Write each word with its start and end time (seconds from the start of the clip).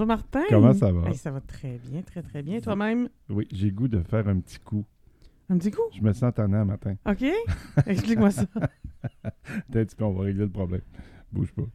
Bonjour 0.00 0.16
Martin. 0.16 0.44
Comment 0.48 0.72
ça 0.72 0.90
va? 0.90 1.10
Hey, 1.10 1.14
ça 1.14 1.30
va 1.30 1.42
très 1.42 1.76
bien, 1.76 2.00
très 2.00 2.22
très 2.22 2.42
bien. 2.42 2.58
Toi-même? 2.58 3.10
Oui, 3.28 3.46
j'ai 3.52 3.70
goût 3.70 3.86
de 3.86 4.00
faire 4.00 4.26
un 4.28 4.40
petit 4.40 4.58
coup. 4.58 4.86
Un 5.50 5.58
petit 5.58 5.70
coup? 5.70 5.82
Je 5.94 6.00
me 6.00 6.14
sens 6.14 6.32
tannant 6.32 6.64
matin. 6.64 6.96
OK. 7.06 7.22
Explique-moi 7.86 8.30
ça. 8.30 8.46
Peut-être 8.54 9.76
un 9.76 9.84
petit 9.84 9.96
peu, 9.96 10.04
on 10.04 10.12
va 10.14 10.24
régler 10.24 10.44
le 10.44 10.50
problème. 10.50 10.80
Bouge 11.30 11.52
pas. 11.52 11.66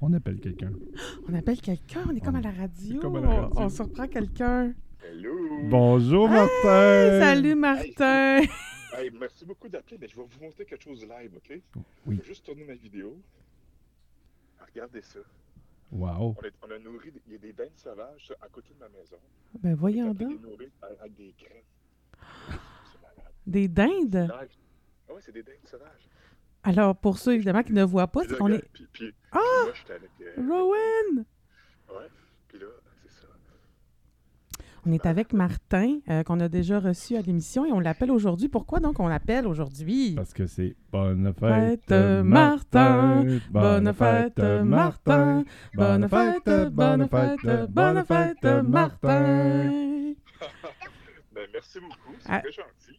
On 0.00 0.14
appelle 0.14 0.40
quelqu'un. 0.40 0.70
On 1.28 1.34
appelle 1.34 1.60
quelqu'un, 1.60 2.00
on 2.08 2.16
est 2.16 2.20
comme 2.20 2.36
à 2.36 2.40
la 2.40 2.52
radio. 2.52 3.00
comme 3.00 3.16
à 3.16 3.20
la 3.20 3.28
radio. 3.28 3.50
On, 3.54 3.64
on 3.64 3.68
surprend 3.68 4.08
quelqu'un. 4.08 4.72
Hello! 5.04 5.36
Bonjour 5.68 6.30
Hey, 6.30 6.34
Martin! 6.38 7.20
Salut 7.20 7.54
Martin. 7.54 8.40
Hey, 8.94 9.10
merci 9.18 9.44
beaucoup 9.44 9.68
d'appeler, 9.68 9.98
mais 10.00 10.08
je 10.08 10.16
vais 10.16 10.22
vous 10.22 10.44
montrer 10.44 10.64
quelque 10.64 10.84
chose 10.84 11.02
live, 11.02 11.32
OK? 11.36 11.60
Oui. 12.06 12.16
Je 12.16 12.20
vais 12.20 12.26
juste 12.26 12.46
tourner 12.46 12.64
ma 12.64 12.74
vidéo. 12.74 13.14
Regardez 14.66 15.02
ça. 15.02 15.20
Wow. 15.92 16.34
On, 16.38 16.42
est- 16.42 16.52
on 16.62 16.70
a 16.70 16.78
nourri, 16.78 17.12
des- 17.12 17.22
il 17.26 17.32
y 17.32 17.34
a 17.36 17.38
des 17.38 17.52
dindes 17.52 17.76
sauvages 17.76 18.26
ça, 18.28 18.34
à 18.40 18.48
côté 18.48 18.72
de 18.72 18.78
ma 18.78 18.88
maison. 18.88 19.16
Ben 19.60 19.74
voyons 19.74 20.08
On 20.10 20.14
donc. 20.14 20.30
les 20.30 20.38
nourrir 20.38 20.70
avec 21.00 21.14
des 21.14 21.34
graines. 21.38 21.62
C'est 22.90 23.02
malade. 23.02 23.32
Des 23.46 23.68
dindes. 23.68 24.28
Ah 24.32 25.12
ouais, 25.12 25.20
c'est 25.20 25.32
des 25.32 25.42
dindes 25.42 25.66
sauvages. 25.66 26.08
Alors, 26.62 26.96
pour 26.96 27.18
ceux 27.18 27.34
évidemment 27.34 27.62
qui 27.62 27.72
ne 27.72 27.82
voient 27.84 28.06
pas, 28.06 28.22
c'est 28.24 28.38
qu'on 28.38 28.48
est. 28.52 28.66
Puis, 28.72 28.86
puis, 28.92 29.14
Ah! 29.32 29.38
puis 29.38 29.64
moi, 29.64 29.72
j'étais 29.74 29.92
avec... 29.94 30.10
euh, 30.22 30.34
Rowan! 30.48 31.24
Ouais. 31.90 32.08
Puis 32.48 32.58
là, 32.58 32.66
c'est 33.02 33.10
ça. 33.20 33.26
On 34.84 34.90
est 34.92 35.06
avec 35.06 35.32
Martin, 35.32 35.98
euh, 36.10 36.24
qu'on 36.24 36.40
a 36.40 36.48
déjà 36.48 36.80
reçu 36.80 37.16
à 37.16 37.20
l'émission 37.20 37.64
et 37.64 37.70
on 37.72 37.78
l'appelle 37.78 38.10
aujourd'hui. 38.10 38.48
Pourquoi 38.48 38.80
donc 38.80 38.98
on 38.98 39.06
l'appelle 39.06 39.46
aujourd'hui? 39.46 40.14
Parce 40.16 40.32
que 40.34 40.46
c'est 40.46 40.74
Bonne 40.90 41.32
fête, 41.38 41.84
Fête, 41.88 42.24
Martin! 42.24 43.24
Bonne 43.50 43.92
fête, 43.94 44.38
Martin! 44.40 45.44
Bonne 45.74 46.08
fête, 46.08 46.70
bonne 46.72 47.08
fête, 47.08 47.70
bonne 47.70 48.04
fête, 48.04 48.44
Martin! 48.64 50.12
Ben, 51.34 51.48
merci 51.50 51.80
beaucoup, 51.80 52.14
c'est 52.20 52.28
Ah. 52.28 52.40
très 52.40 52.52
gentil. 52.52 52.98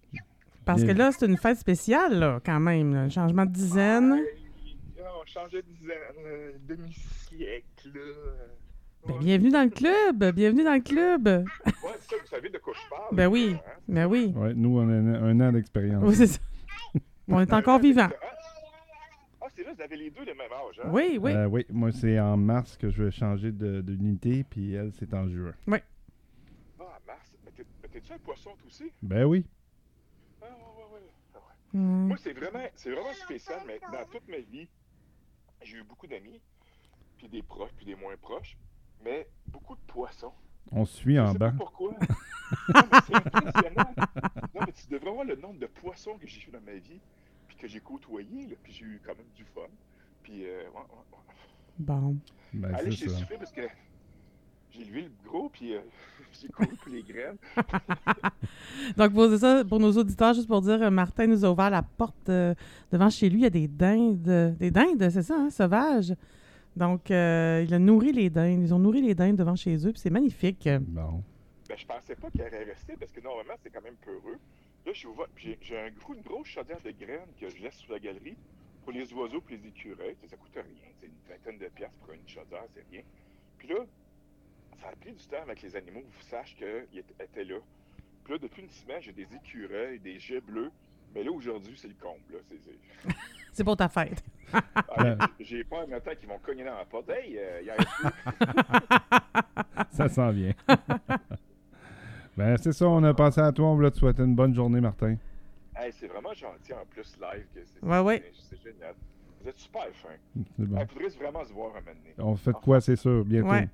Parce 0.65 0.83
que 0.83 0.91
là, 0.91 1.11
c'est 1.11 1.27
une 1.27 1.37
fête 1.37 1.59
spéciale, 1.59 2.17
là, 2.17 2.39
quand 2.43 2.59
même. 2.59 2.91
là. 2.95 3.01
Un 3.01 3.09
changement 3.09 3.45
de 3.45 3.51
dizaine. 3.51 4.13
Hey, 4.13 5.03
on 5.21 5.23
changeait 5.27 5.61
de 5.61 5.67
dizaine, 5.67 5.97
euh, 6.25 6.51
demi-siècle, 6.67 7.91
là. 7.93 8.01
Ben, 9.07 9.17
bienvenue 9.19 9.49
dans 9.49 9.63
le 9.63 9.69
club! 9.69 10.23
Bienvenue 10.33 10.63
dans 10.63 10.73
le 10.75 10.79
club! 10.81 11.27
Ouais, 11.27 11.43
c'est 11.99 12.09
ça, 12.09 12.21
vous 12.21 12.27
savez 12.27 12.49
de 12.49 12.57
quoi 12.57 12.73
je 12.73 12.89
parle. 12.89 13.15
Ben 13.15 13.27
oui. 13.27 13.55
hein? 13.55 13.71
Ben 13.87 14.05
oui. 14.07 14.33
Ouais, 14.35 14.53
nous, 14.53 14.77
on 14.79 14.87
a 14.87 14.93
un, 14.93 15.23
un 15.39 15.39
an 15.49 15.51
d'expérience. 15.51 16.03
Oui, 16.05 16.15
c'est 16.15 16.27
ça. 16.27 16.39
On 17.27 17.39
est 17.41 17.51
encore 17.53 17.79
vivant. 17.79 18.07
Ah, 19.41 19.47
c'est 19.53 19.63
là, 19.63 19.73
vous 19.73 19.81
avez 19.81 19.97
les 19.97 20.09
deux 20.09 20.23
le 20.23 20.33
même 20.33 20.51
âge, 20.51 20.79
hein? 20.83 20.89
Oui, 20.91 21.17
oui. 21.21 21.31
Euh, 21.33 21.47
oui, 21.47 21.65
moi, 21.69 21.91
c'est 21.91 22.17
en 22.19 22.37
mars 22.37 22.77
que 22.77 22.89
je 22.89 23.03
vais 23.03 23.11
changer 23.11 23.51
de- 23.51 23.81
d'unité, 23.81 24.45
puis 24.49 24.73
elle, 24.73 24.91
c'est 24.93 25.13
en 25.13 25.27
juin. 25.27 25.53
Ah, 25.67 25.73
Mars. 27.05 27.37
Mais 27.81 27.89
t'es-tu 27.89 28.13
un 28.13 28.17
poisson, 28.19 28.51
toi 28.51 28.67
aussi? 28.67 28.91
Ben 29.01 29.25
oui. 29.25 29.45
Ah, 30.41 30.45
ouais, 30.45 30.51
ouais, 30.51 30.93
ouais. 30.93 31.39
Ouais. 31.39 31.79
Hmm. 31.79 32.07
Moi, 32.07 32.17
c'est 32.21 32.33
vraiment, 32.33 32.65
c'est 32.75 32.91
vraiment 32.91 33.13
spécial, 33.13 33.59
mais 33.67 33.79
dans 33.91 34.05
toute 34.09 34.27
ma 34.29 34.37
vie, 34.37 34.67
j'ai 35.61 35.77
eu 35.77 35.83
beaucoup 35.83 36.07
d'amis, 36.07 36.39
puis 37.17 37.27
des 37.27 37.41
proches, 37.43 37.71
puis 37.75 37.85
des 37.85 37.95
moins 37.95 38.15
proches, 38.21 38.57
mais 39.03 39.27
beaucoup 39.47 39.75
de 39.75 39.81
poissons. 39.87 40.33
On 40.71 40.85
suit 40.85 41.15
Je 41.15 41.21
en 41.21 41.31
sais 41.33 41.37
bas. 41.37 41.51
pas 41.51 41.57
pourquoi. 41.57 41.93
Non, 42.73 42.81
mais 42.91 42.99
c'est 43.07 43.15
impressionnant. 43.15 43.93
Non, 44.53 44.61
mais 44.67 44.71
tu 44.73 44.87
devrais 44.87 45.11
voir 45.11 45.25
le 45.25 45.35
nombre 45.35 45.59
de 45.59 45.65
poissons 45.65 46.17
que 46.19 46.27
j'ai 46.27 46.39
eu 46.47 46.51
dans 46.51 46.61
ma 46.61 46.73
vie, 46.73 46.99
puis 47.47 47.57
que 47.57 47.67
j'ai 47.67 47.79
côtoyé, 47.79 48.45
là, 48.47 48.55
puis 48.61 48.71
j'ai 48.73 48.85
eu 48.85 49.01
quand 49.03 49.15
même 49.15 49.25
du 49.35 49.43
fun. 49.43 49.61
Puis, 50.21 50.45
euh, 50.45 50.61
ouais, 50.69 50.75
ouais, 50.75 50.81
ouais. 51.11 51.33
Bon. 51.79 52.15
Ben, 52.53 52.75
Allez, 52.75 52.91
j'ai 52.91 53.09
soufflé 53.09 53.37
parce 53.37 53.51
que 53.51 53.61
j'ai 54.69 54.85
levé 54.85 55.01
le 55.03 55.11
gros, 55.27 55.49
puis 55.49 55.73
euh, 55.73 55.79
j'ai 56.41 56.47
couru 56.49 56.75
pour 56.75 56.91
les 56.91 57.01
graines. 57.01 57.37
Donc, 58.97 59.13
pour, 59.13 59.35
ça, 59.37 59.63
pour 59.65 59.79
nos 59.79 59.91
auditeurs, 59.93 60.33
juste 60.35 60.47
pour 60.47 60.61
dire, 60.61 60.81
euh, 60.83 60.91
Martin 60.91 61.25
nous 61.25 61.43
a 61.45 61.49
ouvert 61.49 61.71
la 61.71 61.81
porte 61.81 62.29
euh, 62.29 62.53
devant 62.91 63.09
chez 63.09 63.29
lui. 63.29 63.39
Il 63.39 63.43
y 63.43 63.47
a 63.47 63.49
des 63.49 63.67
dindes. 63.67 64.55
Des 64.59 64.69
dindes, 64.69 65.09
c'est 65.09 65.23
ça, 65.23 65.35
hein, 65.39 65.49
sauvages. 65.49 66.13
Donc, 66.75 67.11
euh, 67.11 67.63
il 67.67 67.73
a 67.73 67.79
nourri 67.79 68.11
les 68.11 68.29
dindes. 68.29 68.61
Ils 68.63 68.73
ont 68.73 68.79
nourri 68.79 69.01
les 69.01 69.13
dindes 69.15 69.35
devant 69.35 69.55
chez 69.55 69.75
eux, 69.87 69.91
puis 69.91 69.99
c'est 70.01 70.09
magnifique. 70.09 70.67
Bon. 70.81 71.23
Ben, 71.69 71.77
je 71.77 71.85
pensais 71.85 72.15
pas 72.15 72.29
qu'il 72.31 72.41
allait 72.41 72.63
rester 72.63 72.95
parce 72.97 73.11
que 73.11 73.21
normalement, 73.21 73.53
c'est 73.61 73.69
quand 73.69 73.81
même 73.83 73.95
peureux. 74.03 74.37
Là, 74.85 74.91
je 74.91 74.97
suis 74.99 75.07
ouvert, 75.07 75.27
puis 75.33 75.45
j'ai- 75.49 75.57
j'ai 75.61 75.77
un 75.79 75.91
gros, 75.91 76.13
une 76.13 76.21
grosse 76.21 76.47
chaudière 76.47 76.81
de 76.81 76.91
graines 76.91 77.29
que 77.39 77.49
je 77.49 77.61
laisse 77.61 77.75
sous 77.75 77.91
la 77.91 77.99
galerie 77.99 78.35
pour 78.83 78.91
les 78.91 79.13
oiseaux 79.13 79.41
et 79.49 79.55
les 79.57 79.67
écureuils. 79.67 80.15
Sais, 80.21 80.27
ça 80.27 80.35
coûte 80.37 80.51
rien. 80.55 80.89
C'est 80.99 81.07
une 81.07 81.13
vingtaine 81.29 81.57
de 81.57 81.71
piastres 81.73 81.95
pour 81.99 82.13
une 82.13 82.27
chaudière, 82.27 82.65
c'est 82.73 82.83
rien. 82.91 83.01
Puis 83.57 83.67
là, 83.69 83.75
ça 84.81 84.89
a 84.89 84.95
pris 84.97 85.13
du 85.13 85.23
temps 85.25 85.41
avec 85.41 85.61
les 85.61 85.75
animaux 85.75 86.01
pour 86.01 86.19
qu'ils 86.19 86.29
sachent 86.29 86.55
qu'ils 86.55 86.99
étaient 86.99 87.45
là. 87.45 87.59
Puis 88.25 88.33
là, 88.33 88.39
depuis 88.39 88.61
une 88.63 88.69
semaine, 88.69 89.01
j'ai 89.01 89.13
des 89.13 89.27
écureuils, 89.35 89.99
des 89.99 90.19
jets 90.19 90.41
bleus. 90.41 90.71
Mais 91.13 91.23
là, 91.23 91.31
aujourd'hui, 91.31 91.75
c'est 91.77 91.87
le 91.87 91.93
comble. 92.01 92.41
C'est- 93.53 93.63
pour 93.63 93.77
ta 93.77 93.87
fête. 93.87 94.23
Ah, 94.75 95.15
j'ai 95.39 95.63
peur 95.63 95.87
maintenant 95.87 96.13
qu'ils 96.19 96.27
vont 96.27 96.39
cogner 96.39 96.63
dans 96.63 96.75
la 96.75 96.85
porte. 96.85 97.07
Hey, 97.09 97.37
euh, 97.37 97.61
y 97.61 97.69
a 97.69 97.75
un 97.75 97.77
Ça 99.91 100.09
s'en 100.09 100.31
vient. 100.31 100.53
ben, 102.37 102.57
c'est 102.57 102.71
ça, 102.71 102.87
on 102.87 103.03
a 103.03 103.13
pensé 103.13 103.41
à 103.41 103.51
toi. 103.51 103.67
On 103.67 103.75
voulait 103.75 103.91
te 103.91 103.97
souhaiter 103.97 104.23
une 104.23 104.33
bonne 104.35 104.55
journée, 104.55 104.81
Martin. 104.81 105.17
Hey, 105.75 105.91
c'est 105.91 106.07
vraiment 106.07 106.33
gentil 106.33 106.73
en 106.73 106.83
plus 106.89 107.15
live. 107.21 107.45
que 107.53 107.59
c'est- 107.63 107.83
Ouais, 107.85 107.99
ouais. 107.99 108.31
C'est 108.49 108.59
génial. 108.63 108.95
Vous 109.41 109.49
êtes 109.49 109.59
super 109.59 109.83
fin. 109.93 110.09
C'est 110.57 110.65
bon. 110.65 110.79
Faudrait 110.87 111.09
vraiment 111.09 111.43
se 111.45 111.53
voir 111.53 111.67
un 111.75 111.79
moment 111.79 111.85
donné. 111.85 112.13
On 112.17 112.35
fait 112.35 112.53
de 112.53 112.57
quoi, 112.57 112.81
c'est 112.81 112.95
sûr, 112.95 113.23
bientôt. 113.25 113.49
Ouais. 113.49 113.69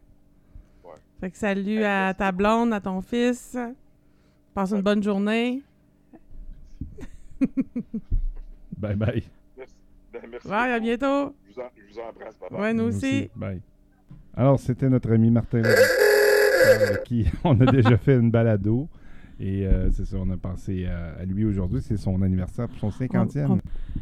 Fait 1.22 1.32
que 1.32 1.38
salut 1.38 1.84
à 1.84 2.14
ta 2.14 2.32
blonde, 2.32 2.74
à 2.74 2.80
ton 2.82 3.02
fils. 3.02 3.58
Passe 4.54 4.72
une 4.72 4.82
bonne 4.82 5.04
journée. 5.04 5.62
Bye 8.78 8.96
bye. 8.96 9.24
Merci. 9.58 9.74
Ben, 10.14 10.22
merci 10.32 10.48
Ouais, 10.48 10.54
à 10.56 10.80
bientôt. 10.80 11.36
Je 11.48 11.54
vous, 11.54 11.60
en- 11.60 11.70
je 11.76 11.94
vous 11.94 12.00
embrasse. 12.00 12.36
Bye 12.40 12.50
bye. 12.52 12.60
Ouais, 12.62 12.74
nous 12.74 12.84
aussi. 12.84 13.30
Bye. 13.36 13.62
Alors, 14.36 14.60
c'était 14.60 14.90
notre 14.90 15.12
ami 15.12 15.32
Martin 15.32 15.62
avec 15.64 17.04
qui 17.04 17.26
on 17.44 17.60
a 17.62 17.72
déjà 17.72 17.98
fait 17.98 18.16
une 18.16 18.32
balado. 18.32 18.88
Et 19.42 19.66
euh, 19.66 19.90
c'est 19.92 20.06
ça, 20.06 20.18
on 20.20 20.30
a 20.32 20.38
pensé 20.38 20.86
à, 20.86 21.14
à 21.22 21.26
lui 21.26 21.46
aujourd'hui. 21.46 21.82
C'est 21.82 21.96
son 21.98 22.22
anniversaire 22.22 22.68
pour 22.68 22.78
son 22.80 22.90
50e. 22.90 23.46
On- 23.48 23.54
on- 23.54 23.60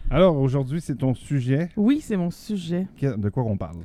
Alors, 0.10 0.36
aujourd'hui, 0.38 0.82
c'est 0.82 0.96
ton 0.96 1.14
sujet. 1.14 1.70
Oui, 1.78 2.02
c'est 2.02 2.18
mon 2.18 2.32
sujet. 2.32 2.88
Que- 3.00 3.16
De 3.16 3.30
quoi 3.30 3.44
on 3.44 3.56
parle? 3.58 3.78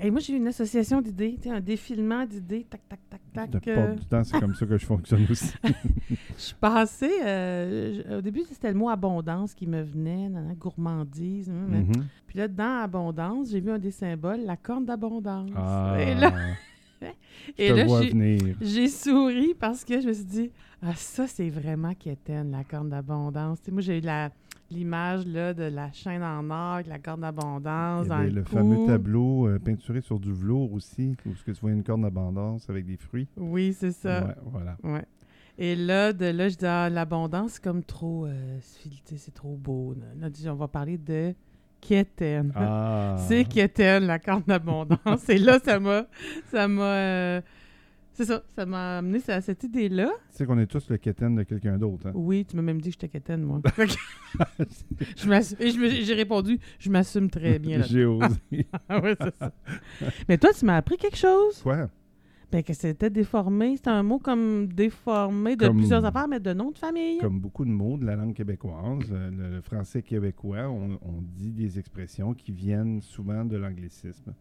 Et 0.00 0.10
moi, 0.10 0.20
j'ai 0.20 0.32
eu 0.34 0.36
une 0.36 0.46
association 0.48 1.00
d'idées, 1.00 1.38
un 1.46 1.60
défilement 1.60 2.24
d'idées, 2.26 2.64
tac, 2.68 2.80
tac, 2.88 3.00
tac, 3.10 3.20
tac. 3.32 3.50
De 3.50 3.70
euh, 3.70 3.94
du 3.94 4.04
temps, 4.06 4.24
c'est 4.24 4.38
comme 4.40 4.54
ça 4.54 4.66
que 4.66 4.76
je 4.78 4.86
fonctionne 4.86 5.26
aussi. 5.30 5.52
Je 6.36 6.42
suis 6.42 6.54
passée, 6.54 7.20
euh, 7.24 8.18
au 8.18 8.20
début, 8.20 8.42
c'était 8.48 8.68
le 8.72 8.78
mot 8.78 8.88
abondance 8.88 9.54
qui 9.54 9.66
me 9.66 9.82
venait, 9.82 10.28
nan, 10.28 10.46
nan, 10.46 10.54
gourmandise. 10.56 11.48
hum. 11.48 11.68
Mhm. 11.70 12.06
Puis 12.26 12.38
là, 12.38 12.48
dans 12.48 12.82
abondance, 12.82 13.50
j'ai 13.50 13.60
vu 13.60 13.70
un 13.70 13.78
des 13.78 13.90
symboles, 13.90 14.40
la 14.44 14.56
corne 14.56 14.84
d'abondance. 14.84 15.50
Ah, 15.54 15.96
Et 16.00 16.14
là, 16.14 16.32
et 17.58 17.72
là, 17.72 17.86
j'ai- 18.60 18.88
souri 18.88 19.54
parce 19.58 19.84
que 19.84 20.00
je 20.00 20.08
me 20.08 20.12
suis 20.12 20.24
dit, 20.24 20.50
ah, 20.82 20.94
ça, 20.96 21.26
c'est 21.26 21.48
vraiment 21.50 21.94
quétaine, 21.94 22.50
la 22.50 22.64
corne 22.64 22.88
d'abondance. 22.90 23.58
Moi, 23.70 23.82
j'ai 23.82 23.98
eu 23.98 24.02
la- 24.02 24.30
l'image 24.72 25.26
là, 25.26 25.54
de 25.54 25.64
la 25.64 25.92
chaîne 25.92 26.22
en 26.22 26.48
or 26.50 26.74
avec 26.74 26.86
la 26.86 26.98
corne 26.98 27.20
d'abondance 27.20 28.04
Il 28.04 28.06
y 28.06 28.08
dans 28.08 28.16
avait 28.16 28.30
le, 28.30 28.44
fameux 28.44 28.86
tableau 28.86 29.48
euh, 29.48 29.58
peinturé 29.58 30.00
sur 30.00 30.18
du 30.18 30.32
velours 30.32 30.72
aussi, 30.72 31.16
où 31.26 31.34
ce 31.34 31.44
que 31.44 31.52
tu 31.52 31.60
vois 31.60 31.70
une 31.70 31.82
corne 31.84 32.02
d'abondance 32.02 32.68
avec 32.68 32.86
des 32.86 32.96
fruits. 32.96 33.28
Oui, 33.36 33.72
c'est 33.72 33.92
ça. 33.92 34.24
Ouais, 34.24 34.34
voilà. 34.44 34.76
Ouais. 34.82 35.04
Et 35.58 35.76
là, 35.76 36.12
de 36.12 36.26
là, 36.26 36.48
je 36.48 36.56
dis, 36.56 36.66
ah, 36.66 36.88
l'abondance, 36.88 37.52
c'est 37.52 37.62
comme 37.64 37.84
trop, 37.84 38.26
euh, 38.26 38.58
c'est- 38.60 39.34
trop 39.34 39.56
beau. 39.56 39.94
Là, 40.18 40.28
on 40.50 40.54
va 40.54 40.68
parler 40.68 40.96
de 40.98 41.34
quétaine. 41.80 42.52
Ah. 42.54 43.16
C'est 43.28 43.44
quétaine, 43.44 44.06
la 44.06 44.18
corne 44.18 44.44
d'abondance. 44.46 45.28
Et 45.28 45.38
là, 45.38 45.58
ça 45.62 45.80
m'a, 45.80 46.06
ça 46.50 46.68
m'a, 46.68 46.82
euh, 46.82 47.40
c'est 48.12 48.24
ça, 48.24 48.42
ça 48.54 48.66
m'a 48.66 48.98
amené 48.98 49.18
à 49.28 49.40
cette 49.40 49.64
idée-là. 49.64 50.10
Tu 50.30 50.36
sais 50.38 50.46
qu'on 50.46 50.58
est 50.58 50.66
tous 50.66 50.88
le 50.90 50.96
quétaine 50.98 51.34
de 51.34 51.42
quelqu'un 51.42 51.78
d'autre. 51.78 52.06
Hein? 52.08 52.12
Oui, 52.14 52.44
tu 52.44 52.56
m'as 52.56 52.62
même 52.62 52.80
dit 52.80 52.90
que 52.90 52.94
j'étais 52.94 53.08
quétaine, 53.08 53.42
moi. 53.42 53.60
J'ai 55.16 56.14
répondu, 56.14 56.58
je 56.78 56.90
m'assume 56.90 57.30
très 57.30 57.58
bien 57.58 57.78
là. 57.78 57.84
J'ai 57.86 58.04
osé. 58.04 58.26
Ah 58.88 59.00
ouais, 59.02 59.16
c'est 59.20 59.34
ça. 59.36 59.52
Mais 60.28 60.38
toi, 60.38 60.50
tu 60.52 60.64
m'as 60.64 60.76
appris 60.76 60.96
quelque 60.96 61.16
chose? 61.16 61.60
Quoi? 61.62 61.88
Ben, 62.50 62.62
que 62.62 62.74
c'était 62.74 63.08
déformé. 63.08 63.76
C'était 63.76 63.88
un 63.90 64.02
mot 64.02 64.18
comme 64.18 64.66
déformé 64.66 65.56
de 65.56 65.66
Comme- 65.66 65.78
plusieurs 65.78 66.04
affaires, 66.04 66.28
mais 66.28 66.38
de 66.38 66.52
nom 66.52 66.70
de 66.70 66.76
famille. 66.78 67.18
Comme 67.18 67.40
beaucoup 67.40 67.64
de 67.64 67.70
mots 67.70 67.96
de 67.96 68.04
la 68.04 68.14
langue 68.14 68.34
québécoise, 68.34 69.08
euh, 69.10 69.30
le, 69.30 69.50
le 69.56 69.60
français 69.62 70.02
québécois, 70.02 70.68
on, 70.68 70.98
on 71.02 71.22
dit 71.22 71.50
des 71.52 71.78
expressions 71.78 72.34
qui 72.34 72.52
viennent 72.52 73.00
souvent 73.00 73.46
de 73.46 73.56
l'anglicisme 73.56 74.34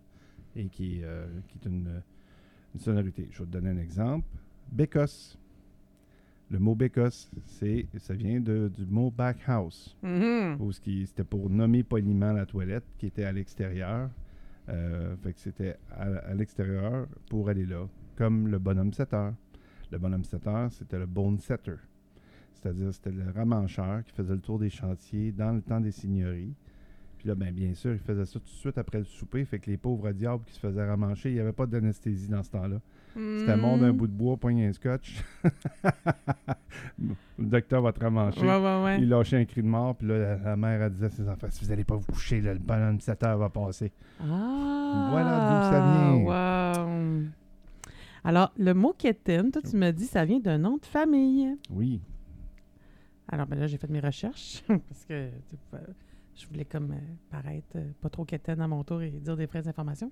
et 0.58 0.66
qui, 0.68 1.00
euh, 1.04 1.26
qui 1.48 1.58
est 1.64 1.70
une, 1.70 2.02
une 2.74 2.80
sonorité. 2.80 3.28
Je 3.32 3.40
vais 3.40 3.46
te 3.46 3.52
donner 3.52 3.70
un 3.72 3.78
exemple. 3.78 4.28
Bécosse. 4.72 5.38
Le 6.50 6.60
mot 6.60 6.76
bécosse, 6.76 7.32
c'est, 7.46 7.86
ça 7.98 8.14
vient 8.14 8.42
de- 8.42 8.70
du 8.76 8.86
mot 8.86 9.10
backhouse. 9.10 9.96
Ce 10.72 10.82
qui- 10.82 11.08
c'était 11.08 11.24
pour 11.24 11.50
nommer 11.50 11.84
poliment 11.84 12.34
la 12.34 12.46
toilette 12.46 12.84
qui 12.98 13.06
était 13.08 13.24
à 13.24 13.32
l'extérieur. 13.32 14.10
Euh, 14.70 15.16
fait 15.24 15.34
que 15.34 15.40
c'était 15.40 15.78
à, 15.92 16.04
à 16.04 16.34
l'extérieur 16.34 17.08
pour 17.30 17.48
aller 17.50 17.66
là, 17.66 17.88
comme 18.18 18.48
le 18.50 18.60
bonhomme 18.60 18.92
setter. 18.94 19.30
Le 19.92 19.98
bonhomme 19.98 20.24
setter, 20.26 20.68
c'était 20.72 21.00
le 21.00 21.06
bone 21.06 21.40
setter. 21.40 21.76
C'est-à-dire, 22.54 22.94
c'était 22.94 23.12
le 23.12 23.30
ramancheur 23.32 24.04
qui 24.04 24.12
faisait 24.12 24.34
le 24.36 24.40
tour 24.42 24.60
des 24.60 24.70
chantiers 24.70 25.32
dans 25.32 25.52
le 25.54 25.62
temps 25.62 25.80
des 25.80 25.92
seigneuries. 25.92 26.54
Puis 27.22 27.28
là, 27.30 27.36
ben, 27.36 27.54
bien 27.54 27.72
sûr, 27.76 27.92
il 27.94 28.00
faisait 28.00 28.26
ça 28.26 28.40
tout 28.40 28.46
de 28.46 28.50
suite 28.50 28.80
après 28.80 28.98
le 28.98 29.04
souper. 29.06 29.46
Fait 29.46 29.60
que 29.60 29.70
les 29.70 29.78
pauvres 29.78 30.12
diables 30.12 30.44
qui 30.44 30.54
se 30.56 30.60
faisaient 30.60 30.84
ramancher, 30.84 31.30
il 31.30 31.36
n'y 31.36 31.40
avait 31.40 31.52
pas 31.52 31.68
d'anesthésie 31.68 32.28
dans 32.28 32.42
ce 32.42 32.50
temps-là. 32.50 32.78
C'était 33.14 33.56
Hmm. 33.56 33.60
monde 33.60 33.82
d'un 33.82 33.94
bout 33.94 34.08
de 34.08 34.12
bois, 34.12 34.38
pogne 34.38 34.64
un 34.64 34.74
scotch. 34.74 35.24
le 36.98 37.14
docteur 37.46 37.84
va 37.84 37.94
te 37.94 38.00
ramancher. 38.00 38.42
Ouais, 38.42 38.58
ouais, 38.58 38.84
ouais. 38.84 39.02
Il 39.02 39.10
lâchait 39.10 39.38
un 39.38 39.46
cri 39.46 39.62
de 39.62 39.68
mort, 39.68 39.96
puis 39.98 40.08
là, 40.08 40.18
la, 40.18 40.38
la 40.38 40.56
mère, 40.56 40.82
elle 40.82 40.94
disait 40.94 41.06
à 41.06 41.10
ses 41.12 41.30
enfants 41.30 41.46
si 41.52 41.64
vous 41.64 41.70
n'allez 41.70 41.84
pas 41.84 41.96
vous 41.96 42.12
coucher, 42.12 42.42
là, 42.42 42.54
le 42.54 42.60
bonhomme 42.60 43.00
7 43.00 43.22
heures 43.24 43.38
va 43.38 43.50
passer. 43.50 43.92
Ah! 44.20 45.08
Voilà 45.12 45.38
d'où 45.46 46.26
ça 46.26 46.82
wow. 46.86 47.24
Alors, 48.24 48.52
le 48.58 48.74
mot 48.74 48.96
keten, 48.98 49.52
toi, 49.52 49.62
tu 49.62 49.76
me 49.78 49.92
dis, 49.92 50.06
ça 50.06 50.26
vient 50.26 50.40
d'un 50.40 50.58
nom 50.58 50.78
de 50.78 50.86
famille. 50.88 51.56
Oui. 51.70 52.02
Alors, 53.28 53.46
ben 53.46 53.60
là, 53.60 53.68
j'ai 53.68 53.78
fait 53.78 53.90
mes 53.92 54.00
recherches 54.00 54.64
parce 54.68 55.06
que 55.08 55.30
tu 55.50 55.56
je 56.42 56.48
voulais 56.48 56.66
comme 56.66 56.92
euh, 56.92 57.00
paraître 57.30 57.76
euh, 57.76 57.92
pas 58.02 58.10
trop 58.10 58.26
keten 58.26 58.60
à 58.62 58.68
mon 58.68 58.84
tour 58.84 59.02
et 59.02 59.12
dire 59.12 59.38
des 59.38 59.46
vraies 59.46 59.68
informations. 59.68 60.12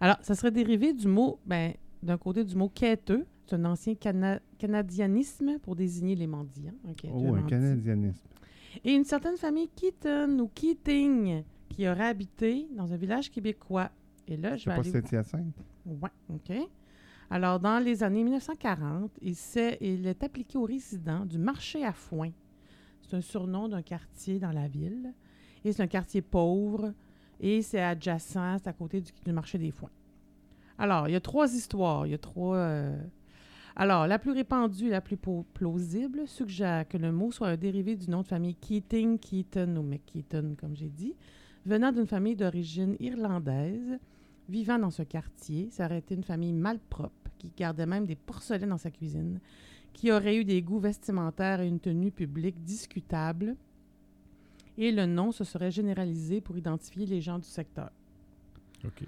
Alors, 0.00 0.16
ça 0.22 0.34
serait 0.34 0.50
dérivé 0.50 0.92
du 0.92 1.08
mot, 1.08 1.38
ben, 1.46 1.72
d'un 2.02 2.18
côté 2.18 2.44
du 2.44 2.54
mot 2.56 2.68
quêteux. 2.68 3.26
C'est 3.46 3.54
un 3.56 3.64
ancien 3.64 3.94
cana- 3.94 4.40
canadianisme 4.58 5.58
pour 5.60 5.76
désigner 5.76 6.14
les 6.16 6.26
mendiants. 6.26 6.74
Un 6.88 6.94
quêteux, 6.94 7.14
Oh, 7.14 7.28
un 7.28 7.40
mendiant. 7.40 7.46
canadianisme. 7.46 8.26
Et 8.84 8.92
une 8.94 9.04
certaine 9.04 9.36
famille 9.36 9.68
Keaton 9.74 10.38
ou 10.40 10.48
Keating 10.48 11.42
qui 11.68 11.88
aurait 11.88 12.06
habité 12.08 12.66
dans 12.76 12.92
un 12.92 12.96
village 12.96 13.30
québécois. 13.30 13.90
Et 14.28 14.36
là, 14.36 14.56
je 14.56 14.68
vais 14.68 14.76
pas. 14.76 14.82
Saint-Hyacinthe? 14.82 15.54
Oui, 15.86 16.08
OK. 16.28 16.52
Alors, 17.30 17.58
dans 17.60 17.78
les 17.82 18.02
années 18.02 18.22
1940, 18.24 19.10
il, 19.22 19.34
s'est- 19.34 19.78
il 19.80 20.06
est 20.06 20.22
appliqué 20.22 20.58
aux 20.58 20.64
résidents 20.64 21.24
du 21.24 21.38
marché 21.38 21.84
à 21.84 21.92
foin. 21.92 22.30
C'est 23.02 23.16
un 23.16 23.20
surnom 23.20 23.68
d'un 23.68 23.82
quartier 23.82 24.38
dans 24.40 24.50
la 24.52 24.66
ville. 24.68 25.12
C'est 25.72 25.82
un 25.82 25.86
quartier 25.86 26.22
pauvre. 26.22 26.92
Et 27.40 27.60
c'est 27.62 27.80
adjacent, 27.80 28.58
c'est 28.62 28.68
à 28.68 28.72
côté 28.72 29.02
du, 29.24 29.32
marché 29.32 29.58
des 29.58 29.70
foins. 29.70 29.90
Alors, 30.78 31.08
il 31.08 31.12
y 31.12 31.16
a 31.16 31.20
trois 31.20 31.54
histoires. 31.54 32.06
Il 32.06 32.10
y 32.12 32.14
a 32.14 32.18
trois. 32.18 32.56
euh, 32.56 32.96
Alors, 33.76 34.06
la 34.06 34.18
plus 34.18 34.30
répandue 34.30 34.86
et 34.86 34.90
la 34.90 35.02
plus 35.02 35.18
plausible 35.52 36.26
suggère 36.26 36.88
que 36.88 36.96
le 36.96 37.12
mot 37.12 37.30
soit 37.30 37.48
un 37.48 37.56
dérivé 37.56 37.94
du 37.96 38.10
nom 38.10 38.22
de 38.22 38.26
famille 38.26 38.54
Keating, 38.54 39.18
Keaton 39.18 39.76
ou 39.76 39.82
McKeaton, 39.82 40.56
comme 40.58 40.74
j'ai 40.76 40.88
dit, 40.88 41.14
venant 41.66 41.92
d'une 41.92 42.06
famille 42.06 42.36
d'origine 42.36 42.96
irlandaise 43.00 43.98
vivant 44.48 44.78
dans 44.78 44.90
ce 44.90 45.02
quartier. 45.02 45.68
Ça 45.70 45.86
aurait 45.86 45.98
été 45.98 46.14
une 46.14 46.24
famille 46.24 46.52
malpropre, 46.54 47.30
qui 47.38 47.52
gardait 47.54 47.86
même 47.86 48.06
des 48.06 48.16
porcelaines 48.16 48.70
dans 48.70 48.78
sa 48.78 48.90
cuisine, 48.90 49.40
qui 49.92 50.10
aurait 50.10 50.36
eu 50.36 50.44
des 50.44 50.62
goûts 50.62 50.78
vestimentaires 50.78 51.60
et 51.60 51.68
une 51.68 51.80
tenue 51.80 52.10
publique 52.12 52.62
discutable. 52.62 53.56
Et 54.78 54.92
le 54.92 55.06
nom 55.06 55.32
se 55.32 55.44
serait 55.44 55.70
généralisé 55.70 56.40
pour 56.40 56.56
identifier 56.58 57.06
les 57.06 57.20
gens 57.20 57.38
du 57.38 57.48
secteur. 57.48 57.90
OK. 58.84 59.04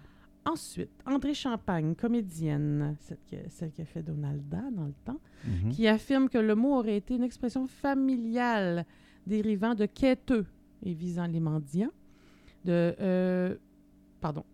Ensuite, 0.47 0.91
André 1.05 1.35
Champagne, 1.35 1.95
comédienne, 1.95 2.97
celle 3.01 3.19
qui, 3.27 3.37
a- 3.37 3.49
celle 3.51 3.71
qui 3.71 3.83
a 3.83 3.85
fait 3.85 4.03
Donalda 4.03 4.63
dans 4.73 4.87
le 4.87 4.95
temps, 5.05 5.21
qui 5.71 5.87
affirme 5.87 6.29
que 6.31 6.39
le 6.39 6.55
mot 6.55 6.75
aurait 6.79 6.97
été 6.97 7.17
une 7.17 7.23
expression 7.23 7.67
familiale 7.67 8.87
dérivant 9.27 9.75
de 9.75 9.85
quêteux 9.85 10.47
et 10.83 10.95
visant 10.95 11.27
les 11.27 11.41
mendiants. 11.41 11.91
De, 12.65 12.95
euh, 13.01 13.57
pardon. 14.21 14.45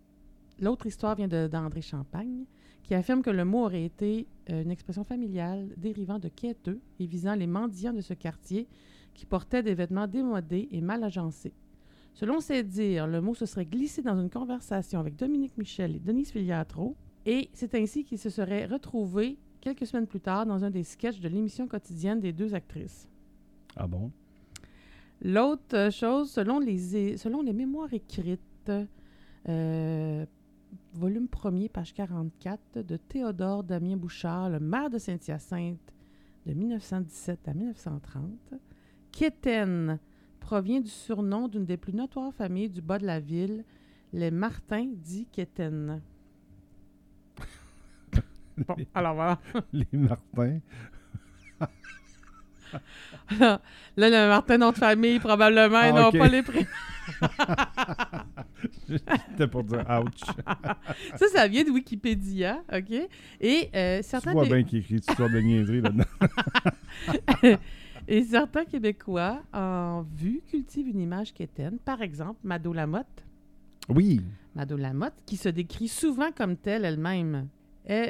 L'autre 0.61 0.87
histoire 0.87 1.15
vient 1.15 1.29
de- 1.29 1.47
d'André 1.47 1.81
Champagne, 1.81 2.45
qui 2.83 2.95
affirme 2.95 3.23
que 3.23 3.31
le 3.31 3.45
mot 3.45 3.65
aurait 3.65 3.85
été 3.85 4.27
euh, 4.51 4.63
une 4.63 4.71
expression 4.71 5.05
familiale 5.05 5.69
dérivant 5.77 6.19
de 6.19 6.29
quêteux 6.29 6.81
et 6.99 7.07
visant 7.07 7.35
les 7.35 7.47
mendiants 7.47 7.93
de 7.95 8.01
ce 8.03 8.13
quartier 8.15 8.67
qui 9.15 9.27
portaient 9.27 9.63
des 9.63 9.75
vêtements 9.75 10.07
démodés 10.07 10.69
et 10.71 10.81
mal 10.81 11.03
agencés. 11.05 11.55
Selon 12.15 12.41
ses 12.41 12.63
dires, 12.63 13.07
le 13.07 13.21
mot 13.21 13.35
se 13.35 13.47
serait 13.47 13.67
glissé 13.67 14.03
dans 14.03 14.21
une 14.21 14.31
conversation 14.31 15.01
avec 15.01 15.17
Dominique 15.17 15.59
Michel 15.59 15.97
et 15.97 15.99
Denise 15.99 16.31
Filiatro, 16.31 16.97
et 17.27 17.49
c'est 17.55 17.75
ainsi 17.75 18.05
qu'il 18.05 18.19
se 18.19 18.31
serait 18.31 18.67
retrouvé 18.67 19.39
quelques 19.61 19.87
semaines 19.87 20.07
plus 20.07 20.21
tard 20.21 20.47
dans 20.47 20.63
un 20.65 20.71
des 20.71 20.85
sketchs 20.85 21.21
de 21.21 21.29
l'émission 21.29 21.67
quotidienne 21.67 22.21
des 22.21 22.33
deux 22.33 22.55
actrices. 22.55 23.09
Ah 23.77 23.87
bon? 23.87 24.13
L'autre 25.23 25.91
chose, 25.91 26.31
selon 26.31 26.59
les, 26.59 27.17
selon 27.17 27.43
les 27.43 27.53
mémoires 27.53 27.93
écrites, 27.93 28.71
euh, 29.49 30.27
volume 30.93 31.27
1er, 31.27 31.71
page 31.71 31.95
44, 31.95 32.81
de 32.81 32.97
Théodore 32.97 33.65
Damien 33.65 33.97
Bouchard, 33.97 34.51
le 34.51 34.61
maire 34.61 34.91
de 34.91 34.99
Saint-Hyacinthe 34.99 35.95
de 36.47 36.53
1917 36.53 37.49
à 37.49 37.55
1930, 37.55 38.23
Quétaine 39.17 39.99
provient 40.41 40.81
du 40.81 40.91
surnom 40.91 41.47
d'une 41.49 41.65
des 41.65 41.77
plus 41.77 41.93
notoires 41.95 42.33
familles 42.35 42.69
du 42.69 42.83
bas 42.83 42.99
de 42.99 43.07
la 43.07 43.21
ville, 43.21 43.65
les 44.13 44.31
Martins 44.31 44.89
dit 44.93 45.27
Quétaine. 45.33 46.01
Bon, 48.69 48.77
alors 48.95 49.15
voilà. 49.15 49.41
Les 49.73 49.87
Martins. 49.93 50.61
là, 53.41 53.61
le 53.97 54.29
Martin, 54.29 54.59
nom 54.59 54.71
de 54.71 54.77
famille, 54.77 55.19
probablement, 55.19 55.81
et 55.83 55.89
Ah, 55.89 55.93
non 55.93 56.09
ok. 56.09 56.19
pas 56.19 56.29
les 56.29 56.43
prénoms. 56.43 56.67
C'était 58.89 59.47
pour 59.49 59.65
dire 59.65 59.85
ouch. 60.05 60.21
Ça, 61.17 61.27
ça 61.33 61.49
vient 61.49 61.65
de 61.65 61.71
Wikipédia, 61.71 62.63
OK? 62.73 62.93
Et 63.41 63.71
euh, 63.75 63.99
tu 63.99 64.05
certains, 64.05 64.33
vois 64.33 64.45
des- 64.45 64.51
bien 64.51 64.63
qu'il 64.63 64.79
écrit 64.79 65.01
toutes 65.01 65.17
sortes 65.17 65.33
de 65.33 65.41
niaiseries 65.41 65.81
là-dedans. 65.81 66.05
Et 68.09 68.23
certains 68.23 68.65
Québécois 68.65 69.43
en 69.53 70.03
vue 70.03 70.43
cultivent 70.49 70.89
une 70.89 71.01
image 71.01 71.33
quétaine. 71.33 71.79
Par 71.85 72.03
exemple, 72.03 72.41
Mado 72.45 72.73
Lamotte. 72.73 73.25
Oui. 73.89 74.21
Mado 74.55 74.77
Lamotte, 74.77 75.21
qui 75.27 75.37
se 75.37 75.49
décrit 75.49 75.89
souvent 75.89 76.31
comme 76.37 76.57
telle 76.57 76.85
elle-même, 76.85 77.49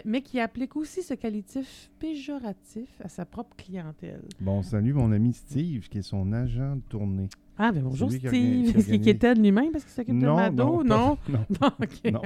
mais 0.04 0.22
qui 0.22 0.40
applique 0.40 0.76
aussi 0.76 1.02
ce 1.02 1.14
qualitif 1.14 1.90
péjoratif 1.98 2.88
à 3.02 3.08
sa 3.08 3.24
propre 3.24 3.56
clientèle. 3.56 4.22
Bon, 4.40 4.62
salut 4.62 4.92
mon 4.92 5.10
ami 5.12 5.32
Steve, 5.32 5.88
qui 5.88 5.98
est 5.98 6.02
son 6.02 6.32
agent 6.32 6.76
de 6.76 6.82
tournée. 6.82 7.28
Ah, 7.56 7.70
ben 7.70 7.82
bonjour 7.82 8.10
Steve. 8.10 8.26
Est-ce 8.76 8.86
qu'il 8.86 8.94
est 8.94 9.00
quétaine 9.00 9.40
lui-même 9.40 9.70
parce 9.70 9.84
qu'il 9.84 9.92
s'occupe 9.92 10.18
de 10.18 10.26
Mado? 10.26 10.82
Non? 10.82 11.16
non. 11.28 11.46
Non. 11.60 11.70
Non. 12.12 12.22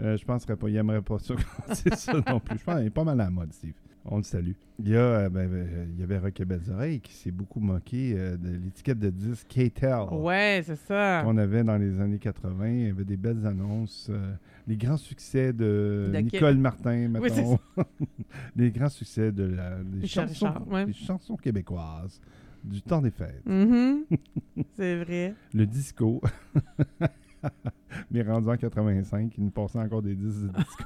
Euh, 0.00 0.16
je 0.16 0.24
penserais 0.24 0.56
pas. 0.56 0.68
Il 0.68 0.76
aimerait 0.76 1.02
pas 1.02 1.18
ça. 1.18 1.34
C'est 1.72 1.94
ça 1.94 2.14
non 2.14 2.40
plus. 2.40 2.58
Je 2.58 2.64
pense 2.64 2.76
qu'il 2.78 2.86
est 2.86 2.90
pas 2.90 3.04
mal 3.04 3.20
à 3.20 3.24
la 3.24 3.30
mode, 3.30 3.52
Steve. 3.52 3.74
On 4.06 4.18
le 4.18 4.22
salue. 4.22 4.52
Il 4.80 4.88
y, 4.88 4.96
a, 4.96 5.00
euh, 5.00 5.28
ben, 5.30 5.48
ben, 5.48 5.88
il 5.94 6.00
y 6.00 6.02
avait 6.02 6.18
Rock 6.18 6.38
et 6.38 6.44
Belles 6.44 6.70
Oreilles 6.70 7.00
qui 7.00 7.14
s'est 7.14 7.30
beaucoup 7.30 7.60
moqué 7.60 8.14
euh, 8.16 8.36
de 8.36 8.50
l'étiquette 8.50 8.98
de 8.98 9.08
disque 9.08 9.46
K-Tel 9.48 9.94
Ouais, 10.12 10.62
c'est 10.66 10.76
ça. 10.76 11.22
qu'on 11.24 11.38
avait 11.38 11.64
dans 11.64 11.78
les 11.78 11.98
années 12.00 12.18
80. 12.18 12.68
Il 12.68 12.86
y 12.88 12.90
avait 12.90 13.04
des 13.04 13.16
belles 13.16 13.46
annonces. 13.46 14.08
euh, 14.10 14.34
les 14.66 14.76
grands 14.76 14.98
succès 14.98 15.52
de, 15.54 16.10
De 16.12 16.18
Nicole 16.18 16.58
Martin, 16.58 17.08
Oui, 17.14 17.30
mettons. 17.30 17.58
les 18.56 18.70
grands 18.70 18.88
succès 18.90 19.32
de 19.32 19.44
la, 19.44 19.76
des, 19.82 20.00
Richard 20.02 20.28
chansons, 20.28 20.46
Richard, 20.46 20.68
ouais. 20.68 20.86
des 20.86 20.92
chansons 20.92 21.36
québécoises 21.36 22.20
du 22.62 22.82
temps 22.82 23.00
des 23.00 23.10
fêtes. 23.10 23.42
Mhm. 23.46 24.04
c'est 24.76 25.02
vrai. 25.02 25.34
Le 25.54 25.66
disco. 25.66 26.20
Mais 28.10 28.22
rendu 28.22 28.48
en 28.48 28.56
85, 28.56 29.32
il 29.38 29.44
nous 29.44 29.50
passait 29.50 29.78
encore 29.78 30.02
des 30.02 30.14
disques 30.14 30.42
de 30.42 30.48
disco. 30.48 30.84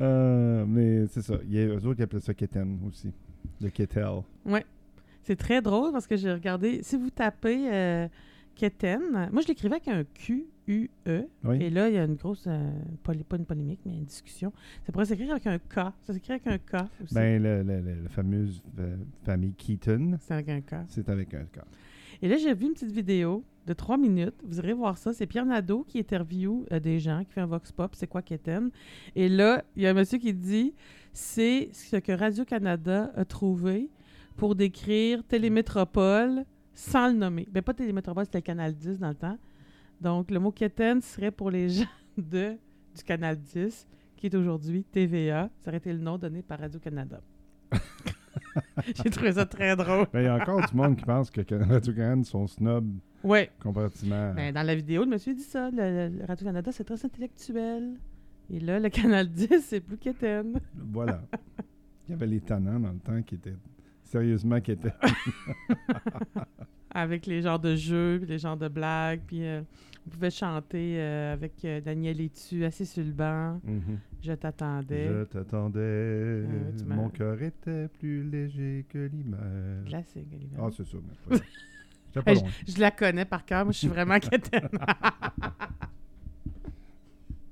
Euh, 0.00 0.64
mais 0.66 1.06
c'est 1.08 1.22
ça. 1.22 1.34
Il 1.46 1.52
y 1.54 1.58
a 1.60 1.66
eux 1.66 1.76
autres 1.86 1.94
qui 1.94 2.02
appelaient 2.02 2.20
ça 2.20 2.34
Keten 2.34 2.78
aussi. 2.88 3.12
Le 3.60 3.68
Ketel. 3.70 4.22
C'est 5.22 5.36
très 5.36 5.62
drôle 5.62 5.92
parce 5.92 6.06
que 6.06 6.16
j'ai 6.16 6.32
regardé. 6.32 6.82
Si 6.82 6.96
vous 6.96 7.08
tapez 7.10 7.68
euh, 7.72 8.08
Keten, 8.56 9.28
moi 9.32 9.40
je 9.42 9.48
l'écrivais 9.48 9.76
avec 9.76 9.88
un 9.88 10.04
Q, 10.04 10.46
U, 10.66 10.88
E. 11.06 11.24
Oui. 11.44 11.62
Et 11.62 11.70
là, 11.70 11.88
il 11.88 11.94
y 11.94 11.98
a 11.98 12.04
une 12.04 12.14
grosse. 12.16 12.44
euh, 12.46 12.70
poly- 13.02 13.24
pas 13.24 13.36
une 13.36 13.46
polémique, 13.46 13.80
mais 13.86 13.92
une 13.92 14.04
discussion. 14.04 14.52
Ça 14.84 14.92
pourrait 14.92 15.06
s'écrire 15.06 15.30
avec 15.30 15.46
un 15.46 15.58
K. 15.58 15.92
Ça 16.02 16.12
s'écrit 16.12 16.32
avec 16.34 16.46
un 16.46 16.58
K 16.58 16.84
aussi. 17.02 17.14
Ben, 17.14 17.42
le, 17.42 17.62
le- 17.62 17.80
le- 17.80 18.02
la 18.02 18.08
fameuse 18.10 18.62
famille 19.24 19.52
Keaton, 19.54 20.16
c'est 20.20 20.34
avec 20.34 20.48
un 20.50 20.60
K. 20.60 20.74
c'est 20.88 21.08
avec 21.08 21.32
un 21.34 21.44
K. 21.44 21.60
Et 22.20 22.28
là, 22.28 22.36
j'ai 22.36 22.52
vu 22.54 22.66
une 22.66 22.72
petite 22.74 22.92
vidéo 22.92 23.44
de 23.66 23.72
trois 23.72 23.96
minutes. 23.96 24.34
Vous 24.44 24.58
irez 24.58 24.72
voir 24.72 24.98
ça. 24.98 25.12
C'est 25.12 25.26
Pierre 25.26 25.46
Nadeau 25.46 25.84
qui 25.84 25.98
interview 25.98 26.66
euh, 26.72 26.80
des 26.80 26.98
gens, 26.98 27.24
qui 27.24 27.32
fait 27.32 27.40
un 27.40 27.46
vox 27.46 27.72
pop. 27.72 27.94
C'est 27.94 28.06
quoi 28.06 28.22
Keten? 28.22 28.70
Et 29.14 29.28
là, 29.28 29.64
il 29.76 29.82
y 29.82 29.86
a 29.86 29.90
un 29.90 29.94
monsieur 29.94 30.18
qui 30.18 30.32
dit 30.34 30.74
c'est 31.12 31.70
ce 31.72 31.96
que 31.96 32.12
Radio-Canada 32.12 33.12
a 33.14 33.24
trouvé 33.24 33.90
pour 34.36 34.54
décrire 34.54 35.22
Télémétropole 35.24 36.44
sans 36.74 37.08
le 37.08 37.14
nommer. 37.14 37.46
Ben, 37.50 37.62
pas 37.62 37.72
Télémétropole, 37.74 38.24
c'était 38.24 38.38
le 38.38 38.42
Canal 38.42 38.74
10 38.74 38.98
dans 38.98 39.08
le 39.08 39.14
temps. 39.14 39.38
Donc, 40.00 40.30
le 40.30 40.40
mot 40.40 40.50
Keten 40.50 41.00
serait 41.00 41.30
pour 41.30 41.50
les 41.50 41.68
gens 41.70 41.84
de, 42.18 42.56
du 42.96 43.02
Canal 43.04 43.38
10, 43.38 43.86
qui 44.16 44.26
est 44.26 44.34
aujourd'hui 44.34 44.84
TVA. 44.84 45.48
Ça 45.60 45.70
aurait 45.70 45.78
été 45.78 45.92
le 45.92 46.00
nom 46.00 46.18
donné 46.18 46.42
par 46.42 46.58
Radio-Canada. 46.58 47.20
J'ai 48.86 49.10
trouvé 49.10 49.32
ça 49.32 49.46
très 49.46 49.76
drôle. 49.76 50.06
Ben, 50.12 50.20
il 50.20 50.24
y 50.24 50.28
a 50.28 50.34
encore 50.34 50.68
du 50.68 50.76
monde 50.76 50.96
qui 50.96 51.04
pense 51.04 51.30
que 51.30 51.40
Radio-Canada 51.54 52.24
sont 52.24 52.46
snob 52.48 52.86
Ouais. 53.24 53.50
comparativement. 53.60 54.34
Ben, 54.34 54.52
dans 54.54 54.62
la 54.62 54.74
vidéo, 54.74 55.04
le 55.04 55.10
monsieur 55.10 55.34
dit 55.34 55.42
ça. 55.42 55.70
Le, 55.70 56.08
le 56.18 56.24
Radio-Canada, 56.26 56.70
c'est 56.72 56.84
très 56.84 57.04
intellectuel. 57.04 57.94
Et 58.50 58.60
là, 58.60 58.78
le 58.78 58.88
Canal 58.90 59.28
10, 59.28 59.48
c'est 59.64 59.80
plus 59.80 59.96
quétaine. 59.96 60.60
Voilà. 60.74 61.22
Il 62.08 62.12
y 62.12 62.14
avait 62.14 62.26
les 62.26 62.40
tannants 62.40 62.78
dans 62.78 62.92
le 62.92 62.98
temps 62.98 63.22
qui 63.22 63.36
étaient 63.36 63.54
sérieusement 64.04 64.60
qui 64.60 64.72
étaient. 64.72 64.92
Avec 66.90 67.26
les 67.26 67.42
genres 67.42 67.58
de 67.58 67.74
jeux, 67.74 68.18
puis 68.20 68.28
les 68.28 68.38
genres 68.38 68.56
de 68.56 68.68
blagues. 68.68 69.20
Puis 69.26 69.44
euh, 69.44 69.62
vous 70.04 70.10
pouvez 70.12 70.30
chanter 70.30 71.00
euh, 71.00 71.32
avec 71.32 71.64
euh, 71.64 71.80
Daniel 71.80 72.20
Etu, 72.20 72.64
assis 72.64 72.86
sur 72.86 73.02
le 73.02 73.10
banc. 73.10 73.60
Mhm. 73.64 73.98
Je 74.22 74.32
t'attendais. 74.34 75.08
Je 75.08 75.24
t'attendais. 75.24 76.44
Ah 76.88 76.94
Mon 76.94 77.08
cœur 77.08 77.42
était 77.42 77.88
plus 77.88 78.22
léger 78.22 78.86
que 78.88 79.10
l'image. 79.12 79.86
Classique, 79.86 80.28
Olivier. 80.32 80.56
Ah, 80.60 80.68
c'est 80.76 80.86
ça. 80.86 80.98
mais 81.28 81.38
pas 82.22 82.34
loin. 82.34 82.42
Je 82.66 82.78
la 82.80 82.90
connais 82.90 83.24
par 83.24 83.44
cœur. 83.44 83.64
Moi, 83.64 83.72
je 83.72 83.78
suis 83.78 83.88
vraiment 83.88 84.18
quétaine. 84.20 84.68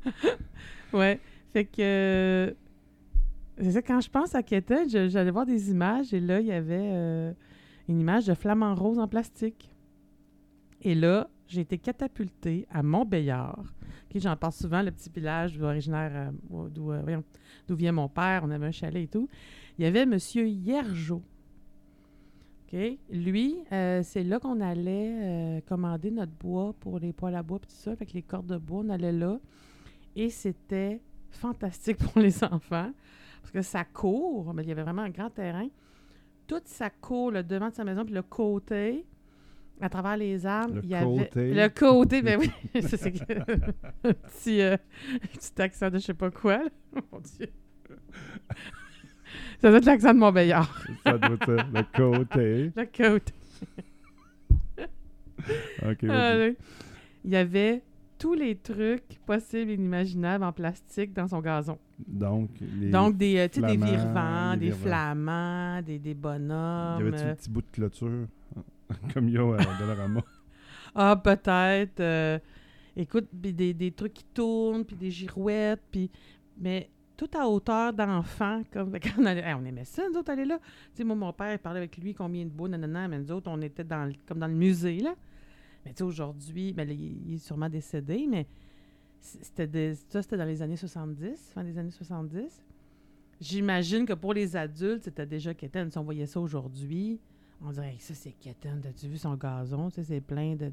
ouais. 0.93 1.21
Fait 1.53 1.65
que. 1.65 1.81
euh, 1.81 2.51
C'est 3.59 3.73
ça, 3.73 3.83
quand 3.83 4.01
je 4.01 4.11
pense 4.11 4.35
à 4.35 4.43
quétaine, 4.43 4.89
j'allais 4.89 5.31
voir 5.31 5.47
des 5.47 5.71
images 5.71 6.13
et 6.15 6.21
là, 6.21 6.41
il 6.41 6.47
y 6.47 6.53
avait 6.53 6.91
euh, 6.93 7.33
une 7.89 8.01
image 8.01 8.27
de 8.27 8.35
flamant 8.35 8.75
rose 8.75 8.99
en 8.99 9.09
plastique. 9.09 9.75
Et 10.81 10.95
là, 10.95 11.29
j'ai 11.47 11.61
été 11.61 11.79
catapultée 11.79 12.67
à 12.71 12.83
Montbéliard. 12.83 13.63
Ok, 14.11 14.21
J'en 14.21 14.37
parle 14.37 14.53
souvent, 14.53 14.83
le 14.83 14.91
petit 14.91 15.11
village 15.15 15.57
d'où 15.57 15.65
originaire, 15.65 16.11
euh, 16.53 16.69
d'où 16.71 16.93
euh, 16.93 17.21
vient 17.69 17.93
mon 17.93 18.09
père. 18.09 18.43
On 18.45 18.51
avait 18.51 18.67
un 18.67 18.73
chalet 18.73 19.05
et 19.05 19.09
tout. 19.09 19.29
Il 19.79 19.85
y 19.85 19.87
avait 19.87 20.07
Monsieur 20.07 20.47
Hiergeau. 20.49 21.23
OK? 22.73 22.99
Lui, 23.11 23.57
euh, 23.73 24.03
c'est 24.03 24.23
là 24.23 24.39
qu'on 24.39 24.61
allait 24.61 25.17
euh, 25.21 25.61
commander 25.67 26.11
notre 26.11 26.33
bois 26.33 26.75
pour 26.81 26.99
les 26.99 27.13
poêles 27.13 27.35
à 27.35 27.43
bois 27.43 27.59
et 27.59 27.67
tout 27.67 27.75
ça. 27.75 27.95
Que 27.97 28.05
les 28.15 28.23
cordes 28.23 28.47
de 28.47 28.57
bois, 28.57 28.83
on 28.85 28.89
allait 28.91 29.13
là. 29.13 29.39
Et 30.17 30.31
c'était 30.31 31.01
fantastique 31.31 31.99
pour 32.13 32.21
les 32.21 32.43
enfants. 32.45 32.93
Parce 33.41 33.53
que 33.53 33.63
ça 33.63 33.85
court, 33.85 34.55
mais 34.55 34.63
il 34.63 34.69
y 34.69 34.73
avait 34.73 34.83
vraiment 34.83 35.03
un 35.03 35.11
grand 35.11 35.31
terrain. 35.31 35.69
Toute 36.47 36.69
sa 36.69 36.91
cour, 36.91 37.31
le 37.31 37.43
devant 37.43 37.69
de 37.69 37.75
sa 37.75 37.85
maison, 37.85 38.05
puis 38.05 38.15
le 38.15 38.23
côté, 38.23 39.05
à 39.81 39.89
travers 39.89 40.17
les 40.17 40.47
arbres, 40.47 40.75
Le 40.77 40.85
il 40.85 40.91
y 40.91 40.95
avait... 40.95 41.05
côté. 41.05 41.55
Le 41.55 41.69
côté, 41.69 42.23
ben 42.23 42.39
oui. 42.39 42.51
C'est 42.83 43.07
un 44.05 44.13
petit, 44.13 44.61
euh, 44.61 44.77
petit 45.33 45.61
accent 45.61 45.91
de 45.91 45.99
je 45.99 46.05
sais 46.05 46.15
pas 46.15 46.31
quoi. 46.31 46.59
là. 46.59 46.71
Mon 47.11 47.21
Dieu. 47.21 47.49
Ça 49.63 49.69
doit 49.71 49.79
être 49.79 49.85
l'accent 49.87 50.13
de 50.13 50.19
Montbéliard. 50.19 50.85
Ça 51.05 51.17
doit 51.19 51.35
être 51.35 51.47
le 51.73 51.83
côté. 51.97 52.73
Le 52.77 52.85
côté. 52.85 53.33
Ok, 55.85 56.03
il 57.25 57.31
y 57.31 57.37
avait 57.37 57.83
tous 58.17 58.35
les 58.35 58.55
trucs 58.55 59.19
possibles 59.27 59.73
et 59.73 59.75
inimaginables 59.75 60.45
en 60.45 60.53
plastique 60.53 61.13
dans 61.13 61.27
son 61.27 61.41
gazon. 61.41 61.79
Donc, 62.07 62.51
les... 62.61 62.91
Donc, 62.91 63.17
des, 63.17 63.39
euh, 63.39 63.49
des 63.49 63.61
flamands, 63.61 63.85
virevents, 63.85 64.53
des 64.57 64.67
des 64.67 64.71
flamands, 64.73 65.83
des, 65.83 65.99
des 65.99 66.11
y 66.11 66.15
bonhommes. 66.15 67.01
avait-tu 67.01 67.25
euh, 67.25 67.33
un 67.33 67.35
petit 67.35 67.51
bout 67.51 67.63
de 67.63 67.67
clôture 67.73 68.27
comme 69.15 69.29
il 69.29 69.35
y 69.35 69.39
a 69.39 69.43
à 69.55 69.79
Dollarama? 69.81 70.23
Ah, 70.95 71.17
peut-être. 71.23 71.99
euh, 71.99 72.39
écoute, 72.97 73.27
des, 73.33 73.75
des 73.75 73.91
trucs 73.91 74.15
qui 74.15 74.25
tournent, 74.33 74.85
puis 74.85 74.95
des 74.97 75.11
girouettes, 75.11 75.83
puis... 75.91 76.09
Mais 76.61 76.89
tout 77.23 77.39
à 77.39 77.49
hauteur 77.49 77.93
d'enfant, 77.93 78.63
comme 78.73 78.93
on 79.19 79.23
on 79.23 79.65
aimait 79.65 79.85
ça, 79.85 80.03
nous 80.09 80.19
autres, 80.19 80.31
aller 80.33 80.45
là. 80.45 80.59
Moi, 81.05 81.15
mon 81.15 81.33
père, 81.33 81.57
parlait 81.61 81.79
avec 81.79 81.97
lui 81.97 82.15
combien 82.15 82.45
de 82.45 82.51
bois, 82.51 82.69
nanana, 82.69 83.07
mais 83.07 83.19
nous 83.19 83.31
autres, 83.31 83.51
on 83.51 83.61
était 83.61 83.85
dans 83.85 84.11
comme 84.27 84.39
dans 84.39 84.49
le 84.49 84.55
musée, 84.55 84.99
là. 84.99 85.15
Mais 85.85 85.93
tu 85.93 85.99
sais, 85.99 86.03
aujourd'hui, 86.05 86.73
ben, 86.73 86.89
il, 86.91 87.35
est 87.35 87.39
sûrement 87.39 87.69
décédé, 87.69 88.27
mais 88.29 88.47
c'était 89.21 89.95
ça, 89.95 90.23
c'était 90.23 90.37
dans 90.37 90.45
les 90.45 90.63
années 90.63 90.77
70, 90.77 91.53
fin 91.55 91.63
des 91.63 91.79
années 91.79 91.91
70. 91.91 92.65
J'imagine 93.41 94.05
que 94.05 94.13
pour 94.15 94.35
les 94.35 94.57
adultes, 94.57 95.05
c'était 95.05 95.27
déjà 95.27 95.55
quétaine. 95.55 95.91
Si 95.91 95.99
on 95.99 96.05
voyait 96.05 96.27
ça 96.27 96.41
aujourd'hui, 96.41 97.21
on 97.61 97.71
dirait, 97.71 97.93
Hey, 97.93 97.99
ça, 97.99 98.15
c'est 98.15 98.33
quétaine. 98.33 98.81
As-tu 98.89 99.09
vu 99.09 99.19
son 99.19 99.35
gazon? 99.35 99.89
Tu 99.91 99.97
sais, 99.97 100.05
c'est 100.05 100.21
plein 100.21 100.55
de, 100.55 100.73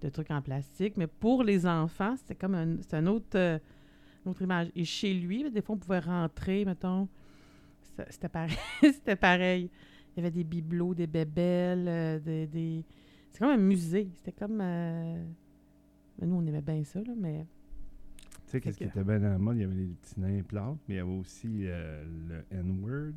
de, 0.00 0.08
trucs 0.08 0.30
en 0.30 0.40
plastique. 0.40 0.96
Mais 0.96 1.06
pour 1.06 1.42
les 1.42 1.66
enfants, 1.66 2.14
c'était 2.16 2.34
comme 2.34 2.54
un, 2.54 2.76
un 2.92 3.06
autre, 3.06 3.36
euh, 3.36 3.58
une 4.24 4.30
autre 4.30 4.42
image. 4.42 4.68
Et 4.74 4.84
chez 4.84 5.12
lui, 5.14 5.50
des 5.50 5.60
fois, 5.62 5.74
on 5.74 5.78
pouvait 5.78 5.98
rentrer, 6.00 6.64
mettons. 6.64 7.08
C'était 8.10 8.28
pareil. 8.28 8.56
c'était 8.82 9.16
pareil. 9.16 9.70
Il 10.16 10.20
y 10.20 10.26
avait 10.26 10.30
des 10.30 10.44
bibelots, 10.44 10.94
des 10.94 11.06
bébelles, 11.06 11.86
euh, 11.88 12.18
des. 12.18 12.46
des- 12.46 12.84
C'est 13.30 13.38
comme 13.40 13.50
un 13.50 13.56
musée. 13.56 14.10
C'était 14.16 14.32
comme. 14.32 14.60
euh, 14.60 15.24
Nous, 16.20 16.34
on 16.34 16.46
aimait 16.46 16.60
bien 16.62 16.82
ça, 16.84 17.00
là, 17.00 17.12
mais. 17.16 17.46
Tu 18.46 18.58
sais, 18.58 18.60
qu'est-ce 18.60 18.76
qui 18.78 18.84
était 18.84 19.02
bien 19.04 19.18
dans 19.18 19.30
la 19.30 19.38
mode? 19.38 19.56
Il 19.56 19.60
y 19.62 19.64
avait 19.64 19.74
les 19.74 19.86
petits 19.88 20.20
nains 20.20 20.42
plâtres, 20.42 20.76
mais 20.88 20.94
il 20.94 20.98
y 20.98 21.00
avait 21.00 21.10
aussi 21.10 21.48
euh, 21.62 22.04
le 22.28 22.44
N-word 22.58 23.14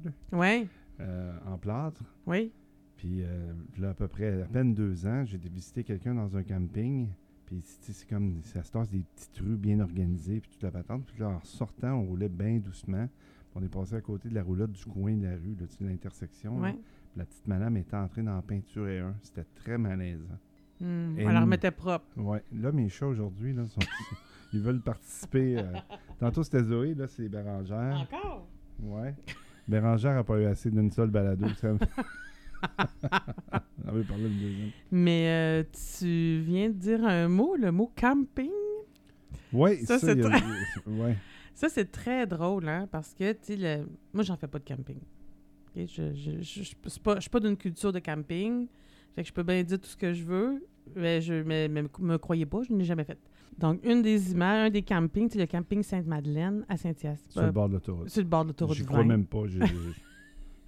en 1.45 1.57
plâtre. 1.57 2.01
oui. 2.25 2.51
Puis 2.97 3.23
euh, 3.23 3.51
là, 3.77 3.89
à 3.89 3.93
peu 3.93 4.07
près, 4.07 4.41
à 4.41 4.45
peine 4.45 4.73
deux 4.73 5.05
ans, 5.05 5.25
j'ai 5.25 5.35
été 5.35 5.49
visiter 5.49 5.83
quelqu'un 5.83 6.15
dans 6.15 6.37
un 6.37 6.43
camping. 6.43 7.09
Puis 7.45 7.61
c'est 7.63 8.07
comme, 8.07 8.41
ça 8.41 8.63
se 8.63 8.71
tasse 8.71 8.89
des 8.89 9.03
petites 9.15 9.37
rues 9.37 9.55
bien 9.57 9.79
organisées, 9.79 10.39
puis 10.39 10.49
toute 10.49 10.63
la 10.63 10.71
patente. 10.71 11.05
Puis 11.05 11.19
là, 11.19 11.29
en 11.29 11.39
sortant, 11.43 11.93
on 11.93 12.03
roulait 12.05 12.29
bien 12.29 12.57
doucement. 12.57 13.07
Puis 13.07 13.51
on 13.55 13.63
est 13.63 13.69
passé 13.69 13.95
à 13.95 14.01
côté 14.01 14.29
de 14.29 14.35
la 14.35 14.43
roulotte 14.43 14.71
du 14.71 14.85
coin 14.85 15.13
de 15.13 15.23
la 15.25 15.35
rue, 15.35 15.55
là, 15.59 15.67
tu 15.69 15.77
sais, 15.77 15.83
l'intersection. 15.83 16.59
Ouais. 16.59 16.75
La 17.15 17.25
petite 17.25 17.47
madame 17.47 17.77
était 17.77 17.95
entrée 17.95 18.23
dans 18.23 18.35
la 18.35 18.41
peinture 18.41 18.87
et 18.87 18.99
un. 18.99 19.15
C'était 19.21 19.45
très 19.55 19.77
malaisant. 19.77 20.37
Et 20.81 21.25
On 21.25 21.29
la 21.29 21.41
remettait 21.41 21.71
propre. 21.71 22.05
Ouais. 22.17 22.43
Là, 22.51 22.71
mes 22.73 22.89
chats 22.89 23.07
aujourd'hui, 23.07 23.53
là, 23.53 23.65
sont- 23.67 23.79
ils 24.53 24.59
veulent 24.59 24.81
participer. 24.81 25.59
euh, 25.59 25.71
Tantôt, 26.19 26.43
c'était 26.43 26.63
Zoé, 26.63 26.93
là, 26.95 27.07
c'est 27.07 27.29
Bérangère. 27.29 27.95
Encore? 28.11 28.47
Ouais. 28.81 29.15
Bérangère 29.67 30.15
n'a 30.15 30.23
pas 30.23 30.37
eu 30.39 30.45
assez 30.45 30.69
d'une 30.71 30.91
seule 30.91 31.09
balado. 31.11 31.47
Ça... 31.55 31.69
On 33.87 33.91
deuxième. 33.93 34.71
Mais 34.91 35.27
euh, 35.29 35.63
tu 35.97 36.39
viens 36.45 36.69
de 36.69 36.73
dire 36.75 37.05
un 37.05 37.27
mot, 37.27 37.55
le 37.55 37.71
mot 37.71 37.91
camping? 37.95 38.49
Oui, 39.53 39.77
Ça, 39.85 39.99
ça, 39.99 40.07
c'est 40.07 40.19
très- 40.19 40.41
ouais. 40.87 41.15
Ça, 41.53 41.69
c'est 41.69 41.89
très 41.89 42.27
drôle, 42.27 42.67
hein, 42.67 42.85
parce 42.91 43.13
que, 43.13 43.31
tu 43.31 43.55
le- 43.55 43.87
moi, 44.13 44.23
j'en 44.23 44.35
fais 44.35 44.47
pas 44.47 44.59
de 44.59 44.65
camping. 44.65 44.97
Je 45.77 46.13
je 46.13 46.41
suis 46.41 47.29
pas 47.29 47.39
d'une 47.39 47.55
culture 47.55 47.93
de 47.93 47.99
camping. 47.99 48.67
Fait 49.15 49.21
que 49.21 49.27
je 49.29 49.33
peux 49.33 49.43
bien 49.43 49.63
dire 49.63 49.79
tout 49.79 49.87
ce 49.87 49.95
que 49.95 50.11
je 50.13 50.23
veux, 50.25 50.65
mais 50.95 51.21
je 51.21 51.33
mais, 51.43 51.69
mais 51.69 51.83
me 51.99 52.17
croyez 52.17 52.45
pas, 52.45 52.61
je 52.63 52.73
ne 52.73 52.79
l'ai 52.79 52.83
jamais 52.85 53.05
fait. 53.05 53.17
Donc, 53.57 53.79
une 53.85 54.01
des 54.01 54.33
images, 54.33 54.67
un 54.67 54.69
des 54.69 54.81
campings, 54.81 55.29
c'est 55.29 55.39
le 55.39 55.45
camping 55.45 55.81
Sainte-Madeleine 55.81 56.65
à 56.67 56.75
Saint-Hyacinthe. 56.75 57.31
Sur 57.31 57.43
le 57.43 57.51
bord 57.53 57.69
de 57.69 57.73
l'autoroute. 57.75 58.09
sur 58.09 58.21
le 58.21 58.27
bord 58.27 58.43
de 58.43 58.49
l'autoroute 58.49 58.75
Je 58.75 58.83
crois 58.83 59.03
même 59.05 59.25
pas. 59.25 59.45
Je 59.47 59.59
je- 59.61 59.65
je 59.65 59.91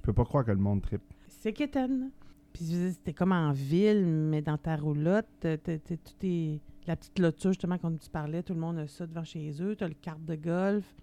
peux 0.01 0.13
pas 0.13 0.23
croire 0.23 0.45
que 0.45 0.51
le 0.51 0.57
monde 0.57 0.81
tripe. 0.81 1.01
C'est 1.37 1.53
quétaine. 1.53 2.11
Puis 2.51 2.65
c'était 2.65 3.13
comme 3.13 3.31
en 3.31 3.51
ville, 3.51 4.05
mais 4.05 4.41
dans 4.41 4.57
ta 4.57 4.75
roulotte, 4.75 5.27
tout 5.41 6.25
est... 6.25 6.59
La 6.87 6.95
petite 6.95 7.13
clôture, 7.13 7.51
justement, 7.51 7.77
comme 7.77 7.99
tu 7.99 8.09
parlais, 8.09 8.41
tout 8.41 8.53
le 8.53 8.59
monde 8.59 8.77
a 8.77 8.87
ça 8.87 9.05
devant 9.05 9.23
chez 9.23 9.51
eux. 9.61 9.75
Tu 9.75 9.83
as 9.83 9.87
le 9.89 9.93
carte 9.93 10.23
de 10.23 10.35
golf, 10.35 10.95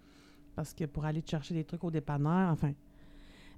parce 0.56 0.72
que 0.72 0.84
pour 0.86 1.04
aller 1.04 1.20
te 1.20 1.30
chercher 1.30 1.54
des 1.54 1.64
trucs 1.64 1.84
au 1.84 1.90
dépanneur, 1.90 2.50
enfin. 2.50 2.72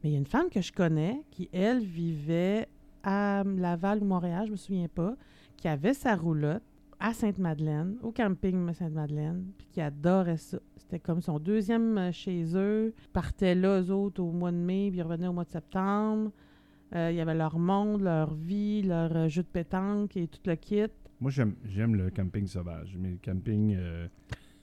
Mais 0.03 0.11
il 0.11 0.13
y 0.13 0.17
a 0.17 0.19
une 0.19 0.27
femme 0.27 0.51
que 0.51 0.61
je 0.61 0.73
connais 0.73 1.23
qui, 1.31 1.49
elle, 1.53 1.85
vivait 1.85 2.69
à 3.03 3.45
Laval 3.45 4.03
ou 4.03 4.05
Montréal, 4.05 4.47
je 4.47 4.53
me 4.53 4.57
souviens 4.57 4.89
pas, 4.89 5.15
qui 5.57 5.69
avait 5.69 5.95
sa 5.95 6.17
roulotte 6.17 6.65
à 6.99 7.15
Sainte-Madeleine, 7.15 7.97
au 8.03 8.11
camping 8.11 8.73
Sainte-Madeleine, 8.73 9.47
puis 9.57 9.69
qui 9.69 9.81
adorait 9.81 10.37
ça. 10.37 10.59
C'était 10.77 10.99
comme 10.99 11.23
son 11.23 11.39
deuxième 11.39 11.97
euh, 11.99 12.13
chez 12.13 12.45
eux. 12.57 12.93
Ils 13.05 13.09
partaient 13.11 13.55
là, 13.55 13.81
eux 13.81 13.91
autres, 13.91 14.23
au 14.23 14.33
mois 14.33 14.53
de 14.53 14.57
mai, 14.57 14.89
puis 14.91 14.99
ils 14.99 15.03
revenaient 15.03 15.29
au 15.29 15.33
mois 15.33 15.45
de 15.45 15.51
septembre. 15.51 16.33
Euh, 16.95 17.11
il 17.11 17.17
y 17.17 17.21
avait 17.21 17.35
leur 17.35 17.59
monde, 17.59 18.03
leur 18.03 18.33
vie, 18.35 18.83
leur 18.83 19.15
euh, 19.17 19.29
jeu 19.29 19.43
de 19.43 19.49
pétanque 19.49 20.17
et 20.17 20.29
tout 20.29 20.41
le 20.47 20.55
kit. 20.55 20.85
Moi, 21.21 21.31
j'aime 21.31 21.57
j'aime 21.65 21.97
le 21.97 22.11
camping 22.11 22.47
sauvage, 22.47 22.97
mais 22.99 23.11
le 23.11 23.19
camping 23.25 23.75
euh, 23.77 24.07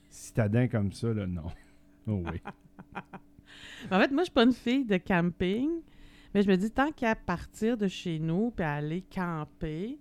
citadin 0.08 0.68
comme 0.68 0.92
ça, 0.92 1.12
là, 1.12 1.26
non. 1.26 1.44
Oh 2.06 2.22
oui. 2.30 2.40
En 3.90 3.98
fait, 4.00 4.10
moi, 4.10 4.20
je 4.22 4.24
suis 4.24 4.32
pas 4.32 4.44
une 4.44 4.52
fille 4.52 4.84
de 4.84 4.96
camping, 4.96 5.70
mais 6.34 6.42
je 6.42 6.48
me 6.50 6.56
dis, 6.56 6.70
tant 6.70 6.90
qu'à 6.92 7.14
partir 7.14 7.76
de 7.76 7.86
chez 7.86 8.18
nous 8.18 8.50
puis 8.50 8.64
à 8.64 8.74
aller 8.74 9.02
camper, 9.02 9.98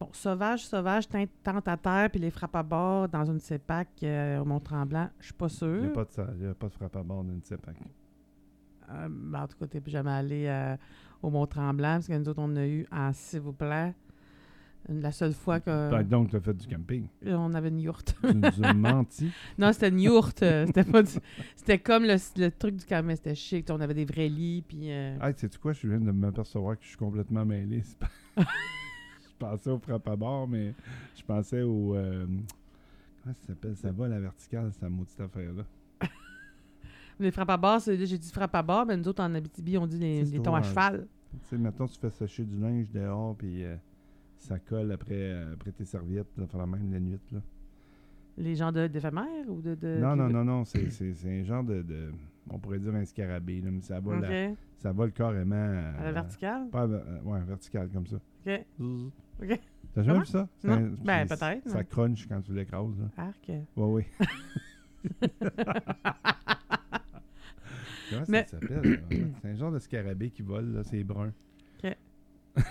bon, 0.00 0.08
sauvage, 0.12 0.66
sauvage, 0.66 1.06
tente 1.42 1.68
à 1.68 1.76
terre 1.76 2.08
puis 2.10 2.20
les 2.20 2.30
frappes 2.30 2.56
à 2.56 2.62
bord 2.62 3.08
dans 3.08 3.24
une 3.24 3.38
CEPAC 3.40 3.88
euh, 4.04 4.38
au 4.40 4.44
Mont-Tremblant, 4.44 5.08
je 5.20 5.26
suis 5.26 5.34
pas 5.34 5.46
Il 5.60 5.66
n'y 5.68 5.76
a 5.76 5.82
sûre. 5.84 5.92
pas 5.92 6.04
de, 6.04 6.10
ça- 6.10 6.30
il 6.36 6.42
y 6.44 6.46
a 6.46 6.54
pas 6.54 6.68
de 6.68 6.72
frappe 6.72 6.96
à 6.96 7.02
bord 7.02 7.24
d'une 7.24 7.42
CEPAC. 7.42 7.76
Euh, 8.90 9.08
ben, 9.10 9.42
en 9.42 9.46
tout 9.48 9.56
cas, 9.58 9.66
t'es 9.66 9.80
plus 9.80 9.90
jamais 9.90 10.10
allé 10.12 10.46
au 11.26 11.30
Mont-Tremblant 11.30 11.94
parce 11.94 12.06
que 12.08 12.12
nous 12.14 12.28
autres, 12.28 12.40
on 12.42 12.54
a 12.56 12.66
eu 12.66 12.86
en 12.92 13.12
s'il 13.12 13.40
vous 13.40 13.52
plaît, 13.52 13.94
la 14.88 15.10
seule 15.10 15.32
fois 15.32 15.58
que 15.58 16.02
donc, 16.04 16.30
tu 16.30 16.36
as 16.36 16.40
fait 16.40 16.54
du 16.54 16.66
camping. 16.68 17.06
on 17.26 17.52
avait 17.54 17.70
une 17.70 17.80
yourte. 17.80 18.14
Tu 18.22 18.34
nous 18.34 18.64
as 18.64 18.72
menti. 18.74 19.30
Non, 19.58 19.72
c'était 19.72 19.88
une 19.88 20.00
yourte. 20.00 20.42
euh, 20.44 20.64
c'était 20.66 20.84
pas 20.84 21.02
du- 21.02 21.10
C'était 21.56 21.78
comme 21.80 22.04
le, 22.04 22.14
le 22.40 22.50
truc 22.50 22.76
du 22.76 22.84
camping, 22.84 23.16
c'était 23.16 23.34
chic. 23.34 23.66
On 23.70 23.80
avait 23.80 23.94
des 23.94 24.04
vrais 24.04 24.28
lits, 24.28 24.62
puis... 24.66 24.92
euh, 24.92 25.16
Ah, 25.20 25.32
sais-tu 25.32 25.58
quoi? 25.58 25.72
Je 25.72 25.88
viens 25.88 25.98
de 26.00 26.12
m'apercevoir 26.12 26.76
que 26.78 26.84
je 26.84 26.88
suis 26.90 26.96
complètement 26.96 27.44
mêlé. 27.44 27.82
Pas- 28.38 28.46
pensais 29.38 29.70
au 29.70 29.78
frappe 29.78 30.06
à 30.08 30.16
bord, 30.16 30.46
mais 30.48 30.72
je 31.18 31.22
pensais 31.24 31.62
au. 31.62 31.94
euh, 31.96 32.24
comment 33.22 33.34
ça 33.40 33.46
s'appelle? 33.48 33.76
Ça 33.76 33.90
va 33.92 34.08
la 34.08 34.20
verticale, 34.20 34.70
cette 34.72 34.88
maudite 34.88 35.20
affaire-là. 35.20 35.64
Les 37.18 37.30
frappes 37.30 37.50
à 37.50 37.56
bord, 37.56 37.80
c'est- 37.80 38.06
j'ai 38.06 38.18
dit 38.18 38.30
frappe 38.30 38.54
à 38.54 38.62
bord, 38.62 38.86
mais 38.86 38.96
nous 38.96 39.08
autres, 39.08 39.22
en 39.22 39.34
Abitibi, 39.34 39.76
on 39.78 39.86
dit 39.86 39.98
les, 39.98 40.40
tons 40.40 40.54
à 40.54 40.62
cheval. 40.62 41.06
Tu 41.42 41.48
sais, 41.48 41.58
maintenant, 41.58 41.86
tu 41.86 41.98
fais 41.98 42.10
sécher 42.10 42.44
du 42.44 42.58
linge 42.58 42.90
dehors, 42.90 43.34
puis 43.36 43.64
euh, 43.64 43.76
ça 44.38 44.58
colle 44.58 44.92
après, 44.92 45.14
euh, 45.14 45.52
après 45.54 45.72
tes 45.72 45.84
serviettes, 45.84 46.26
ça 46.36 46.46
fait 46.46 46.58
la 46.58 46.66
même 46.66 46.92
la 46.92 47.00
nuit. 47.00 47.18
Là. 47.32 47.40
Les 48.38 48.54
gens 48.54 48.70
de- 48.72 48.86
d'éphémères 48.86 49.48
ou 49.48 49.60
de. 49.62 49.74
de 49.74 49.98
non, 49.98 50.14
non, 50.16 50.28
non, 50.28 50.44
non, 50.44 50.64
c'est 50.64 50.90
c'est- 50.90 51.14
c'est 51.14 51.40
un 51.40 51.44
genre 51.44 51.64
de, 51.64 51.82
de- 51.82 52.10
On 52.48 52.58
pourrait 52.60 52.78
dire 52.78 52.94
un 52.94 53.04
scarabée, 53.04 53.60
là, 53.60 53.70
mais 53.72 53.80
ça 53.80 53.98
vole, 53.98 54.18
OK. 54.18 54.22
la- 54.22 54.52
ça 54.78 54.92
vole 54.92 55.10
carrément. 55.12 55.54
À 55.98 56.04
la 56.04 56.12
verticale? 56.12 56.68
Pas, 56.70 56.84
euh, 56.84 57.20
ouais, 57.24 57.40
vertical 57.40 57.88
comme 57.88 58.06
ça. 58.06 58.16
OK. 58.46 58.64
OK. 59.42 59.60
T'as 59.94 60.02
jamais 60.02 60.20
vu 60.20 60.26
ça? 60.26 60.46
Non. 60.62 60.72
un- 60.74 60.90
Ben, 61.04 61.26
peut-être, 61.26 61.68
Ça 61.68 61.78
non. 61.78 61.84
crunch 61.90 62.28
quand 62.28 62.40
tu 62.42 62.52
l'écrases. 62.52 63.02
Arc. 63.16 63.48
Ouais, 63.48 63.64
oui. 63.76 64.04
Comment 68.10 68.22
Mais- 68.28 68.46
ça 68.48 68.60
s'appelle? 68.60 68.82
là? 68.82 68.96
C'est 69.42 69.48
un 69.48 69.54
genre 69.54 69.72
de 69.72 69.78
scarabée 69.78 70.30
qui 70.30 70.42
vole, 70.42 70.72
là, 70.74 70.82
c'est 70.84 71.02
brun. 71.04 71.32
OK. 71.84 71.96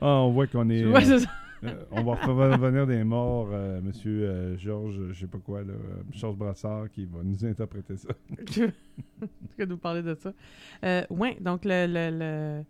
Ah, 0.00 0.20
on 0.22 0.30
voit 0.30 0.46
qu'on 0.46 0.68
est. 0.70 0.84
Ouais, 0.86 1.04
c'est 1.04 1.18
ça. 1.20 1.28
euh, 1.64 1.84
on 1.90 2.04
va 2.04 2.14
revenir 2.14 2.86
des 2.86 3.02
morts, 3.02 3.48
euh, 3.50 3.80
monsieur 3.80 4.28
euh, 4.28 4.56
Georges, 4.58 5.08
je 5.12 5.18
sais 5.20 5.26
pas 5.26 5.38
quoi, 5.38 5.62
là, 5.62 5.72
euh, 5.72 6.02
Georges 6.12 6.36
Brassard, 6.36 6.88
qui 6.90 7.04
va 7.04 7.18
nous 7.24 7.44
interpréter 7.44 7.96
ça. 7.96 8.10
tu 8.46 8.66
vas 9.58 9.66
nous 9.66 9.76
parler 9.78 10.02
de 10.02 10.14
ça? 10.14 10.32
Euh, 10.84 11.02
oui, 11.10 11.36
donc 11.40 11.64
le, 11.64 11.86
le, 11.88 12.16
le, 12.16 12.64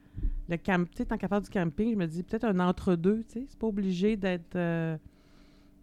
le 0.49 0.57
camp, 0.57 0.89
tu 0.89 0.97
sais, 0.99 1.05
tant 1.05 1.19
qu'à 1.19 1.29
faire 1.29 1.43
du 1.43 1.51
camping, 1.51 1.93
je 1.93 1.97
me 1.99 2.07
dis 2.07 2.23
peut-être 2.23 2.45
un 2.45 2.61
entre-deux, 2.61 3.25
tu 3.29 3.41
sais. 3.41 3.47
C'est 3.49 3.59
pas 3.59 3.67
obligé 3.67 4.17
d'être. 4.17 4.57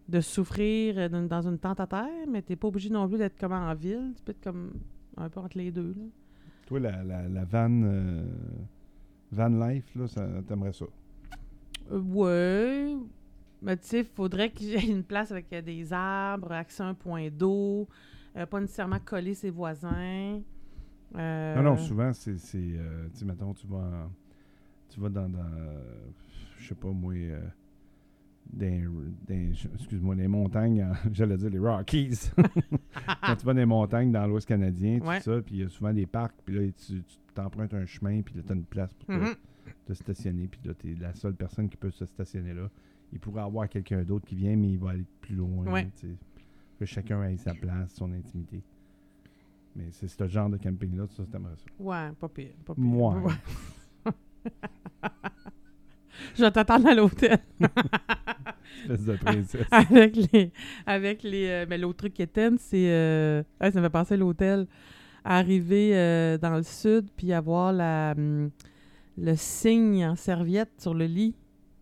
De 0.08 0.22
souffrir 0.22 0.96
euh, 0.98 1.28
dans 1.28 1.48
une 1.48 1.58
tente 1.58 1.80
à 1.80 1.88
terre, 1.88 2.28
mais 2.30 2.42
t'es 2.42 2.56
pas 2.56 2.68
obligé 2.68 2.90
non 2.90 3.08
plus 3.08 3.18
d'être 3.18 3.38
comme 3.40 3.54
en 3.54 3.74
ville. 3.74 4.14
Tu 4.16 4.24
peux 4.24 4.32
être 4.32 4.44
comme 4.44 4.74
un 5.18 5.30
peu 5.30 5.40
entre 5.40 5.58
les 5.58 5.72
deux, 5.72 5.94
là. 5.98 6.04
Toi, 6.68 6.80
la, 6.80 7.04
la, 7.04 7.28
la 7.28 7.46
van, 7.46 7.70
euh, 7.84 8.24
van 9.32 9.50
life, 9.50 9.96
là, 9.96 10.08
ça, 10.08 10.28
t'aimerais 10.48 10.74
ça? 10.74 10.86
Euh, 11.92 12.00
ouais. 12.00 12.96
Mais 13.62 13.78
tu 13.78 13.88
sais, 13.88 14.00
il 14.00 14.06
faudrait 14.06 14.52
qu'il 14.52 14.68
y 14.70 14.76
ait 14.76 14.88
une 14.88 15.04
place 15.04 15.32
avec 15.32 15.52
euh, 15.54 15.62
des 15.62 15.92
arbres, 15.94 16.52
accès 16.52 16.84
à 16.84 16.88
un 16.88 16.94
point 16.94 17.30
d'eau, 17.30 17.88
pas 18.50 18.60
nécessairement 18.60 19.00
coller 19.00 19.34
ses 19.34 19.50
voisins. 19.50 20.42
Non, 21.14 21.64
non, 21.64 21.78
souvent, 21.78 22.12
c'est. 22.14 22.36
euh, 22.56 23.08
tu 23.14 23.20
sais, 23.20 23.26
mettons, 23.26 23.54
tu 23.54 23.66
vas, 23.68 24.10
tu 24.90 25.00
vas 25.00 25.10
dans. 25.10 25.30
dans 25.30 25.46
je 26.58 26.68
sais 26.68 26.76
pas, 26.76 26.90
moi. 26.90 27.14
Dans- 28.54 29.74
excuse-moi, 29.76 30.16
les 30.16 30.28
montagnes, 30.28 30.88
j'allais 31.12 31.38
dire 31.38 31.50
les 31.50 31.60
Rockies. 31.60 32.32
Quand 33.26 33.36
tu 33.36 33.46
vas 33.46 33.54
dans 33.54 33.60
les 33.60 33.66
montagnes 33.66 34.12
dans 34.12 34.26
l'Ouest 34.28 34.48
canadien, 34.48 35.00
tout 35.00 35.06
Ouais. 35.08 35.20
ça, 35.20 35.42
puis 35.42 35.56
il 35.56 35.62
y 35.62 35.64
a 35.64 35.70
souvent 35.70 35.94
des 35.94 36.06
parcs, 36.06 36.36
puis 36.46 36.56
là, 36.56 36.72
tu 36.86 37.04
t'empruntes 37.34 37.74
un 37.74 37.86
chemin, 37.86 38.22
puis 38.22 38.36
là, 38.36 38.44
tu 38.46 38.52
as 38.52 38.56
une 38.56 38.64
place 38.66 38.94
pour 38.94 39.08
te, 39.08 39.12
Mhm. 39.14 39.36
te 39.88 39.94
stationner, 39.94 40.48
puis 40.48 40.60
là, 40.66 40.74
tu 40.74 40.92
es 40.92 40.96
la 40.96 41.14
seule 41.14 41.36
personne 41.36 41.68
qui 41.70 41.78
peut 41.78 41.92
se 41.92 42.06
stationner 42.06 42.54
là. 42.54 42.70
Il 43.12 43.20
pourrait 43.20 43.42
y 43.42 43.46
avoir 43.46 43.68
quelqu'un 43.70 44.04
d'autre 44.04 44.26
qui 44.26 44.36
vient, 44.36 44.56
mais 44.56 44.70
il 44.70 44.80
va 44.80 44.92
aller 44.92 45.06
plus 45.22 45.36
loin. 45.36 45.66
Ouais. 45.72 45.88
Que 46.80 46.86
chacun 46.86 47.24
ait 47.24 47.38
sa 47.38 47.54
place, 47.54 47.94
son 47.94 48.12
intimité. 48.14 48.62
Mais 49.76 49.88
c'est 49.92 50.08
ce 50.08 50.28
genre 50.28 50.50
de 50.50 50.58
camping-là, 50.58 51.06
ça, 51.08 51.24
t'aimerais 51.30 51.56
ça? 51.58 51.66
Ouais, 51.80 52.12
pas 52.20 52.30
pire. 52.30 52.52
Pas 52.66 52.74
pire. 52.76 52.84
Ouais. 52.86 53.34
Je 56.36 56.42
vais 56.44 56.52
t'attendre 56.52 56.88
à 56.88 56.94
l'hôtel 56.96 57.38
Espèce 58.84 59.06
de 59.06 59.16
princesse. 59.16 59.68
avec 59.72 60.16
les. 60.32 60.52
Avec 60.86 61.24
les 61.24 61.48
euh, 61.48 61.66
mais 61.70 61.78
l'autre 61.78 61.98
truc 61.98 62.14
qui 62.14 62.22
était, 62.22 62.50
c'est. 62.58 62.90
euh, 62.92 63.44
ça 63.62 63.72
me 63.72 63.82
fait 63.82 63.90
penser 63.90 64.14
à 64.16 64.18
l'hôtel. 64.18 64.68
Arriver 65.24 65.92
euh, 65.96 66.38
dans 66.38 66.56
le 66.56 66.64
sud, 66.64 67.08
puis 67.18 67.34
avoir 67.34 67.74
la, 67.74 68.14
hum, 68.18 68.52
le 69.18 69.36
signe 69.36 70.06
en 70.06 70.16
serviette 70.16 70.70
sur 70.78 70.94
le 70.94 71.06
lit. 71.06 71.34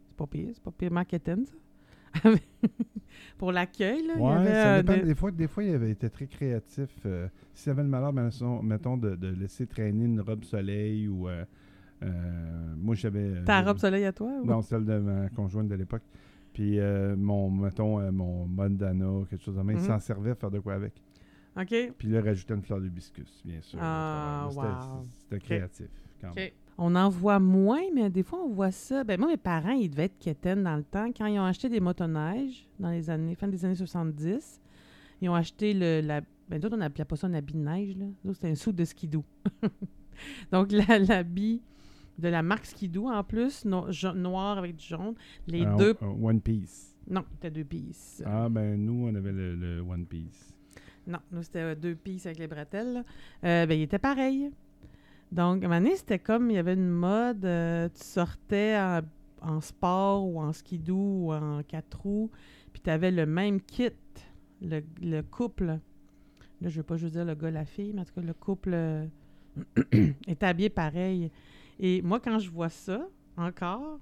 C'est 0.07 0.15
pas 0.17 0.27
pire, 0.27 0.49
c'est 0.53 0.63
pas 0.63 0.71
pire 0.71 0.91
marketing, 0.91 1.45
ça. 1.45 2.29
Pour 3.37 3.51
l'accueil, 3.51 4.05
là. 4.07 4.13
il 4.15 4.19
y 4.19 4.23
Ouais, 4.23 4.31
avait, 4.31 4.53
ça 4.53 4.81
dépend. 4.83 4.97
des- 4.97 5.03
Des 5.07 5.15
fois, 5.15 5.31
des 5.31 5.47
fois, 5.47 5.63
il 5.63 5.73
avait 5.75 5.89
été 5.91 6.09
très 6.09 6.27
créatif. 6.27 6.89
Euh, 7.05 7.27
S'il 7.53 7.71
avait 7.71 7.83
le 7.83 7.89
malheur, 7.89 8.13
mettons, 8.13 8.61
mettons, 8.61 8.97
de, 8.97 9.15
de 9.15 9.27
laisser 9.29 9.65
traîner 9.67 10.05
une 10.05 10.21
robe 10.21 10.43
soleil 10.43 11.07
ou. 11.07 11.27
euh, 11.27 11.43
euh, 12.05 12.73
moi, 12.77 12.95
j'avais. 12.95 13.19
euh, 13.37 13.43
Ta 13.45 13.61
robe 13.61 13.77
soleil 13.77 14.05
à 14.05 14.11
toi? 14.13 14.31
ou- 14.41 14.45
Non, 14.45 14.61
celle 14.61 14.85
de 14.85 14.97
ma 14.99 15.29
conjointe 15.29 15.67
de 15.67 15.75
l'époque. 15.75 16.03
Puis, 16.53 16.79
euh, 16.79 17.15
mon, 17.17 17.49
mettons, 17.49 17.99
euh, 17.99 18.11
mon 18.11 18.45
bandana, 18.45 19.21
quelque 19.29 19.43
chose 19.43 19.55
de 19.55 19.61
même, 19.61 19.77
il 19.77 19.81
Mhm. 19.81 19.87
s'en 19.87 19.99
servait 19.99 20.31
à 20.31 20.35
faire 20.35 20.51
de 20.51 20.59
quoi 20.59 20.73
avec. 20.73 20.93
OK. 21.59 21.93
Puis 21.97 22.07
là, 22.09 22.21
rajouter 22.21 22.53
une 22.53 22.61
fleur 22.61 22.79
d'hibiscus, 22.81 23.41
bien 23.45 23.61
sûr. 23.61 23.79
Ah, 23.81 24.49
wow. 24.53 25.03
C'était- 25.23 25.39
créatif, 25.39 25.87
quand 26.21 26.33
même. 26.35 26.47
OK. 26.47 26.53
On 26.79 26.95
en 26.95 27.07
voit 27.09 27.37
moins, 27.39 27.81
mais 27.93 28.09
des 28.09 28.23
fois, 28.23 28.39
on 28.43 28.49
voit 28.49 28.71
ça. 28.71 29.03
Ben, 29.03 29.19
moi, 29.19 29.27
mes 29.29 29.37
parents, 29.37 29.73
ils 29.73 29.89
devaient 29.89 30.05
être 30.05 30.17
quétaines 30.17 30.63
dans 30.63 30.75
le 30.75 30.83
temps. 30.83 31.11
Quand 31.15 31.27
ils 31.27 31.37
ont 31.39 31.43
acheté 31.45 31.69
des 31.69 31.79
motoneiges, 31.79 32.67
dans 32.79 32.89
les 32.89 33.09
années, 33.11 33.35
fin 33.35 33.47
des 33.47 33.63
années 33.63 33.75
70, 33.75 34.59
ils 35.21 35.29
ont 35.29 35.35
acheté 35.35 35.73
le. 35.75 36.01
La, 36.01 36.21
ben, 36.49 36.59
d'autres, 36.59 36.73
on 36.75 36.79
n'appelait 36.79 37.05
pas 37.05 37.15
ça 37.15 37.27
un 37.27 37.33
habit 37.35 37.53
de 37.53 37.59
neige, 37.59 37.95
là. 37.97 38.05
C'était 38.33 38.49
un 38.49 38.55
sou 38.55 38.71
de 38.71 38.83
skidoo. 38.85 39.23
Donc, 40.51 40.71
la- 40.71 40.97
l'habit 40.99 41.61
de 42.19 42.27
la 42.29 42.43
marque 42.43 42.65
Skidoo, 42.65 43.09
en 43.09 43.23
plus, 43.23 43.65
no- 43.65 43.87
noir 44.13 44.57
avec 44.57 44.75
du 44.75 44.85
jaune. 44.85 45.15
Les 45.47 45.65
Un- 45.65 45.75
deux. 45.77 45.95
un 46.01 46.07
One 46.23 46.41
Piece. 46.41 46.95
Non, 47.09 47.23
c'était 47.31 47.51
deux 47.51 47.63
pistes. 47.65 48.23
Ah, 48.25 48.47
ben, 48.49 48.77
nous, 48.83 49.07
on 49.07 49.15
avait 49.15 49.31
le, 49.31 49.55
le 49.55 49.81
One 49.81 50.05
Piece. 50.05 50.53
Non, 51.05 51.19
nous, 51.31 51.43
c'était 51.43 51.59
euh, 51.59 51.75
deux 51.75 51.95
pistes 51.95 52.27
avec 52.27 52.39
les 52.39 52.47
bretelles. 52.47 53.03
Euh, 53.43 53.65
ben, 53.65 53.77
il 53.77 53.81
était 53.81 53.99
pareil. 53.99 54.51
Donc, 55.31 55.63
à 55.63 55.65
un 55.65 55.69
moment 55.69 55.81
donné, 55.81 55.95
c'était 55.97 56.19
comme, 56.19 56.49
il 56.51 56.53
y 56.53 56.59
avait 56.59 56.75
une 56.75 56.89
mode, 56.89 57.43
euh, 57.43 57.89
tu 57.93 58.03
sortais 58.03 58.77
en, 58.77 59.01
en 59.41 59.59
sport 59.59 60.25
ou 60.27 60.39
en 60.39 60.53
skidoo 60.53 61.25
ou 61.25 61.33
en 61.33 61.61
quatre 61.63 61.99
roues, 62.01 62.29
puis 62.71 62.81
tu 62.81 62.89
avais 62.89 63.11
le 63.11 63.25
même 63.25 63.59
kit, 63.59 63.89
le, 64.61 64.81
le 65.01 65.21
couple. 65.23 65.65
Là, 65.65 65.79
je 66.61 66.67
ne 66.67 66.73
veux 66.75 66.83
pas 66.83 66.95
juste 66.97 67.13
dire 67.15 67.25
le 67.25 67.33
gars, 67.35 67.51
la 67.51 67.65
fille, 67.65 67.91
mais 67.93 68.01
en 68.01 68.05
tout 68.05 68.13
cas, 68.13 68.21
le 68.21 68.33
couple 68.33 68.71
euh, 68.73 69.05
est 70.27 70.41
habillé 70.43 70.69
pareil. 70.69 71.31
Et 71.79 72.01
moi, 72.01 72.19
quand 72.19 72.39
je 72.39 72.49
vois 72.49 72.69
ça, 72.69 73.07
encore, 73.37 73.99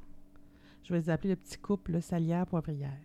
je 0.83 0.93
vais 0.93 0.99
les 0.99 1.09
appeler 1.09 1.29
le 1.31 1.35
petit 1.35 1.57
couple 1.57 1.93
le 1.93 2.01
salière 2.01 2.45
poivrière. 2.45 2.97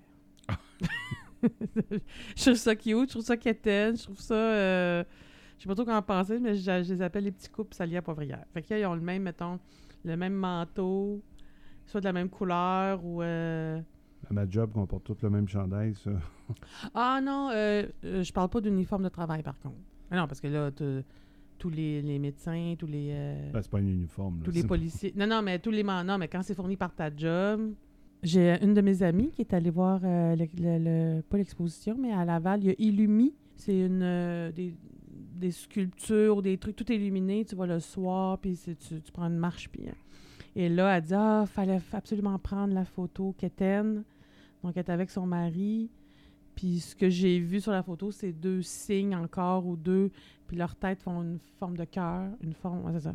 je 1.43 2.43
trouve 2.43 2.55
ça 2.55 2.75
cute, 2.75 3.09
je 3.09 3.13
trouve 3.15 3.23
ça 3.25 3.37
quétaine, 3.37 3.97
je 3.97 4.05
trouve 4.05 4.19
ça... 4.21 4.35
euh, 4.35 5.05
je 5.57 5.63
sais 5.63 5.69
pas 5.69 5.75
trop 5.75 5.85
comment 5.85 6.03
penser, 6.03 6.39
mais 6.39 6.55
je, 6.55 6.63
je 6.85 6.95
les 6.95 7.03
appelle 7.03 7.25
les 7.25 7.33
petits 7.33 7.49
couples 7.49 7.75
salières 7.75 8.03
poivrières. 8.03 8.45
Fait 8.53 8.63
qu'ils 8.63 8.85
ont 8.87 8.95
le 8.95 9.01
même, 9.01 9.23
mettons, 9.23 9.59
le 10.05 10.17
même 10.17 10.35
manteau, 10.35 11.23
soit 11.87 12.01
de 12.01 12.05
la 12.07 12.13
même 12.13 12.29
couleur 12.29 13.05
ou... 13.05 13.23
euh, 13.23 13.81
À 14.29 14.35
ma 14.35 14.49
job, 14.49 14.71
on 14.75 14.87
porte 14.87 15.05
tous 15.05 15.23
le 15.23 15.31
même 15.31 15.49
chandail, 15.49 15.95
ça. 15.95 16.11
Ah 16.95 17.21
non, 17.23 17.51
euh, 17.53 17.85
euh, 18.05 18.23
je 18.23 18.33
parle 18.33 18.49
pas 18.51 18.61
d'uniforme 18.61 19.05
de 19.05 19.09
travail, 19.09 19.43
par 19.43 19.59
contre. 19.61 19.77
Ah 20.11 20.17
non, 20.17 20.27
parce 20.29 20.41
que 20.41 20.49
là, 20.49 20.71
t'as 20.71 21.01
tous 21.59 21.71
les, 21.71 22.03
les 22.03 22.19
médecins, 22.19 22.75
tous 22.79 22.87
les... 22.87 23.09
euh, 23.13 23.51
Ben, 23.53 23.63
c'est 23.63 23.71
pas 23.71 23.79
un 23.79 23.87
uniforme. 23.87 24.39
là. 24.39 24.45
tous 24.45 24.51
les 24.51 24.63
policiers. 24.65 25.13
Non, 25.17 25.27
non, 25.27 25.43
mais 25.43 25.59
tous 25.59 25.71
les 25.71 25.83
non, 25.83 26.19
mais 26.19 26.29
quand 26.29 26.43
c'est 26.43 26.55
fourni 26.55 26.77
par 26.77 26.95
ta 26.95 27.15
job. 27.15 27.73
J'ai 28.23 28.57
une 28.63 28.75
de 28.75 28.81
mes 28.81 29.03
amies 29.03 29.31
qui 29.31 29.43
est 29.43 29.53
allée 29.55 29.71
voir 29.71 30.01
euh, 30.03 30.35
le, 30.35 30.47
le- 30.59 30.79
le- 31.17 31.23
pas 31.23 31.37
l'exposition, 31.37 31.97
mais 31.99 32.13
à 32.13 32.25
Laval, 32.25 32.61
il 32.65 32.67
y 32.67 32.71
a 32.71 32.75
Illumi. 32.79 33.35
C'est 33.57 33.79
une 33.79 34.03
euh, 34.03 34.51
des, 34.53 34.75
des 35.37 35.51
sculptures, 35.51 36.43
des 36.43 36.57
trucs 36.59 36.77
tout 36.77 36.91
illuminés, 36.91 37.45
tu 37.45 37.55
vois 37.55 37.67
le 37.67 37.79
soir, 37.79 38.39
puis 38.39 38.57
tu, 38.57 38.75
tu 39.01 39.13
prends 39.13 39.27
une 39.27 39.37
marche, 39.39 39.69
puis. 39.71 39.87
euh, 39.87 39.93
Et 40.57 40.69
là, 40.69 40.97
elle 40.97 41.03
dit 41.03 41.15
Ah, 41.15 41.45
fallait 41.47 41.81
absolument 41.93 42.39
prendre 42.39 42.75
la 42.75 42.85
photo 42.85 43.35
Kéten. 43.39 44.03
Donc, 44.65 44.73
elle 44.77 44.83
est 44.85 44.91
avec 44.91 45.11
son 45.11 45.27
mari. 45.27 45.91
Puis 46.57 46.81
ce 46.81 46.97
que 46.97 47.11
j'ai 47.11 47.39
vu 47.39 47.61
sur 47.61 47.71
la 47.71 47.83
photo, 47.83 48.11
c'est 48.11 48.33
deux 48.33 48.63
signes 48.63 49.15
encore 49.15 49.67
ou 49.67 49.77
deux, 49.77 50.11
puis 50.47 50.57
leurs 50.57 50.77
têtes 50.77 51.03
font 51.03 51.23
une 51.23 51.39
forme 51.59 51.77
de 51.77 51.85
cœur, 51.85 52.29
une 52.43 52.55
forme, 52.55 52.85
ouais, 52.85 52.93
c'est 52.95 53.01
ça. 53.01 53.15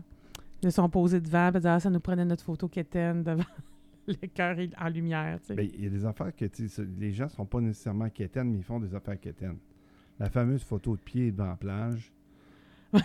Ils 0.64 0.72
sont 0.72 0.90
posés 0.90 1.20
devant, 1.22 1.52
puis 1.52 1.62
ah, 1.66 1.80
ça 1.80 1.90
nous 1.90 2.00
prenait 2.00 2.26
notre 2.26 2.44
photo 2.44 2.68
quétaine 2.68 3.24
devant 3.24 3.44
le 4.08 4.28
cœur 4.28 4.56
en 4.80 4.90
lumière, 4.90 5.40
tu 5.42 5.48
sais. 5.48 5.56
Ben, 5.56 5.68
il 5.74 5.84
y 5.84 5.88
a 5.88 5.90
des 5.90 6.06
affaires 6.06 6.36
que 6.36 6.46
tu 6.46 6.68
sais, 6.68 6.86
les 7.00 7.12
gens 7.12 7.30
sont 7.30 7.46
pas 7.46 7.60
nécessairement 7.62 8.10
quétaines, 8.10 8.52
mais 8.52 8.58
ils 8.58 8.64
font 8.64 8.80
des 8.80 8.94
affaires 8.94 9.20
quétaines. 9.20 9.58
La 10.20 10.30
fameuse 10.30 10.64
photo 10.64 10.96
de 10.96 11.02
pied 11.02 11.32
devant 11.32 11.48
la 11.48 11.56
plage. 11.56 12.12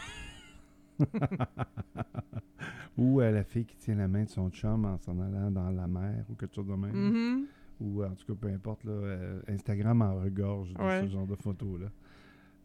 ou 2.98 3.20
euh, 3.20 3.30
la 3.30 3.44
fille 3.44 3.64
qui 3.64 3.76
tient 3.76 3.94
la 3.94 4.08
main 4.08 4.24
de 4.24 4.28
son 4.28 4.50
chum 4.50 4.84
en 4.84 4.98
s'en 4.98 5.18
allant 5.20 5.50
dans 5.50 5.70
la 5.70 5.86
mer 5.86 6.24
ou 6.30 6.34
quelque 6.34 6.54
chose 6.54 6.66
de 6.66 6.74
même. 6.74 6.92
Mhm. 6.92 7.46
Ou 7.80 8.02
en 8.04 8.10
tout 8.14 8.26
cas, 8.26 8.34
peu 8.40 8.48
importe, 8.48 8.84
là, 8.84 8.92
euh, 8.92 9.40
Instagram 9.48 10.00
en 10.02 10.14
regorge 10.16 10.72
de 10.72 10.80
Ouais. 10.82 11.02
ce 11.02 11.08
genre 11.08 11.26
de 11.26 11.34
photos-là. 11.36 11.88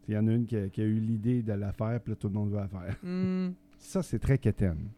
Il 0.08 0.14
y 0.14 0.18
en 0.18 0.26
a 0.26 0.32
une 0.32 0.46
qui 0.46 0.56
a, 0.56 0.68
qui 0.68 0.80
a 0.80 0.84
eu 0.84 0.98
l'idée 0.98 1.42
de 1.42 1.52
la 1.52 1.72
faire, 1.72 2.00
puis 2.00 2.12
là, 2.12 2.16
tout 2.16 2.28
le 2.28 2.34
monde 2.34 2.50
veut 2.50 2.56
la 2.58 2.68
faire. 2.68 2.96
Mm, 3.02 3.50
Ça, 3.78 4.02
c'est 4.02 4.18
très 4.18 4.38
quétaine. 4.38 4.88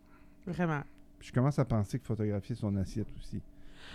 Vraiment. 0.47 0.83
Puis 1.19 1.29
je 1.29 1.33
commence 1.33 1.59
à 1.59 1.64
penser 1.64 1.99
que 1.99 2.05
photographier 2.07 2.55
son 2.55 2.75
assiette 2.77 3.09
aussi. 3.19 3.40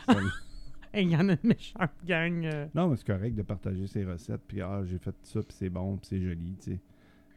Ça- 0.08 0.16
Il 0.96 1.10
y 1.12 1.16
en 1.16 1.30
a 1.30 1.34
une 1.34 1.38
méchante 1.44 1.92
gang. 2.06 2.46
euh. 2.46 2.66
non, 2.74 2.88
mais 2.90 2.96
c'est 2.96 3.06
correct 3.06 3.36
de 3.36 3.44
partager 3.44 3.86
ses 3.86 4.04
recettes. 4.06 4.42
Puis 4.48 4.60
ah, 4.62 4.82
j'ai 4.86 4.98
fait 4.98 5.14
ça, 5.22 5.40
puis 5.44 5.56
c'est 5.56 5.70
bon, 5.70 5.98
puis 5.98 6.08
c'est 6.10 6.20
joli, 6.22 6.56
tu 6.60 6.72
sais. 6.74 6.80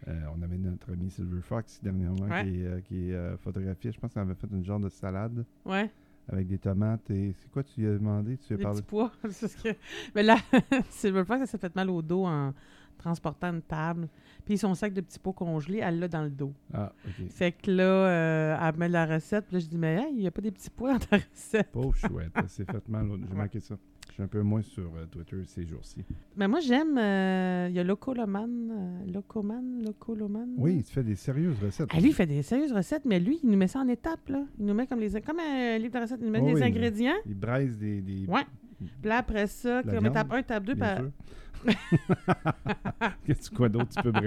Euh, 0.09 0.21
on 0.37 0.43
avait 0.43 0.57
notre 0.57 0.91
ami 0.93 1.11
Silver 1.11 1.43
Fox 1.43 1.79
dernièrement 1.83 2.27
Ouais. 2.27 2.45
qui 2.45 2.63
est, 2.63 2.67
euh, 2.67 2.81
qui 2.81 3.13
euh, 3.13 3.37
photographié. 3.37 3.93
Je 3.93 4.01
pense 4.01 4.13
qu'on 4.15 4.23
avait 4.23 4.35
fait 4.35 4.49
une 4.51 4.65
genre 4.65 4.81
de 4.81 4.89
salade 4.89 5.45
Ouais, 5.67 5.91
avec 6.29 6.49
des 6.49 6.59
tomates 6.59 7.09
et. 7.11 7.35
C'est 7.39 7.51
quoi 7.53 7.63
tu 7.63 7.83
lui 7.83 7.89
as 7.89 7.93
demandé? 7.93 8.37
Tu 8.39 8.55
lui 8.55 8.63
as 8.65 8.67
parlé? 8.67 8.81
ce 9.31 9.47
que... 9.63 9.77
Mais 10.15 10.23
là, 10.23 10.37
Silverfox, 10.91 11.43
elle 11.43 11.47
s'est 11.47 11.59
fait 11.59 11.77
mal 11.77 11.91
au 11.91 12.01
dos 12.03 12.25
en 12.25 12.53
transportant 12.99 13.53
une 13.53 13.63
table. 13.63 14.09
Puis 14.45 14.59
son 14.59 14.75
sac 14.75 14.93
de 14.93 15.01
petits 15.01 15.19
pois 15.19 15.33
congelés, 15.33 15.81
elle 15.83 15.99
l'a 16.01 16.09
dans 16.09 16.23
le 16.23 16.31
dos. 16.31 16.53
Ah, 16.73 16.93
ok. 17.07 17.29
Fait 17.31 17.53
que 17.53 17.71
là, 17.71 17.85
euh, 17.85 18.57
elle 18.61 18.77
met 18.79 18.89
la 18.89 19.07
recette. 19.07 19.47
Puis 19.47 19.55
là, 19.55 19.61
je 19.61 19.67
dis, 19.67 19.79
mais 19.79 19.97
hey, 19.97 20.09
il 20.13 20.19
n'y 20.21 20.27
a 20.27 20.31
pas 20.31 20.41
des 20.41 20.51
petits 20.51 20.71
pois 20.71 20.93
dans 20.95 20.99
ta 20.99 21.17
recette? 21.17 21.71
Pauvre 21.73 21.95
chouette, 21.97 22.33
s'est 22.49 22.65
fait 22.65 22.89
mal. 22.89 23.09
J'ai 23.29 23.37
manqué 23.37 23.61
ça. 23.61 23.77
Je 24.09 24.15
suis 24.17 24.23
un 24.25 24.29
peu 24.29 24.43
moins 24.43 24.61
sur 24.61 24.91
euh, 24.95 25.07
Twitter 25.07 25.43
ces 25.47 25.65
jours-ci. 25.67 26.05
Mais 26.37 26.47
moi, 26.47 26.61
j'aime. 26.61 26.99
euh, 26.99 27.69
Il 27.71 27.75
y 27.75 27.79
a 27.79 27.85
Locoloman. 27.85 29.03
Locoman, 29.11 29.83
Locoloman. 29.85 30.51
Oui, 30.59 30.77
il 30.79 30.83
fait 30.85 31.03
des 31.03 31.15
sérieuses 31.15 31.59
recettes. 31.65 31.89
Ah, 31.91 31.99
lui, 32.01 32.09
il 32.09 32.15
fait 32.15 32.27
des 32.27 32.43
sérieuses 32.43 32.73
recettes, 32.73 33.05
mais 33.07 33.19
lui, 33.19 33.41
il 33.43 33.49
nous 33.51 33.57
met 33.57 33.69
ça 33.69 33.79
en 33.79 33.89
étapes, 33.89 34.29
là. 34.29 34.45
Il 34.59 34.67
nous 34.67 34.75
met 34.75 34.87
comme 34.87 35.01
les... 35.01 35.19
Comme 35.23 35.39
un 35.41 35.79
livre 35.79 35.95
de 35.95 35.99
recettes, 36.01 36.19
il 36.21 36.27
nous 36.27 36.33
met 36.33 36.41
les 36.43 36.55
oui, 36.55 36.63
ingrédients. 36.63 37.15
Il 37.25 37.35
braise 37.35 37.79
des. 37.79 38.03
des 38.03 38.27
Ouais. 38.27 38.43
Puis 38.79 39.09
là, 39.09 39.19
après 39.19 39.47
ça, 39.47 39.83
comme 39.83 40.05
étape 40.07 40.31
1, 40.33 40.39
étape 40.39 40.65
2, 40.65 40.75
bien 40.75 40.95
puis 40.97 41.05
sûr. 41.05 41.13
Qu'est-ce 43.25 43.51
quoi 43.51 43.69
d'autre 43.69 43.89
tu 43.91 44.03
peux? 44.03 44.13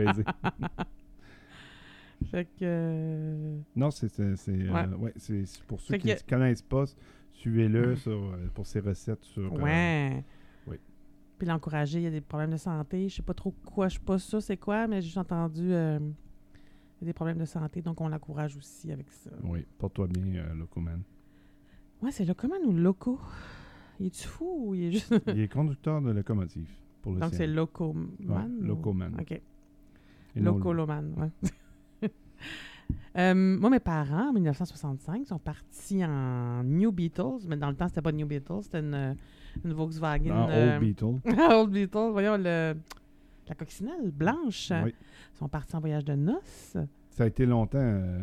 Fait 2.31 2.45
que. 2.45 2.49
euh, 2.63 3.57
Non, 3.75 3.91
c'est 3.91 4.19
euh, 4.19 4.35
Ouais. 4.49 4.85
ouais, 4.95 5.13
pour 5.67 5.79
ceux 5.81 5.93
Fait 5.93 5.99
qui 5.99 6.07
que- 6.07 6.13
ne 6.13 6.29
connaissent 6.29 6.61
pas, 6.61 6.85
suivez-le 7.33 7.95
sur, 7.97 8.11
euh, 8.11 8.47
pour 8.53 8.65
ses 8.65 8.79
recettes 8.79 9.23
sur. 9.25 9.53
euh, 9.53 9.59
Ouais. 9.61 10.23
oui. 10.67 10.77
Puis 11.37 11.47
l'encourager, 11.47 11.99
il 11.99 12.03
y 12.03 12.07
a 12.07 12.11
des 12.11 12.21
problèmes 12.21 12.51
de 12.51 12.57
santé. 12.57 13.09
Je 13.09 13.15
sais 13.15 13.21
pas 13.21 13.33
trop 13.33 13.53
quoi, 13.65 13.87
je 13.89 13.93
suis 13.95 14.03
pas 14.03 14.17
sûre 14.17 14.41
c'est 14.41 14.57
quoi, 14.57 14.87
mais 14.87 14.97
j'ai 15.01 15.07
juste 15.07 15.17
entendu 15.17 15.73
euh, 15.73 15.99
des 17.01 17.13
problèmes 17.13 17.37
de 17.37 17.45
santé, 17.45 17.81
donc 17.81 17.99
on 18.01 18.07
l'encourage 18.07 18.55
aussi 18.57 18.91
avec 18.91 19.11
ça. 19.11 19.29
oui, 19.43 19.65
porte-toi 19.77 20.07
bien, 20.07 20.45
Locoman. 20.55 21.01
Ouais, 22.01 22.11
c'est 22.11 22.25
Locoman 22.25 22.61
ou 22.65 22.71
Loco? 22.71 23.19
Il 23.99 24.07
est-tu 24.07 24.27
fou 24.27 24.67
ou 24.69 24.75
il 24.75 24.83
est 24.85 24.91
juste. 24.91 25.13
Il 25.27 25.39
est 25.41 25.47
conducteur 25.51 26.01
de 26.01 26.11
locomotive 26.11 26.69
pour 27.05 27.13
le 27.13 27.19
donc 27.19 27.33
c'est. 27.35 27.45
Locoman. 27.45 28.07
Ouais, 28.19 28.35
ou- 28.59 28.63
Locoman. 28.63 29.15
OK. 29.19 29.41
Locoloman, 30.35 31.13
ouais. 31.17 31.49
Euh, 33.17 33.33
moi, 33.33 33.69
mes 33.69 33.79
parents, 33.79 34.29
en 34.29 34.33
1965, 34.33 35.25
sont 35.27 35.39
partis 35.39 36.03
en 36.03 36.63
New 36.65 36.91
Beatles, 36.91 37.45
mais 37.47 37.55
dans 37.55 37.69
le 37.69 37.75
temps, 37.75 37.87
c'était 37.87 38.01
pas 38.01 38.11
New 38.11 38.27
Beatles, 38.27 38.63
c'était 38.63 38.81
une, 38.81 39.15
une 39.63 39.73
Volkswagen. 39.73 40.31
Ah, 40.33 40.49
euh, 40.49 40.73
Old 40.75 40.81
Beetle. 40.81 41.15
Old 41.51 41.71
Beatles, 41.71 42.09
voyons, 42.11 42.37
le, 42.37 42.75
la 43.47 43.55
coccinelle 43.55 44.11
blanche. 44.11 44.71
Oui. 44.83 44.93
Ils 45.33 45.37
sont 45.37 45.47
partis 45.47 45.75
en 45.75 45.79
voyage 45.79 46.03
de 46.03 46.13
noces. 46.13 46.77
Ça 47.11 47.23
a 47.23 47.27
été 47.27 47.45
longtemps 47.45 47.77
euh, 47.79 48.19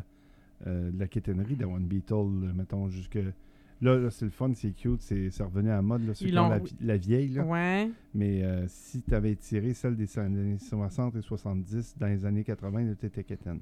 euh, 0.67 0.91
de 0.91 0.99
la 0.99 1.09
quétainerie 1.09 1.57
une 1.59 1.87
Beetle, 1.87 2.53
mettons, 2.55 2.89
jusque. 2.89 3.19
Là, 3.83 3.99
là, 3.99 4.11
c'est 4.11 4.25
le 4.25 4.31
fun, 4.31 4.53
c'est 4.55 4.71
cute, 4.71 5.03
c'est 5.03 5.31
ça 5.31 5.45
revenait 5.45 5.73
à 5.73 5.83
mode, 5.83 6.07
là, 6.07 6.15
ceux 6.15 6.27
qui 6.27 6.39
ont 6.39 6.49
la, 6.49 6.61
la 6.81 6.97
vieille, 6.97 7.31
là. 7.31 7.45
Ouais. 7.45 7.91
Mais 8.15 8.45
euh, 8.45 8.65
si 8.69 9.03
tu 9.03 9.13
avais 9.13 9.35
tiré 9.35 9.75
celle 9.75 9.97
des 9.97 10.19
années 10.21 10.57
60 10.57 11.17
et 11.17 11.21
70 11.21 11.97
dans 11.99 12.07
les 12.07 12.25
années 12.25 12.45
80, 12.45 12.85
là, 12.85 12.95
t'étais 12.95 13.25
quétaine. 13.25 13.61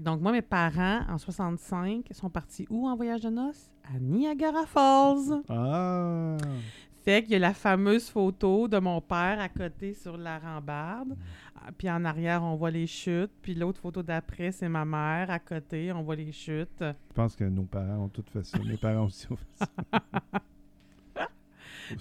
Donc, 0.00 0.20
moi, 0.20 0.32
mes 0.32 0.42
parents, 0.42 1.02
en 1.08 1.18
65, 1.18 2.08
sont 2.10 2.28
partis 2.28 2.66
où 2.68 2.88
en 2.88 2.96
voyage 2.96 3.20
de 3.22 3.30
noces? 3.30 3.70
À 3.84 3.98
Niagara 4.00 4.66
Falls. 4.66 5.42
Ah! 5.48 6.36
Fait 7.04 7.22
qu'il 7.22 7.32
y 7.32 7.36
a 7.36 7.38
la 7.38 7.52
fameuse 7.52 8.08
photo 8.08 8.66
de 8.66 8.78
mon 8.78 9.00
père 9.00 9.38
à 9.38 9.48
côté 9.50 9.92
sur 9.92 10.16
la 10.16 10.38
rambarde. 10.38 11.14
Ah, 11.56 11.70
Puis 11.76 11.90
en 11.90 12.02
arrière, 12.04 12.42
on 12.42 12.56
voit 12.56 12.70
les 12.70 12.86
chutes. 12.86 13.30
Puis 13.42 13.54
l'autre 13.54 13.80
photo 13.80 14.02
d'après, 14.02 14.52
c'est 14.52 14.70
ma 14.70 14.86
mère 14.86 15.30
à 15.30 15.38
côté. 15.38 15.92
On 15.92 16.02
voit 16.02 16.16
les 16.16 16.32
chutes. 16.32 16.80
Je 16.80 17.14
pense 17.14 17.36
que 17.36 17.44
nos 17.44 17.64
parents 17.64 18.04
ont 18.04 18.08
tous 18.08 18.24
fait 18.32 18.44
ça. 18.44 18.58
Mes 18.58 18.78
parents 18.78 19.04
aussi 19.04 19.30
ont 19.30 19.36
fait 19.36 19.66
ça. 19.66 19.66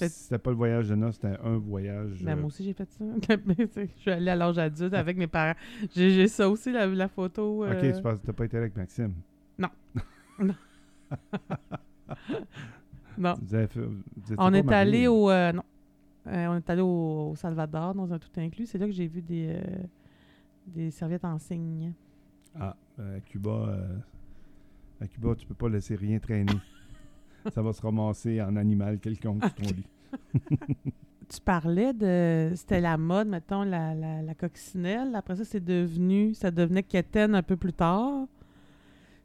C'était 0.07 0.37
pas 0.37 0.49
le 0.51 0.55
voyage 0.55 0.87
de 0.87 0.95
noces, 0.95 1.15
c'était 1.15 1.37
un 1.43 1.57
voyage. 1.57 2.23
Ben, 2.23 2.31
euh, 2.31 2.35
moi 2.37 2.45
aussi, 2.45 2.63
j'ai 2.63 2.71
fait 2.71 2.89
ça. 2.89 3.03
Tu 3.37 3.67
sais, 3.67 3.89
je 3.97 4.01
suis 4.01 4.11
allée 4.11 4.31
à 4.31 4.35
l'âge 4.35 4.57
adulte 4.57 4.93
avec 4.93 5.17
mes 5.17 5.27
parents. 5.27 5.59
J'ai 5.93 6.29
ça 6.29 6.49
aussi, 6.49 6.71
la, 6.71 6.87
la 6.87 7.09
photo. 7.09 7.65
Ok, 7.65 7.73
euh, 7.73 7.93
tu 7.93 8.01
penses 8.01 8.19
que 8.19 8.27
t'as 8.27 8.31
pas 8.33 8.45
été 8.45 8.55
avec 8.55 8.77
Maxime. 8.77 9.13
Non. 9.57 9.67
Vous 13.17 13.55
avez 13.55 13.67
fait- 13.67 13.81
vous 13.81 13.99
étiez 14.23 14.35
On 14.37 14.51
pas 14.51 14.57
est 14.57 14.63
mariés, 14.63 14.79
allé 14.81 15.07
au. 15.07 15.29
euh, 15.29 15.51
non. 15.51 15.63
Euh, 16.27 16.47
on 16.47 16.55
est 16.55 16.69
allé 16.69 16.81
au, 16.81 17.31
au 17.31 17.35
Salvador 17.35 17.93
dans 17.95 18.13
un 18.13 18.19
tout 18.19 18.29
inclus. 18.37 18.65
C'est 18.65 18.77
là 18.77 18.85
que 18.85 18.91
j'ai 18.93 19.07
vu 19.07 19.21
des, 19.21 19.47
euh, 19.49 19.61
des 20.67 20.89
serviettes 20.91 21.25
en 21.25 21.37
cygne. 21.37 21.93
Ah, 22.59 22.75
euh, 22.99 23.17
à 23.17 23.19
Cuba, 23.19 23.49
euh, 23.51 23.97
à 25.01 25.07
Cuba, 25.07 25.35
tu 25.35 25.45
peux 25.45 25.53
pas 25.53 25.67
laisser 25.69 25.95
rien 25.95 26.19
traîner. 26.19 26.53
ça 27.53 27.61
va 27.61 27.73
se 27.73 27.81
ramasser 27.81 28.41
en 28.41 28.55
animal 28.55 28.99
quelconque 28.99 29.43
sur 29.43 29.53
ton 29.55 29.63
lit. 29.63 29.85
Tu 31.29 31.39
parlais 31.41 31.93
de. 31.93 32.51
C'était 32.53 32.81
la 32.81 32.97
mode, 32.97 33.27
mettons, 33.27 33.63
la, 33.63 33.95
la, 33.95 34.21
la 34.21 34.35
coccinelle. 34.35 35.15
Après 35.15 35.35
ça, 35.37 35.43
c'est 35.45 35.63
devenu. 35.63 36.33
Ça 36.35 36.51
devenait 36.51 36.83
quétaine 36.83 37.33
un 37.33 37.41
peu 37.41 37.55
plus 37.57 37.73
tard. 37.73 38.27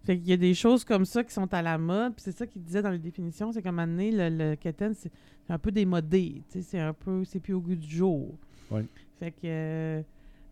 Fait 0.05 0.17
qu'il 0.19 0.29
y 0.29 0.33
a 0.33 0.37
des 0.37 0.55
choses 0.55 0.85
comme 0.85 1.05
ça 1.05 1.23
qui 1.25 1.33
sont 1.33 1.53
à 1.53 1.61
la 1.63 1.77
mode. 1.79 2.15
Puis 2.15 2.23
c'est 2.25 2.37
ça 2.37 2.47
qu'il 2.47 2.63
disait 2.63 2.83
dans 2.83 2.91
les 2.91 2.99
définitions. 2.99 3.53
C'est 3.53 3.61
qu'à 3.63 3.69
un 3.69 3.73
moment 3.73 3.87
donné, 3.87 4.11
le, 4.11 4.29
le 4.51 4.57
quétaine, 4.57 4.95
c'est 4.95 5.11
un 5.49 5.59
peu 5.59 5.71
démodé. 5.71 6.43
C'est 6.49 6.79
un 6.81 6.93
peu. 6.95 7.25
C'est 7.25 7.41
plus 7.41 7.53
au 7.55 7.61
goût 7.61 7.75
du 7.75 7.89
jour. 7.89 8.35
Ouais. 8.71 8.85
Fait 9.19 9.31
que. 9.33 9.37
euh, 9.45 10.03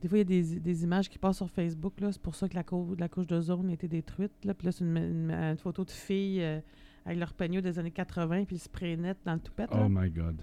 des 0.02 0.08
fois, 0.08 0.18
il 0.18 0.30
y 0.30 0.38
a 0.40 0.42
des, 0.42 0.60
des 0.60 0.84
images 0.84 1.08
qui 1.08 1.18
passent 1.18 1.38
sur 1.38 1.48
Facebook. 1.50 1.94
C'est 1.98 2.20
pour 2.20 2.34
ça 2.34 2.48
que 2.48 2.54
la, 2.54 2.62
cou- 2.62 2.94
la 2.98 3.08
couche 3.08 3.26
d'ozone 3.26 3.70
a 3.70 3.72
été 3.72 3.88
détruite. 3.88 4.32
Là. 4.44 4.52
Puis 4.52 4.66
là, 4.66 4.72
c'est 4.72 4.84
une, 4.84 4.96
une- 4.98 5.30
une 5.30 5.56
photo 5.56 5.84
de 5.84 5.90
filles 5.90 6.42
euh, 6.42 6.60
avec 7.06 7.18
leur 7.18 7.32
peignot 7.32 7.62
des 7.62 7.78
années 7.78 7.90
80 7.90 8.44
puis 8.44 8.56
le 8.56 8.60
spray 8.60 8.96
net 8.98 9.16
dans 9.24 9.32
le 9.32 9.40
toupette. 9.40 9.70
là. 9.70 9.80
Oh 9.84 9.88
my 9.88 10.10
God. 10.10 10.36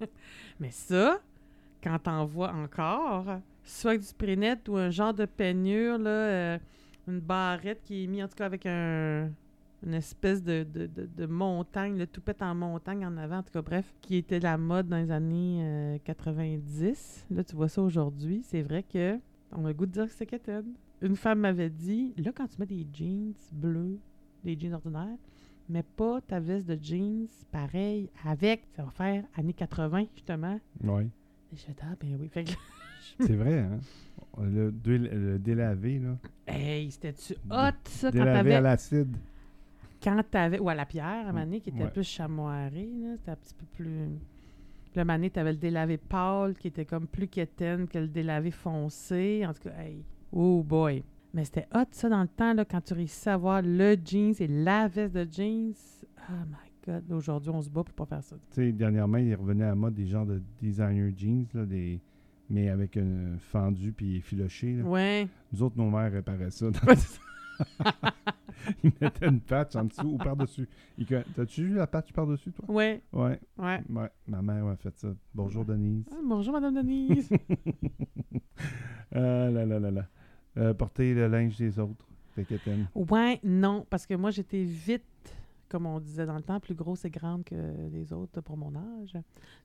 Mais 0.60 0.70
ça, 0.70 1.20
quand 1.82 1.98
t'en 2.00 2.24
vois 2.26 2.52
encore, 2.52 3.38
soit 3.64 3.90
avec 3.92 4.00
du 4.02 4.08
spray 4.08 4.36
net 4.36 4.68
ou 4.68 4.76
un 4.76 4.90
genre 4.90 5.14
de 5.14 5.24
peignure, 5.24 5.98
là, 5.98 6.10
euh, 6.10 6.58
une 7.08 7.20
barrette 7.20 7.82
qui 7.84 8.04
est 8.04 8.06
mise 8.06 8.24
en 8.24 8.28
tout 8.28 8.36
cas 8.36 8.46
avec 8.46 8.66
un, 8.66 9.30
une 9.84 9.94
espèce 9.94 10.42
de, 10.42 10.64
de, 10.64 10.86
de, 10.86 11.06
de 11.06 11.26
montagne, 11.26 11.98
le 11.98 12.06
toupette 12.06 12.42
en 12.42 12.54
montagne 12.54 13.04
en 13.04 13.16
avant, 13.16 13.38
en 13.38 13.42
tout 13.42 13.52
cas, 13.52 13.62
bref, 13.62 13.92
qui 14.00 14.16
était 14.16 14.40
la 14.40 14.56
mode 14.56 14.88
dans 14.88 14.96
les 14.98 15.10
années 15.10 15.60
euh, 15.62 15.98
90. 16.04 17.26
Là, 17.30 17.44
tu 17.44 17.56
vois 17.56 17.68
ça 17.68 17.82
aujourd'hui. 17.82 18.42
C'est 18.44 18.62
vrai 18.62 18.82
que 18.82 19.18
on 19.52 19.64
a 19.64 19.68
le 19.68 19.74
goût 19.74 19.86
de 19.86 19.92
dire 19.92 20.06
que 20.06 20.12
c'est 20.12 20.26
quétaine. 20.26 20.72
Une 21.00 21.16
femme 21.16 21.40
m'avait 21.40 21.70
dit, 21.70 22.14
là, 22.16 22.30
quand 22.34 22.46
tu 22.46 22.56
mets 22.58 22.66
des 22.66 22.86
jeans 22.92 23.34
bleus, 23.52 23.98
des 24.44 24.58
jeans 24.58 24.74
ordinaires, 24.74 25.18
mais 25.68 25.82
pas 25.82 26.20
ta 26.20 26.38
veste 26.38 26.68
de 26.68 26.78
jeans 26.80 27.26
pareil 27.50 28.08
avec. 28.24 28.66
Ça 28.76 28.84
va 28.84 28.90
faire 28.90 29.24
années 29.34 29.52
80, 29.52 30.06
justement. 30.14 30.60
Oui. 30.84 31.04
Et 31.52 31.56
je 31.56 31.62
fais, 31.62 31.74
ah, 31.82 31.94
ben 32.00 32.16
oui. 32.20 32.28
Fait 32.28 32.44
que, 32.44 32.52
C'est 33.20 33.36
vrai, 33.36 33.60
hein? 33.60 33.78
Le, 34.40 34.70
dé- 34.72 34.98
le 34.98 35.38
délavé, 35.38 35.98
là. 35.98 36.16
hey, 36.46 36.90
c'était-tu 36.90 37.34
hot, 37.50 37.70
ça, 37.84 38.10
quand 38.10 38.18
Délavé 38.18 38.54
à 38.54 38.60
l'acide. 38.60 39.16
Quand 40.02 40.20
t'avais. 40.30 40.58
Ou 40.58 40.68
à 40.68 40.74
la 40.74 40.86
pierre, 40.86 41.28
à 41.28 41.32
Mané, 41.32 41.60
qui 41.60 41.70
était 41.70 41.84
Ouais. 41.84 41.90
plus 41.90 42.02
chamoiré, 42.06 42.88
là. 43.02 43.14
C'était 43.18 43.30
un 43.30 43.36
petit 43.36 43.54
peu 43.54 43.66
plus. 43.76 44.08
Le 44.94 45.04
Mané, 45.04 45.30
t'avais 45.30 45.52
le 45.52 45.58
délavé 45.58 45.96
pâle, 45.96 46.54
qui 46.54 46.68
était 46.68 46.84
comme 46.84 47.06
plus 47.06 47.28
quétaine 47.28 47.86
que 47.88 47.98
le 47.98 48.08
délavé 48.08 48.50
foncé. 48.50 49.44
En 49.46 49.52
tout 49.54 49.62
cas, 49.68 49.78
hey. 49.82 50.02
Oh 50.32 50.62
boy. 50.62 51.02
Mais 51.34 51.44
c'était 51.44 51.66
hot, 51.74 51.84
ça, 51.92 52.08
dans 52.08 52.20
le 52.22 52.28
temps, 52.28 52.52
là, 52.54 52.64
quand 52.64 52.80
tu 52.82 52.94
réussissais 52.94 53.30
à 53.30 53.34
avoir 53.34 53.62
le 53.62 53.96
jeans 54.04 54.34
et 54.40 54.46
la 54.48 54.88
veste 54.88 55.14
de 55.14 55.26
jeans. 55.30 55.72
Oh 56.28 56.32
my 56.46 56.70
God. 56.86 57.10
Aujourd'hui, 57.12 57.50
on 57.50 57.62
se 57.62 57.70
bat 57.70 57.84
pour 57.84 57.94
pas 57.94 58.06
faire 58.16 58.22
ça. 58.24 58.36
Tu 58.36 58.54
sais, 58.54 58.72
dernièrement, 58.72 59.18
il 59.18 59.34
revenait 59.34 59.64
à 59.64 59.74
mode 59.74 59.94
des 59.94 60.06
genres 60.06 60.26
de 60.26 60.42
designer 60.60 61.10
jeans, 61.16 61.46
là, 61.54 61.64
des... 61.64 62.00
mais 62.52 62.68
avec 62.68 62.96
un 62.98 63.38
fendu 63.38 63.92
puis 63.92 64.16
effiloché. 64.16 64.74
là. 64.74 64.84
Ouais. 64.84 65.26
Nous 65.52 65.62
autres, 65.62 65.76
nos 65.78 65.90
mères 65.90 66.12
réparaient 66.12 66.50
ça. 66.50 66.66
Ils 68.84 68.92
mettaient 69.00 69.26
une 69.26 69.40
patch 69.40 69.74
en 69.74 69.84
dessous 69.84 70.12
ou 70.12 70.18
par-dessus. 70.18 70.68
T'as-tu 71.34 71.64
vu 71.64 71.74
la 71.74 71.86
patch 71.86 72.12
par-dessus, 72.12 72.52
toi? 72.52 72.64
Ouais. 72.68 73.02
Ouais. 73.12 73.40
Ouais. 73.56 73.82
ouais. 73.88 74.10
Ma 74.28 74.42
mère 74.42 74.64
m'a 74.66 74.76
fait 74.76 74.96
ça. 74.98 75.08
Bonjour, 75.34 75.64
Denise. 75.64 76.04
Ah, 76.12 76.20
bonjour, 76.24 76.52
Madame 76.52 76.74
Denise. 76.74 77.30
ah 79.14 79.48
là 79.50 79.64
là 79.64 79.80
là 79.80 79.90
là. 79.90 80.06
Euh, 80.58 80.74
porter 80.74 81.14
le 81.14 81.28
linge 81.28 81.56
des 81.56 81.78
autres. 81.78 82.06
T'aimes. 82.34 82.86
Ouais, 82.94 83.40
non, 83.42 83.86
parce 83.90 84.06
que 84.06 84.14
moi, 84.14 84.30
j'étais 84.30 84.62
vite, 84.62 85.04
comme 85.72 85.86
on 85.86 85.98
disait 86.00 86.26
dans 86.26 86.36
le 86.36 86.42
temps, 86.42 86.60
plus 86.60 86.74
grosse 86.74 87.06
et 87.06 87.10
grande 87.10 87.44
que 87.44 87.54
les 87.90 88.12
autres 88.12 88.42
pour 88.42 88.58
mon 88.58 88.76
âge. 88.76 89.16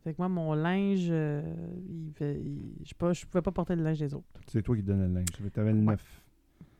Fait 0.05 0.13
que 0.13 0.17
moi, 0.19 0.29
mon 0.29 0.53
linge, 0.53 1.07
euh, 1.09 1.41
il 1.89 2.13
fait- 2.13 2.39
il- 2.39 2.75
je 2.85 2.93
ne 2.93 3.25
pouvais 3.29 3.41
pas 3.41 3.51
porter 3.51 3.75
le 3.75 3.83
linge 3.83 3.99
des 3.99 4.13
autres. 4.13 4.25
C'est 4.47 4.61
toi 4.61 4.75
qui 4.77 4.83
donnais 4.83 5.07
le 5.09 5.13
linge. 5.15 5.25
T'avais 5.53 5.73
le 5.73 5.79
Ouais. 5.79 5.85
neuf. 5.85 6.23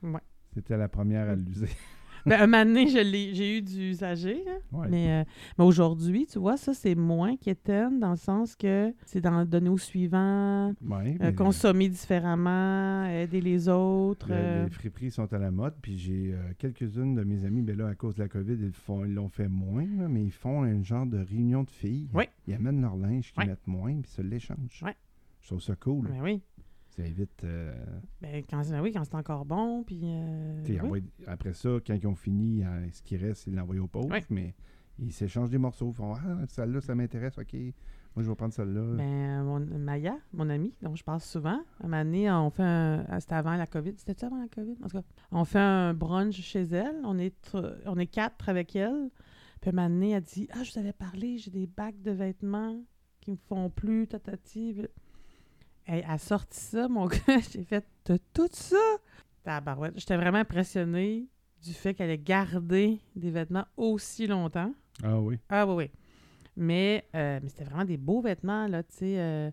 Ouais. 0.01 0.21
C'était 0.53 0.77
la 0.77 0.87
première 0.87 1.27
à 1.29 1.35
l'user. 1.35 1.67
Ben, 2.25 2.41
un 2.41 2.47
moment 2.47 2.65
donné, 2.65 2.88
j'ai 2.88 3.58
eu 3.58 3.62
du 3.62 3.89
usagé, 3.91 4.43
là. 4.45 4.58
Ouais. 4.71 4.88
Mais, 4.89 5.12
euh, 5.12 5.23
mais 5.58 5.63
aujourd'hui, 5.65 6.25
tu 6.25 6.39
vois, 6.39 6.58
ça, 6.58 6.73
c'est 6.73 6.95
moins 6.95 7.38
quétaine 7.38 7.99
dans 7.99 8.12
le 8.12 8.17
sens 8.17 8.56
que 8.56 8.93
c'est 9.06 9.21
dans 9.21 9.45
donner 9.45 9.69
au 9.69 9.77
suivant, 9.77 10.69
Ouais, 10.82 11.13
euh, 11.13 11.17
mais 11.19 11.34
consommer 11.34 11.89
différemment, 11.89 13.06
aider 13.06 13.41
les 13.41 13.69
autres. 13.69 14.27
le- 14.30 14.36
euh, 14.36 14.63
les 14.65 14.69
friperies 14.69 15.12
sont 15.12 15.32
à 15.34 15.38
la 15.38 15.51
mode. 15.51 15.75
Puis 15.82 15.97
j'ai 15.97 16.36
quelques-unes 16.58 17.15
de 17.15 17.23
mes 17.23 17.45
amis, 17.45 17.62
ben 17.62 17.77
là, 17.77 17.88
à 17.88 17.95
cause 17.95 18.15
de 18.15 18.21
la 18.23 18.27
COVID, 18.30 18.53
ils 18.53 18.65
le 18.67 18.71
font- 18.71 19.06
ils 19.06 19.13
l'ont 19.13 19.30
fait 19.30 19.47
moins, 19.47 19.86
là, 19.97 20.08
mais 20.08 20.23
ils 20.23 20.32
font 20.32 20.63
un 20.63 20.82
genre 20.84 21.06
de 21.06 21.17
réunion 21.19 21.63
de 21.63 21.69
filles. 21.71 22.10
Ils 22.47 22.53
amènent 22.53 22.82
leur 22.82 22.95
linge 22.97 23.32
qu'ils 23.34 23.45
mettent 23.45 23.67
moins, 23.67 23.95
puis 24.01 24.12
se 24.12 24.21
l'échangent. 24.21 24.84
Je 25.41 25.47
trouve 25.47 25.62
ça 25.62 25.75
cool. 25.75 26.08
ben 26.10 26.21
oui. 26.21 26.41
Ça 26.97 27.05
évite. 27.05 27.43
euh, 27.43 27.73
Ben, 28.21 28.43
quand, 28.49 28.62
ben 28.69 28.81
oui, 28.81 28.91
quand 28.91 29.03
c'est 29.03 29.15
encore 29.15 29.45
bon, 29.45 29.83
puis... 29.83 30.01
euh, 30.03 30.62
oui. 30.83 31.03
Après 31.27 31.53
ça, 31.53 31.69
quand 31.86 31.93
ils 31.93 32.07
ont 32.07 32.15
fini, 32.15 32.63
euh, 32.63 32.88
ce 32.91 33.01
qui 33.03 33.17
reste, 33.17 33.45
ils 33.47 33.55
l'envoient 33.55 33.77
aux 33.79 33.88
pauvres. 33.88 34.10
Ouais. 34.10 34.23
Mais 34.31 34.55
ils 34.97 35.13
s'échangent 35.13 35.51
des 35.51 35.60
morceaux. 35.60 35.89
Ils 35.91 35.95
font 35.95 36.13
Ah, 36.15 36.45
celle-là, 36.47 36.81
ça 36.81 36.95
m'intéresse. 36.95 37.38
OK, 37.38 37.53
moi, 37.53 38.23
je 38.23 38.29
vais 38.29 38.36
prendre 38.36 38.53
celle-là. 38.53 38.95
Ben, 38.97 39.43
mon, 39.43 39.60
Maya, 39.60 40.17
mon 40.33 40.49
amie, 40.49 40.73
dont 40.81 40.95
je 40.95 41.03
parle 41.03 41.19
souvent, 41.21 41.62
à 41.79 41.86
un 41.86 41.88
moment 41.88 42.03
donné, 42.03 42.31
on 42.31 42.49
fait 42.49 42.63
un. 42.63 43.05
ah, 43.10 43.19
C'était 43.19 43.36
avant 43.36 43.55
la 43.55 43.67
COVID. 43.67 43.93
C'était-tu 43.95 44.25
avant 44.25 44.41
la 44.41 44.47
COVID? 44.47 44.77
En 44.83 44.88
tout 44.88 44.97
cas, 44.97 45.03
on 45.31 45.45
fait 45.45 45.60
un 45.60 45.93
brunch 45.93 46.41
chez 46.41 46.63
elle. 46.63 46.95
On 47.03 47.19
est, 47.19 47.55
on 47.86 47.97
est 47.99 48.07
quatre 48.07 48.49
avec 48.49 48.75
elle. 48.75 49.12
Puis 49.62 49.69
à 49.69 49.73
un 49.73 49.75
moment 49.75 49.89
donné, 49.89 50.12
elle 50.12 50.23
dit 50.23 50.47
Ah, 50.51 50.63
je 50.63 50.71
vous 50.73 50.79
avais 50.79 50.93
parlé, 50.93 51.38
j'ai 51.38 51.51
des 51.51 51.67
bacs 51.67 52.01
de 52.01 52.10
vêtements 52.12 52.75
qui 53.21 53.29
me 53.31 53.38
font 53.47 53.69
plus, 53.69 54.07
tatati. 54.07 54.75
Elle 55.89 56.04
a 56.08 56.17
sorti 56.17 56.60
ça, 56.60 56.88
mon 56.89 57.06
gars. 57.08 57.17
J'ai 57.52 57.63
fait 57.63 57.86
tout 58.34 58.50
ça? 58.52 58.76
Tabarouette. 59.43 59.97
J'étais 59.97 60.17
vraiment 60.17 60.39
impressionnée 60.39 61.28
du 61.63 61.73
fait 61.73 61.93
qu'elle 61.93 62.10
ait 62.10 62.17
gardé 62.17 63.00
des 63.15 63.32
vêtements 63.32 63.65
aussi 63.78 64.28
longtemps. 64.28 64.73
Ah 65.02 65.19
oui. 65.19 65.39
Ah 65.50 65.65
oui, 65.65 65.73
oui. 65.86 65.91
Mais, 66.58 67.06
euh, 67.15 67.39
mais 67.41 67.50
c'était 67.50 67.63
vraiment 67.63 67.86
des 67.86 67.97
beaux 67.97 68.19
vêtements, 68.21 68.67
là, 68.67 68.84
tu 68.84 68.95
sais, 68.97 69.19
euh, 69.19 69.50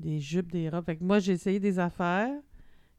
des 0.00 0.18
jupes, 0.18 0.50
des 0.50 0.68
robes. 0.68 0.84
Fait 0.84 0.96
que 0.96 1.04
moi, 1.04 1.18
j'ai 1.20 1.32
essayé 1.32 1.60
des 1.60 1.78
affaires 1.78 2.34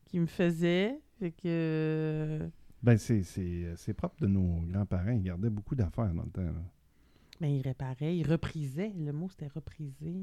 qui 0.05 0.19
me 0.19 0.25
faisaient. 0.27 0.99
Fait 1.19 1.31
que... 1.31 1.41
euh, 1.45 2.47
Ben, 2.81 2.97
c'est, 2.97 3.93
propre 3.93 4.15
de 4.21 4.27
nos 4.27 4.61
grands-parents. 4.67 5.11
Ils 5.11 5.23
gardaient 5.23 5.49
beaucoup 5.49 5.75
d'affaires 5.75 6.13
dans 6.13 6.23
le 6.23 6.29
temps. 6.29 6.41
là. 6.43 6.63
ben, 7.41 7.47
ils 7.47 7.61
réparaient, 7.61 8.15
ils 8.17 8.25
reprisaient. 8.29 8.93
Le 8.95 9.11
mot, 9.11 9.27
c'était 9.29 9.47
repriser. 9.47 10.15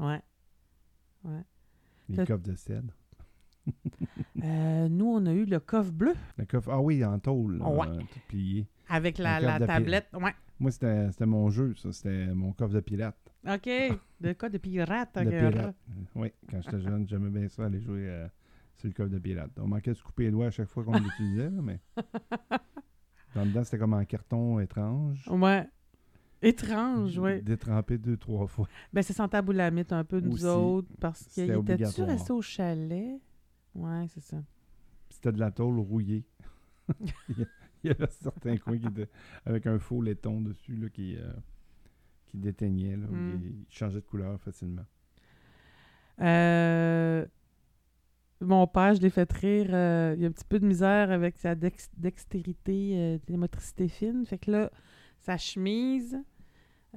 euh. 0.00 0.18
Ouais. 1.24 1.42
Les 2.08 2.24
coffres 2.26 2.42
de 2.42 2.54
cèdre. 2.54 2.92
Euh, 4.42 4.88
nous, 4.88 5.06
on 5.06 5.24
a 5.26 5.32
eu 5.32 5.44
le 5.44 5.60
coffre 5.60 5.92
bleu 5.92 6.14
Le 6.36 6.44
coffre, 6.46 6.70
ah 6.72 6.80
oui, 6.80 7.04
en 7.04 7.18
tôle, 7.20 7.58
là, 7.58 7.68
Ouais. 7.68 7.86
euh, 7.88 7.98
tout 8.00 8.20
plié. 8.28 8.66
avec 8.88 9.18
la, 9.18 9.36
Un 9.36 9.40
la 9.40 9.60
pi- 9.60 9.66
tablette. 9.66 10.08
Ouais. 10.14 10.32
Moi, 10.58 10.70
c'était, 10.72 11.10
mon 11.26 11.48
jeu, 11.50 11.74
ça. 11.76 11.92
C'était 11.92 12.26
mon 12.34 12.52
coffre 12.52 12.74
de 12.74 12.80
pirate. 12.80 13.16
OK. 13.48 13.68
De 14.20 14.32
quoi? 14.32 14.48
De 14.48 14.58
pirate? 14.58 15.16
De 15.18 15.30
pirate. 15.30 15.76
Oui, 16.14 16.32
quand 16.50 16.60
j'étais 16.60 16.80
jeune, 16.80 17.06
j'aimais 17.08 17.30
bien 17.30 17.48
ça, 17.48 17.66
aller 17.66 17.80
jouer 17.80 18.08
euh, 18.08 18.26
sur 18.76 18.88
le 18.88 18.94
coffre 18.94 19.10
de 19.10 19.18
pirate. 19.18 19.50
On 19.60 19.68
manquait 19.68 19.92
de 19.92 19.96
se 19.96 20.02
couper 20.02 20.24
les 20.24 20.30
doigts 20.32 20.46
à 20.46 20.50
chaque 20.50 20.68
fois 20.68 20.82
qu'on 20.84 20.92
l'utilisait, 20.98 21.50
mais... 21.50 21.80
Dans 23.34 23.46
dedans, 23.46 23.64
c'était 23.64 23.78
comme 23.78 23.94
en 23.94 24.04
carton 24.04 24.58
étrange. 24.60 25.24
Ouais. 25.30 25.66
Étrange, 26.42 27.18
oui. 27.18 27.40
Détrempé 27.42 27.98
deux, 27.98 28.16
trois 28.16 28.46
fois. 28.46 28.68
Ben, 28.92 29.02
c'est 29.02 29.12
sans 29.12 29.28
taboulamite 29.28 29.92
un 29.92 30.04
peu, 30.04 30.20
nous 30.20 30.32
Aussi. 30.34 30.44
autres, 30.44 30.88
parce 31.00 31.24
qu'il 31.26 31.50
était-tu 31.50 32.02
resté 32.02 32.32
au 32.32 32.42
chalet? 32.42 33.20
Ouais, 33.74 34.06
c'est 34.08 34.22
ça. 34.22 34.42
C'était 35.08 35.32
de 35.32 35.38
la 35.38 35.50
tôle 35.50 35.78
rouillée. 35.78 36.24
il, 37.28 37.46
y 37.84 37.90
avait 37.90 38.06
certains 38.10 38.56
coins 38.56 38.76
qui 38.78 38.86
étaient 38.88 39.08
avec 39.46 39.66
un 39.66 39.78
faux 39.78 40.02
laiton 40.02 40.40
dessus 40.40 40.74
là, 40.76 40.88
qui, 40.88 41.16
euh, 41.16 41.32
qui 42.26 42.38
déteignait. 42.38 42.96
Là, 42.96 43.06
Mm. 43.06 43.40
Il, 43.44 43.64
changeait 43.70 44.00
de 44.00 44.06
couleur 44.06 44.40
facilement. 44.40 44.84
Euh, 46.20 47.24
mon 48.40 48.66
père, 48.66 48.94
je 48.94 49.00
l'ai 49.00 49.10
fait 49.10 49.30
rire. 49.32 49.68
euh, 49.70 50.14
il 50.18 50.24
a 50.24 50.28
un 50.28 50.32
petit 50.32 50.44
peu 50.44 50.58
de 50.58 50.66
misère 50.66 51.10
avec 51.10 51.36
sa 51.38 51.54
dex- 51.54 51.90
dextérité, 51.96 52.92
euh, 52.96 53.18
des 53.26 53.36
motricités 53.36 53.88
fines. 53.88 54.26
Fait 54.26 54.38
que 54.38 54.50
là, 54.50 54.70
sa 55.20 55.36
chemise, 55.36 56.18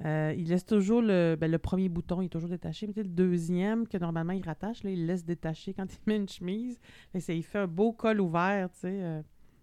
euh, 0.04 0.34
il 0.36 0.48
laisse 0.48 0.66
toujours 0.66 1.00
le, 1.00 1.36
ben, 1.40 1.50
le 1.50 1.58
premier 1.58 1.88
bouton, 1.88 2.20
il 2.20 2.26
est 2.26 2.28
toujours 2.28 2.50
détaché. 2.50 2.86
Mais 2.86 3.02
le 3.02 3.08
deuxième, 3.08 3.86
que 3.88 3.96
normalement 3.96 4.32
il 4.34 4.44
rattache, 4.44 4.82
là, 4.82 4.90
il 4.90 5.06
laisse 5.06 5.24
détacher 5.24 5.72
quand 5.74 5.86
il 5.92 5.98
met 6.06 6.16
une 6.16 6.28
chemise. 6.28 6.78
Il 7.14 7.42
fait 7.42 7.58
un 7.58 7.66
beau 7.66 7.92
col 7.92 8.20
ouvert, 8.20 8.70
tu 8.72 8.80
sais. 8.80 9.02
euh, 9.02 9.22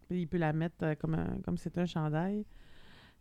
il 0.09 0.27
peut 0.27 0.37
la 0.37 0.51
mettre 0.53 0.83
euh, 0.83 0.95
comme, 0.95 1.13
un- 1.15 1.37
comme 1.43 1.57
c'est 1.57 1.77
un 1.77 1.85
chandail. 1.85 2.45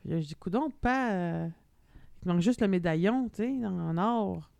Puis 0.00 0.08
là, 0.10 0.20
je 0.20 0.26
dis, 0.26 0.34
coudon, 0.34 0.70
pas. 0.70 1.46
il 1.46 2.28
manque 2.28 2.40
juste 2.40 2.60
le 2.60 2.68
médaillon, 2.68 3.28
tu 3.28 3.42
sais, 3.42 3.66
en, 3.66 3.96
or. 3.98 4.50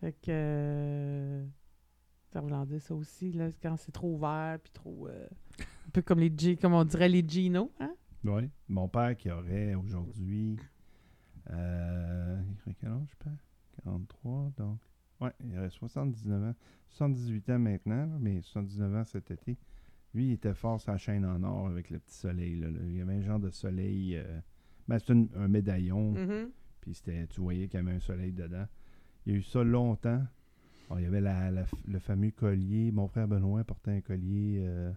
Fait 0.00 0.12
que. 0.22 1.44
ça 2.32 2.40
voulant 2.40 2.64
dire 2.64 2.80
ça 2.80 2.94
aussi, 2.94 3.32
là, 3.32 3.48
quand 3.62 3.76
c'est 3.76 3.92
trop 3.92 4.14
ouvert, 4.14 4.58
puis 4.62 4.72
trop. 4.72 5.08
un 5.08 5.90
peu 5.92 6.00
comme 6.02 6.20
les 6.20 6.32
G, 6.36 6.56
comme 6.56 6.72
on 6.72 6.84
dirait 6.84 7.08
les 7.08 7.22
Gino, 7.26 7.70
hein? 7.80 7.92
Oui. 8.24 8.50
Mon 8.68 8.88
père 8.88 9.16
qui 9.16 9.30
aurait 9.30 9.74
aujourd'hui. 9.74 10.56
Euh, 11.52 12.40
il 12.66 12.74
quel 12.76 12.90
âge, 12.90 13.16
père 13.18 13.32
43, 13.84 14.52
donc. 14.56 14.78
Ouais, 15.20 15.32
il 15.44 15.56
aurait 15.58 15.70
79 15.70 16.42
ans. 16.50 16.54
78 16.88 17.50
ans 17.50 17.58
maintenant, 17.58 18.06
là, 18.06 18.16
mais 18.20 18.40
79 18.42 18.94
ans 18.94 19.04
cet 19.04 19.30
été. 19.30 19.56
Lui, 20.14 20.28
il 20.28 20.32
était 20.32 20.54
fort 20.54 20.80
sa 20.80 20.96
chaîne 20.96 21.24
en 21.24 21.42
or 21.42 21.68
avec 21.68 21.90
le 21.90 21.98
petit 21.98 22.14
soleil. 22.16 22.56
là, 22.58 22.68
là. 22.70 22.78
Il 22.84 22.96
y 22.96 23.00
avait 23.00 23.14
un 23.14 23.22
genre 23.22 23.38
de 23.38 23.50
soleil. 23.50 24.16
euh, 24.16 24.40
ben, 24.88 24.98
une- 25.08 25.28
un 25.36 25.46
médaillon. 25.48 26.14
Mm-hmm. 26.14 26.48
Puis 26.80 26.94
c'était, 26.94 27.26
tu 27.28 27.40
voyais 27.40 27.68
qu'il 27.68 27.78
y 27.78 27.82
avait 27.82 27.92
un 27.96 28.00
soleil 28.00 28.32
dedans. 28.32 28.66
Il 29.26 29.32
y 29.32 29.36
a 29.36 29.38
eu 29.38 29.42
ça 29.42 29.62
longtemps. 29.62 30.22
Il 30.96 31.02
y 31.02 31.06
avait 31.06 31.20
la- 31.20 31.50
la- 31.52 31.66
le 31.86 31.98
fameux 32.00 32.30
collier. 32.32 32.90
Mon 32.90 33.06
frère 33.06 33.28
Benoît 33.28 33.62
portait 33.62 33.92
un 33.92 34.00
collier 34.00 34.62
euh, 34.64 34.90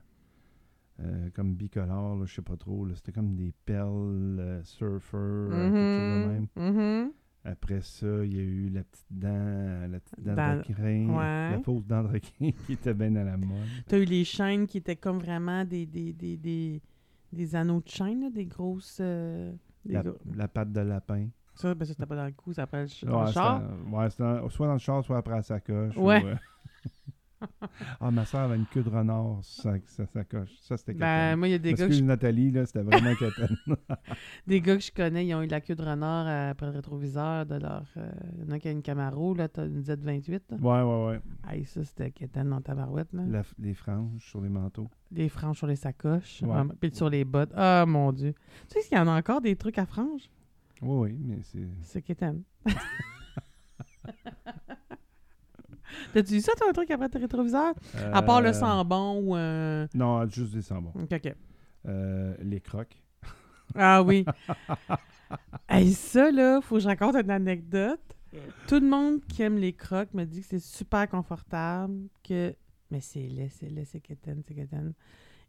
euh, 1.00 1.30
comme 1.34 1.54
bicolore, 1.56 2.26
je 2.26 2.36
sais 2.36 2.42
pas 2.42 2.56
trop. 2.58 2.88
C'était 2.96 3.12
comme 3.12 3.36
des 3.36 3.54
perles 3.66 4.38
euh, 4.40 4.64
surfer, 4.64 5.18
quelque 5.50 5.76
chose 5.76 6.10
de 6.10 6.28
même. 6.28 6.48
Mhm. 6.56 7.12
Après 7.46 7.82
ça, 7.82 8.08
il 8.24 8.34
y 8.34 8.40
a 8.40 8.42
eu 8.44 8.70
la 8.70 8.84
petite 8.84 9.06
dent, 9.12 9.28
euh, 9.34 9.88
la 9.88 10.00
petite 10.00 10.20
dent 10.24 10.34
de 10.34 10.60
requin, 10.60 11.10
ouais. 11.10 11.52
la 11.52 11.60
fausse 11.62 11.86
dent 11.86 12.04
de 12.04 12.08
requin 12.08 12.52
qui 12.66 12.74
était 12.74 12.94
bien 12.94 13.14
à 13.18 13.24
la 13.26 13.36
mode. 13.38 13.58
T'as 13.86 14.00
eu 14.00 14.06
les 14.06 14.24
chaînes 14.24 14.66
qui 14.66 14.78
étaient 14.78 14.96
comme 14.96 15.18
vraiment 15.20 15.66
des, 15.66 15.86
des, 15.86 16.14
des, 16.14 16.38
des, 16.38 16.82
des 17.34 17.56
anneaux 17.56 17.82
de 17.82 17.90
chaîne, 17.90 18.32
des 18.32 18.46
grosses. 18.46 19.00
euh, 19.02 19.52
des 19.84 19.94
La, 19.96 20.04
gros- 20.04 20.18
la 20.36 20.48
patte 20.48 20.72
de 20.72 20.80
lapin. 20.82 21.28
Ça, 21.56 21.76
ben 21.76 21.86
ça, 21.86 21.92
c'était 21.94 22.06
pas 22.06 22.16
dans 22.16 22.26
le 22.26 22.32
cou, 22.32 22.54
ça 22.54 22.64
après 22.64 22.84
le, 22.84 22.84
le 22.86 22.88
char. 23.32 23.62
ouais, 23.92 24.10
soit 24.10 24.66
dans 24.68 24.74
le 24.74 24.80
char, 24.80 25.04
soit 25.04 25.18
après 25.18 25.36
la 25.36 25.42
sacoche. 25.44 25.98
Ouais. 25.98 26.24
ou, 26.24 26.28
euh, 26.28 26.36
ah, 28.00 28.12
ma 28.12 28.26
soeur 28.26 28.42
avait 28.42 28.56
une 28.58 28.66
queue 28.66 28.84
de 28.84 28.90
renard 28.90 29.40
sur 29.42 29.64
sa, 29.64 29.74
sa 29.86 30.06
sacoche. 30.06 30.50
Ça, 30.62 30.78
c'était 30.78 30.94
Ben, 30.94 31.36
moi, 31.36 31.48
il 31.48 31.52
y 31.52 31.54
a 31.56 31.58
des 31.60 31.74
gars, 31.74 31.88
que 31.88 31.94
je, 31.94 32.04
Nathalie, 32.04 32.52
là, 32.52 32.66
c'était 32.66 32.82
vraiment 32.84 33.14
quétaine. 33.16 33.58
des 34.48 34.62
gars 34.62 34.76
que 34.78 34.84
je 34.84 34.92
connais, 34.92 35.26
ils 35.26 35.34
ont 35.36 35.42
eu 35.42 35.48
la 35.48 35.62
queue 35.62 35.76
de 35.76 35.84
renard 35.84 36.28
après 36.50 36.66
le 36.68 36.72
rétroviseur 36.74 37.46
de 37.46 37.56
leur. 37.56 37.86
euh, 37.98 38.12
Il 38.38 38.46
y 38.46 38.48
en 38.48 38.52
a 38.52 38.60
qui 38.60 38.68
a 38.68 38.72
une 38.72 38.82
Camaro, 38.82 39.34
là, 39.34 39.48
t'as 39.48 39.66
une 39.66 39.82
Z28. 39.82 40.42
là. 40.52 40.58
ouais, 40.58 40.82
ouais, 40.84 41.08
ouais. 41.08 41.22
Hey, 41.56 41.66
ça, 41.66 41.84
c'était 41.84 42.12
quétaine 42.12 42.50
dans 42.50 42.62
ta 42.62 42.76
barouette, 42.76 43.12
là. 43.14 43.24
La- 43.28 43.44
les 43.60 43.74
franges 43.74 44.24
sur 44.24 44.42
les 44.42 44.50
manteaux. 44.50 44.90
Des 45.12 45.30
franges 45.30 45.58
sur 45.58 45.68
les 45.68 45.76
sacoches. 45.76 46.42
Ouais. 46.44 46.62
Puis 46.80 46.92
sur 46.94 47.10
les 47.10 47.26
bottes. 47.26 47.52
Ah, 47.56 47.86
mon 47.88 48.12
Dieu. 48.12 48.34
Tu 48.70 48.80
sais 48.82 48.88
qu'il 48.88 48.98
y 48.98 49.02
en 49.02 49.08
a 49.08 49.18
encore 49.18 49.42
des 49.42 49.56
trucs 49.56 49.78
à 49.78 49.86
franges? 49.86 50.30
Oui, 50.82 51.12
oui, 51.12 51.18
mais 51.24 51.40
c'est. 51.44 51.68
C'est 51.82 52.02
quétaine. 52.02 52.42
T'as-tu 56.14 56.36
eu 56.36 56.42
ça, 56.42 56.54
toi, 56.58 56.68
un 56.70 56.74
truc 56.74 56.90
après 56.92 57.10
tes 57.10 57.20
rétroviseurs? 57.20 57.74
À 58.12 58.22
part 58.22 58.42
le 58.42 58.50
Euh, 58.50 58.54
sambon 58.54 59.20
ou 59.24 59.36
un... 59.36 59.88
Non, 59.94 60.28
juste 60.28 60.54
des 60.54 60.62
sambons. 60.62 60.92
Ok, 60.96 61.12
ok. 61.14 61.34
Euh, 61.88 62.36
les 62.42 62.62
crocs. 62.62 63.02
Ah 63.76 64.04
oui. 64.04 64.26
hey, 65.70 65.94
ça, 65.94 66.32
là, 66.32 66.62
faut 66.62 66.76
que 66.76 66.82
je 66.82 66.88
raconte 66.88 67.16
une 67.16 67.30
anecdote. 67.32 68.00
Tout 68.68 68.80
le 68.80 68.88
monde 68.88 69.20
qui 69.28 69.42
aime 69.44 69.58
les 69.58 69.74
crocs 69.74 70.14
me 70.14 70.24
dit 70.26 70.42
que 70.42 70.48
c'est 70.48 70.60
super 70.60 71.08
confortable, 71.08 72.08
que... 72.24 72.56
Mais 72.90 73.00
c'est 73.02 73.28
laid, 73.28 73.50
c'est 73.50 73.70
laid, 73.70 73.86
c'est 73.86 74.00
quétaine, 74.00 74.42
c'est 74.48 74.54
quétaine. 74.56 74.94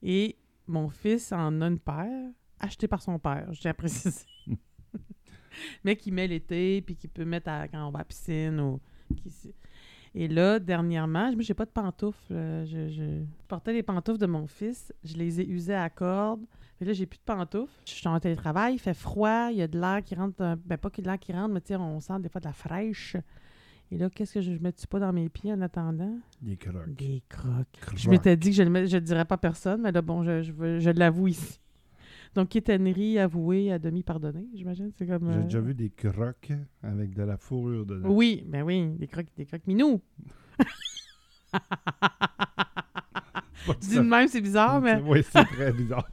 Et 0.02 0.36
mon 0.66 0.88
fils 0.88 1.32
en 1.32 1.60
a 1.62 1.66
une 1.66 1.78
paire, 1.78 2.30
achetée 2.60 2.88
par 2.88 3.02
son 3.02 3.18
père, 3.18 3.52
je 3.52 3.60
tiens 3.60 3.70
à 3.70 3.74
préciser. 3.74 4.24
Mais 5.84 5.96
qui 5.96 6.10
met 6.10 6.26
l'été, 6.26 6.82
puis 6.82 6.96
qui 6.96 7.06
peut 7.08 7.24
mettre 7.24 7.48
à- 7.48 7.68
quand 7.68 7.86
on 7.86 7.90
va 7.90 7.98
à 7.98 8.00
la 8.00 8.04
piscine 8.04 8.58
ou... 8.60 8.80
qui 9.16 9.30
Et 10.14 10.28
là, 10.28 10.58
dernièrement, 10.60 11.32
moi, 11.32 11.40
j'ai 11.42 11.54
pas 11.54 11.64
de 11.64 11.70
pantoufles. 11.70 12.32
euh, 12.32 12.64
Je, 12.66 12.88
je 12.88 13.02
portais 13.48 13.72
les 13.72 13.82
pantoufles 13.82 14.18
de 14.20 14.26
mon 14.26 14.46
fils. 14.46 14.92
Je 15.02 15.16
les 15.16 15.40
ai 15.40 15.46
usées 15.48 15.74
à 15.74 15.90
corde. 15.90 16.44
Mais 16.80 16.86
là, 16.86 16.92
j'ai 16.92 17.06
plus 17.06 17.18
de 17.18 17.24
pantoufles. 17.24 17.72
Je 17.86 17.92
suis 17.92 18.08
en 18.08 18.18
télétravail, 18.20 18.74
il 18.74 18.78
fait 18.78 18.94
froid, 18.94 19.48
il 19.50 19.58
y 19.58 19.62
a 19.62 19.68
de 19.68 19.78
l'air 19.78 20.02
qui 20.04 20.14
rentre. 20.14 20.36
Ben, 20.64 20.76
pas 20.76 20.90
que 20.90 21.00
de 21.00 21.06
l'air 21.06 21.18
qui 21.18 21.32
rentre, 21.32 21.52
mais 21.54 21.76
on 21.76 22.00
sent 22.00 22.20
des 22.20 22.28
fois 22.28 22.40
de 22.40 22.46
la 22.46 22.52
fraîche. 22.52 23.16
Et 23.90 23.98
là, 23.98 24.08
qu'est-ce 24.10 24.34
que 24.34 24.40
je 24.40 24.50
ne 24.52 24.58
mets-tu 24.58 24.86
pas 24.86 24.98
dans 24.98 25.12
mes 25.12 25.28
pieds 25.28 25.52
en 25.52 25.60
attendant? 25.60 26.16
Des 26.40 26.56
crocs. 26.56 26.94
Des 26.94 27.22
crocs. 27.28 27.66
Je 27.96 28.08
m'étais 28.10 28.36
dit 28.36 28.50
que 28.50 28.56
je 28.56 28.62
ne 28.62 28.70
le, 28.80 28.86
je 28.86 28.96
le 28.96 29.02
dirais 29.02 29.24
pas 29.24 29.34
à 29.36 29.38
personne, 29.38 29.82
mais 29.82 29.92
là, 29.92 30.00
bon, 30.02 30.22
je, 30.24 30.42
je, 30.42 30.78
je 30.80 30.90
l'avoue 30.90 31.28
ici. 31.28 31.60
Donc, 32.34 32.48
quétainerie 32.48 33.18
avouée 33.18 33.72
à 33.72 33.78
demi 33.78 34.02
pardonnée, 34.02 34.46
j'imagine. 34.54 34.90
C'est 34.96 35.06
comme. 35.06 35.30
J'ai 35.32 35.38
euh, 35.38 35.42
déjà 35.44 35.60
vu 35.60 35.74
des 35.74 35.90
crocs 35.90 36.52
avec 36.82 37.14
de 37.14 37.22
la 37.22 37.36
fourrure 37.36 37.86
dedans. 37.86 38.08
Oui, 38.10 38.44
ben 38.48 38.62
oui, 38.62 38.88
des 38.98 39.06
crocs, 39.06 39.26
des 39.36 39.46
crocs 39.46 39.66
minous. 39.66 40.00
Dit 43.80 43.96
de 43.96 44.00
même, 44.00 44.28
c'est 44.28 44.40
bizarre, 44.40 44.80
mais 44.80 45.00
Oui, 45.04 45.22
c'est 45.22 45.44
très 45.56 45.72
bizarre. 45.72 46.08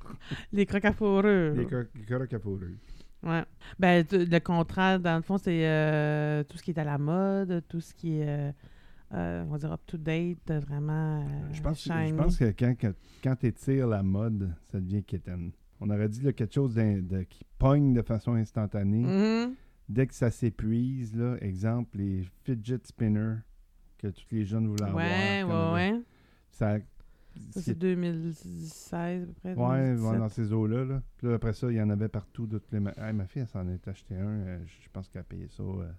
les 0.52 0.66
crocs 0.66 0.86
à 0.86 0.94
fourrure. 0.94 1.54
Des 1.54 1.66
crocs, 1.66 2.34
à 2.34 2.40
fourrure. 2.40 2.70
Ouais. 3.24 3.44
Ben, 3.78 4.06
le 4.12 4.40
contraire, 4.40 5.00
dans 5.00 5.18
le 5.18 5.22
fond, 5.22 5.38
c'est 5.38 5.68
euh, 5.68 6.44
tout 6.44 6.58
ce 6.58 6.64
qui 6.64 6.72
est 6.72 6.80
à 6.80 6.84
la 6.84 6.98
mode, 6.98 7.64
tout 7.68 7.82
ce 7.82 7.94
qui 7.94 8.20
est, 8.20 8.28
euh, 8.28 8.52
euh, 9.14 9.44
on 9.46 9.52
va 9.52 9.58
dire, 9.58 9.72
up-to-date, 9.74 10.50
euh, 10.50 10.60
vraiment 10.60 11.22
euh, 11.22 11.50
Je 11.52 11.62
pense, 11.62 11.84
je 11.84 11.92
shiny. 11.92 12.14
pense 12.14 12.38
que 12.38 12.46
quand, 12.58 12.74
quand, 12.80 12.94
quand 13.24 13.36
tu 13.36 13.48
étires 13.48 13.88
la 13.88 14.02
mode, 14.02 14.50
ça 14.72 14.80
devient 14.80 15.04
quétaine. 15.04 15.52
On 15.82 15.90
aurait 15.90 16.08
dit 16.10 16.22
là, 16.22 16.32
quelque 16.32 16.54
chose 16.54 16.76
de- 16.76 17.24
qui 17.24 17.44
pogne 17.58 17.94
de 17.94 18.02
façon 18.04 18.34
instantanée. 18.36 19.04
Mhm. 19.04 19.56
Dès 19.90 20.08
que 20.08 20.14
ça 20.14 20.30
s'épuise, 20.32 21.16
là, 21.16 21.36
exemple, 21.42 21.98
les 21.98 22.24
fidget 22.44 22.80
spinners 22.84 23.38
que 23.98 24.08
tous 24.08 24.26
les 24.32 24.46
jeunes 24.46 24.68
voulaient 24.68 24.84
Ouais, 24.92 25.40
avoir. 25.42 25.74
ouais, 25.74 25.90
comme, 25.90 25.98
ouais. 25.98 26.04
Ça, 26.52 26.78
Ça, 26.80 26.86
c'est- 27.52 27.62
c'est 27.62 27.78
2016, 27.80 29.24
à 29.24 29.26
peu 29.26 29.34
près. 29.34 29.54
Ouais, 29.56 29.86
2017. 29.96 30.12
ouais, 30.12 30.18
dans 30.20 30.30
ces 30.30 30.54
eaux-là. 30.54 30.86
Là. 30.86 31.02
Puis 31.18 31.28
là, 31.28 31.34
après 31.36 31.54
ça, 31.54 31.70
il 31.72 31.76
y 31.78 31.82
en 31.82 31.90
avait 31.90 32.10
partout. 32.10 32.46
de 32.48 32.58
toutes 32.60 32.72
les 32.72 32.80
ma... 32.80 32.92
Hey, 32.98 33.14
ma 33.14 33.26
fille, 33.26 33.42
elle 33.42 33.48
s'en 33.48 33.68
est 33.68 33.88
acheté 33.88 34.16
un. 34.16 34.28
euh, 34.28 34.60
je 34.66 34.90
pense 34.94 35.08
qu'elle 35.10 35.22
a 35.22 35.24
payé 35.26 35.48
ça 35.48 35.64
euh, 35.64 35.90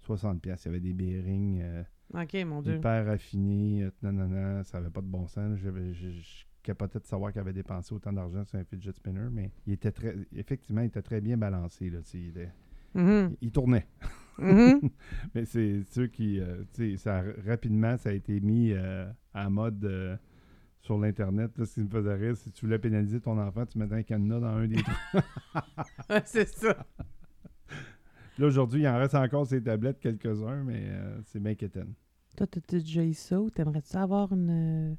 60$. 0.00 0.38
piastres. 0.40 0.66
Il 0.66 0.68
y 0.68 0.72
avait 0.72 0.80
des 0.80 0.92
bearings 0.92 1.60
euh, 1.62 1.82
Ok, 2.14 2.34
mon 2.46 2.60
Dieu. 2.62 2.76
hyper 2.76 3.08
affinés. 3.08 3.84
euh, 3.84 3.90
non, 4.02 4.12
non, 4.12 4.28
non, 4.28 4.62
ça 4.64 4.78
avait 4.78 4.90
pas 4.90 5.00
de 5.00 5.06
bon 5.06 5.26
sens. 5.26 5.58
Je, 5.58 5.68
je 6.66 6.72
capotais 6.72 6.98
de 6.98 7.06
savoir 7.06 7.32
qu'elle 7.32 7.42
avait 7.42 7.52
dépensé 7.52 7.94
autant 7.94 8.12
d'argent 8.12 8.44
sur 8.44 8.58
un 8.58 8.64
fidget 8.64 8.92
spinner. 8.92 9.28
Mais 9.30 9.50
il 9.66 9.74
était 9.74 9.92
très, 9.92 10.16
effectivement, 10.34 10.80
il 10.82 10.86
était 10.86 11.02
très 11.02 11.20
bien 11.20 11.36
balancé. 11.36 11.88
Là, 11.90 12.00
tu 12.02 12.10
sais, 12.10 12.18
il, 12.18 12.28
était- 12.30 12.52
Mhm. 12.94 13.36
il 13.40 13.52
tournait. 13.52 13.86
Mhm. 14.38 14.80
Mais 15.34 15.44
c'est 15.44 15.82
ceux 15.84 16.08
qui. 16.08 16.40
euh, 16.40 16.64
tu 16.74 16.92
sais, 16.92 16.96
ça, 16.96 17.22
rapidement, 17.46 17.96
ça 17.96 18.08
a 18.08 18.12
été 18.12 18.40
mis 18.40 18.72
euh, 18.72 19.06
en 19.34 19.50
mode. 19.50 19.84
euh, 19.84 20.16
sur 20.80 20.98
l'Internet, 20.98 21.50
ce 21.64 21.74
qui 21.74 21.80
me 21.80 21.88
faisait 21.88 22.14
rire, 22.14 22.36
si 22.36 22.48
tu 22.52 22.64
voulais 22.64 22.78
pénaliser 22.78 23.18
ton 23.20 23.36
enfant, 23.40 23.66
tu 23.66 23.76
mettais 23.76 23.94
un 23.96 24.02
cadenas 24.04 24.38
dans 24.38 24.46
un 24.46 24.68
des 24.68 24.76
Ouais, 26.08 26.22
c'est 26.24 26.46
ça. 26.48 26.76
Là, 28.38 28.46
aujourd'hui, 28.46 28.82
il 28.82 28.86
en 28.88 28.96
reste 28.98 29.16
encore 29.16 29.46
ces 29.48 29.60
tablettes, 29.60 29.98
quelques-uns, 29.98 30.62
mais 30.62 30.82
euh, 30.86 31.18
c'est 31.24 31.40
bien. 31.40 31.54
Toi, 31.56 32.46
t'as 32.46 32.46
t'as 32.46 32.78
déjà 32.78 33.04
eu 33.04 33.14
ça 33.14 33.40
ou 33.40 33.50
t'aimerais-tu 33.50 33.96
avoir 33.96 34.32
une, 34.32 34.92
euh, 34.92 34.94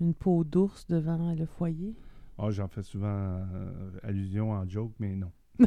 une 0.00 0.14
peau 0.14 0.44
d'ours 0.44 0.86
devant 0.86 1.34
le 1.34 1.46
foyer? 1.46 1.94
Ah, 2.38 2.50
j'en 2.50 2.68
fais 2.68 2.82
souvent 2.82 3.06
euh, 3.08 3.90
allusion 4.02 4.50
en 4.52 4.68
joke, 4.68 4.92
mais 4.98 5.14
non. 5.14 5.30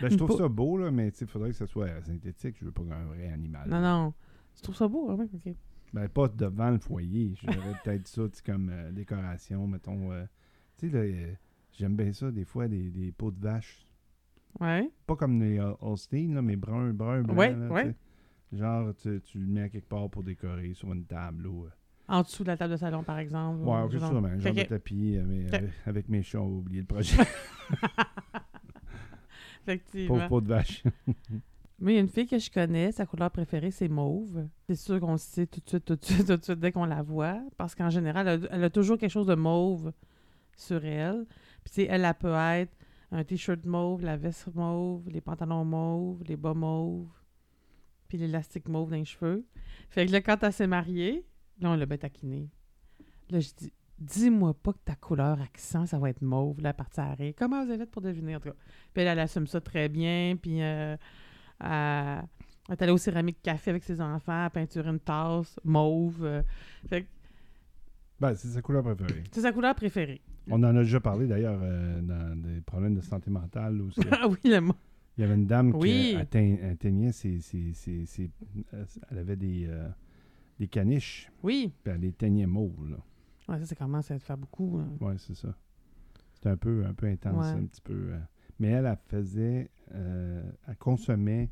Ben, 0.00 0.08
je 0.10 0.16
trouve 0.16 0.36
ça 0.36 0.46
beau, 0.48 0.78
là, 0.78 0.92
mais 0.92 1.08
il 1.08 1.26
faudrait 1.26 1.50
que 1.50 1.56
ce 1.56 1.66
soit 1.66 2.00
synthétique. 2.02 2.54
Je 2.60 2.64
veux 2.66 2.70
pas 2.70 2.82
un 2.82 3.04
vrai 3.06 3.28
animal. 3.32 3.68
Non, 3.68 3.80
non. 3.80 4.14
Tu 4.54 4.62
trouves 4.62 4.76
ça 4.76 4.86
beau, 4.86 5.10
hein? 5.10 5.26
Ok. 5.34 5.52
Ben, 5.92 6.08
pas 6.08 6.28
devant 6.28 6.70
le 6.70 6.78
foyer. 6.78 7.34
J'aurais 7.42 7.72
peut-être 7.84 8.06
ça 8.06 8.22
comme 8.46 8.70
euh, 8.70 8.92
décoration, 8.92 9.66
mettons. 9.66 10.12
euh, 10.12 10.24
tu 10.76 10.88
sais, 10.88 10.94
là, 10.96 11.00
euh, 11.00 11.34
j'aime 11.72 11.96
bien 11.96 12.12
ça, 12.12 12.30
des 12.30 12.44
fois, 12.44 12.68
des, 12.68 12.90
des 12.90 13.10
peaux 13.10 13.32
de 13.32 13.40
vache. 13.40 13.84
Ouais. 14.60 14.88
Pas 15.04 15.16
comme 15.16 15.40
les 15.42 15.58
Hol- 15.58 15.76
Holstein, 15.80 16.32
là, 16.34 16.42
mais 16.42 16.54
brun, 16.54 16.92
brun, 16.92 17.22
blanc. 17.22 17.34
Ouais, 17.34 17.56
là, 17.56 17.68
ouais. 17.68 17.94
Genre, 18.52 18.94
tu, 18.94 19.20
tu 19.22 19.38
le 19.40 19.46
mets 19.46 19.62
à 19.62 19.68
quelque 19.68 19.88
part 19.88 20.08
pour 20.08 20.22
décorer 20.22 20.74
sur 20.74 20.92
une 20.92 21.06
table. 21.06 21.44
Ou, 21.48 21.64
euh, 21.64 21.70
En 22.08 22.22
dessous 22.22 22.42
de 22.42 22.48
la 22.48 22.56
table 22.56 22.72
de 22.72 22.78
salon, 22.78 23.02
par 23.02 23.18
exemple. 23.18 23.60
Ouais, 23.62 23.82
ou 23.82 23.90
genre- 23.90 24.12
genre 24.38 24.54
de 24.54 24.62
tapis 24.62 25.16
euh, 25.16 25.24
mais 25.26 25.44
Ok. 25.46 25.54
avec, 25.54 25.70
avec 25.86 26.08
mes 26.08 26.22
chats, 26.22 26.40
on 26.40 26.46
a 26.46 26.48
oublié 26.58 26.80
le 26.80 26.86
projet. 26.86 27.16
Effectivement. 29.66 30.14
Pauvre 30.16 30.28
peau 30.28 30.40
de 30.40 30.48
vache. 30.48 30.82
Moi, 31.80 31.92
il 31.92 31.94
y 31.94 31.98
a 31.98 32.00
une 32.00 32.08
fille 32.08 32.26
que 32.26 32.38
je 32.38 32.50
connais, 32.50 32.90
sa 32.90 33.06
couleur 33.06 33.30
préférée, 33.30 33.70
c'est 33.70 33.88
mauve. 33.88 34.48
C'est 34.68 34.74
sûr 34.74 34.98
qu'on 34.98 35.12
le 35.12 35.18
sait 35.18 35.46
tout 35.46 35.60
de 35.60 35.68
suite, 35.68 35.84
tout 35.84 35.94
de 35.96 36.04
suite, 36.04 36.26
tout 36.26 36.36
de 36.36 36.42
suite, 36.42 36.58
dès 36.58 36.72
qu'on 36.72 36.86
la 36.86 37.02
voit. 37.02 37.40
Parce 37.56 37.74
qu'en 37.74 37.90
général, 37.90 38.26
elle 38.26 38.44
a, 38.46 38.48
elle 38.52 38.64
a 38.64 38.70
toujours 38.70 38.98
quelque 38.98 39.10
chose 39.12 39.26
de 39.28 39.34
mauve 39.36 39.92
sur 40.56 40.84
elle. 40.84 41.24
Puis, 41.62 41.82
elle, 41.88 42.04
elle 42.04 42.14
peut 42.14 42.34
être 42.34 42.72
un 43.12 43.22
t-shirt 43.22 43.64
mauve, 43.64 44.02
la 44.02 44.16
veste 44.16 44.52
mauve, 44.54 45.08
les 45.08 45.20
pantalons 45.20 45.64
mauves, 45.64 46.22
les 46.26 46.36
bas 46.36 46.52
mauves, 46.54 47.06
puis 48.08 48.18
l'élastique 48.18 48.68
mauve 48.68 48.90
dans 48.90 48.96
les 48.96 49.04
cheveux. 49.04 49.46
Fait 49.88 50.04
que 50.06 50.12
là, 50.12 50.20
quand 50.20 50.42
elle 50.42 50.52
s'est 50.52 50.66
mariée, 50.66 51.24
là, 51.60 51.70
on 51.70 51.74
l'a 51.76 51.86
bien 51.86 51.98
taquinée. 51.98 52.48
Là, 53.30 53.40
je 53.40 53.48
dis, 53.56 53.72
dis-moi 53.98 54.54
pas 54.54 54.72
que 54.72 54.78
ta 54.84 54.94
couleur 54.94 55.40
accent, 55.40 55.86
ça 55.86 55.98
va 55.98 56.10
être 56.10 56.22
mauve, 56.22 56.60
la 56.60 56.72
partie 56.72 57.00
arrêt. 57.00 57.34
Comment 57.36 57.64
vous 57.64 57.70
avez 57.70 57.78
fait 57.80 57.90
pour 57.90 58.02
deviner, 58.02 58.36
en 58.36 58.40
tout 58.40 58.48
cas? 58.50 58.54
Puis 58.94 59.02
elle, 59.02 59.08
elle 59.08 59.18
assume 59.20 59.46
ça 59.46 59.60
très 59.60 59.88
bien, 59.88 60.36
puis 60.40 60.62
euh, 60.62 60.96
elle, 61.60 61.68
elle 62.68 62.74
est 62.74 62.82
allée 62.82 62.92
au 62.92 62.98
céramique 62.98 63.38
café 63.42 63.70
avec 63.70 63.82
ses 63.84 64.00
enfants, 64.00 64.44
elle 64.44 64.50
peinture 64.50 64.86
une 64.88 65.00
tasse 65.00 65.58
mauve. 65.64 66.24
euh. 66.24 66.42
fait 66.88 67.02
que 67.02 67.08
Ben, 68.20 68.34
c'est 68.34 68.48
sa 68.48 68.62
couleur 68.62 68.82
préférée. 68.82 69.24
c'est 69.32 69.40
sa 69.42 69.52
couleur 69.52 69.74
préférée. 69.74 70.20
On 70.50 70.62
en 70.62 70.74
a 70.76 70.82
déjà 70.82 71.00
parlé 71.00 71.26
d'ailleurs 71.26 71.60
euh, 71.62 72.00
dans 72.00 72.40
des 72.40 72.60
problèmes 72.62 72.94
de 72.94 73.02
santé 73.02 73.30
mentale 73.30 73.82
c'est- 73.94 74.00
ah 74.12 74.26
oui, 74.28 74.38
le 74.44 74.60
mot. 74.60 74.74
il 75.16 75.20
y 75.20 75.24
avait 75.24 75.34
une 75.34 75.46
dame 75.46 75.72
Oui. 75.74 76.10
qui 76.12 76.16
atteint- 76.16 76.70
atteignait 76.72 77.12
ses, 77.12 77.40
ses- 77.40 77.74
ses- 77.74 78.06
ses- 78.06 78.30
euh, 78.72 78.84
Elle 79.10 79.18
avait 79.18 79.36
des, 79.36 79.66
euh, 79.68 79.88
des 80.58 80.68
caniches, 80.68 81.30
Oui. 81.42 81.72
puis 81.82 81.92
elle 81.94 82.00
les 82.00 82.12
teignait 82.12 82.46
mauves. 82.46 82.88
Là. 82.90 82.96
Ouais, 83.48 83.58
ça, 83.60 83.66
ça 83.66 83.74
commence 83.76 84.10
à 84.10 84.18
te 84.18 84.24
faire 84.24 84.36
beaucoup. 84.38 84.78
hein. 84.78 84.90
Ouais, 85.00 85.14
c'est 85.18 85.34
ça. 85.34 85.54
C'était 86.34 86.50
un 86.50 86.56
peu, 86.56 86.84
un 86.86 86.94
peu 86.94 87.06
intense, 87.06 87.46
Ouais. 87.52 87.60
un 87.60 87.66
petit 87.66 87.80
peu. 87.80 88.12
euh. 88.12 88.18
Mais 88.60 88.68
elle, 88.68 88.86
elle 88.86 88.98
faisait. 89.08 89.70
euh, 89.94 90.42
elle 90.66 90.76
consommait 90.76 91.50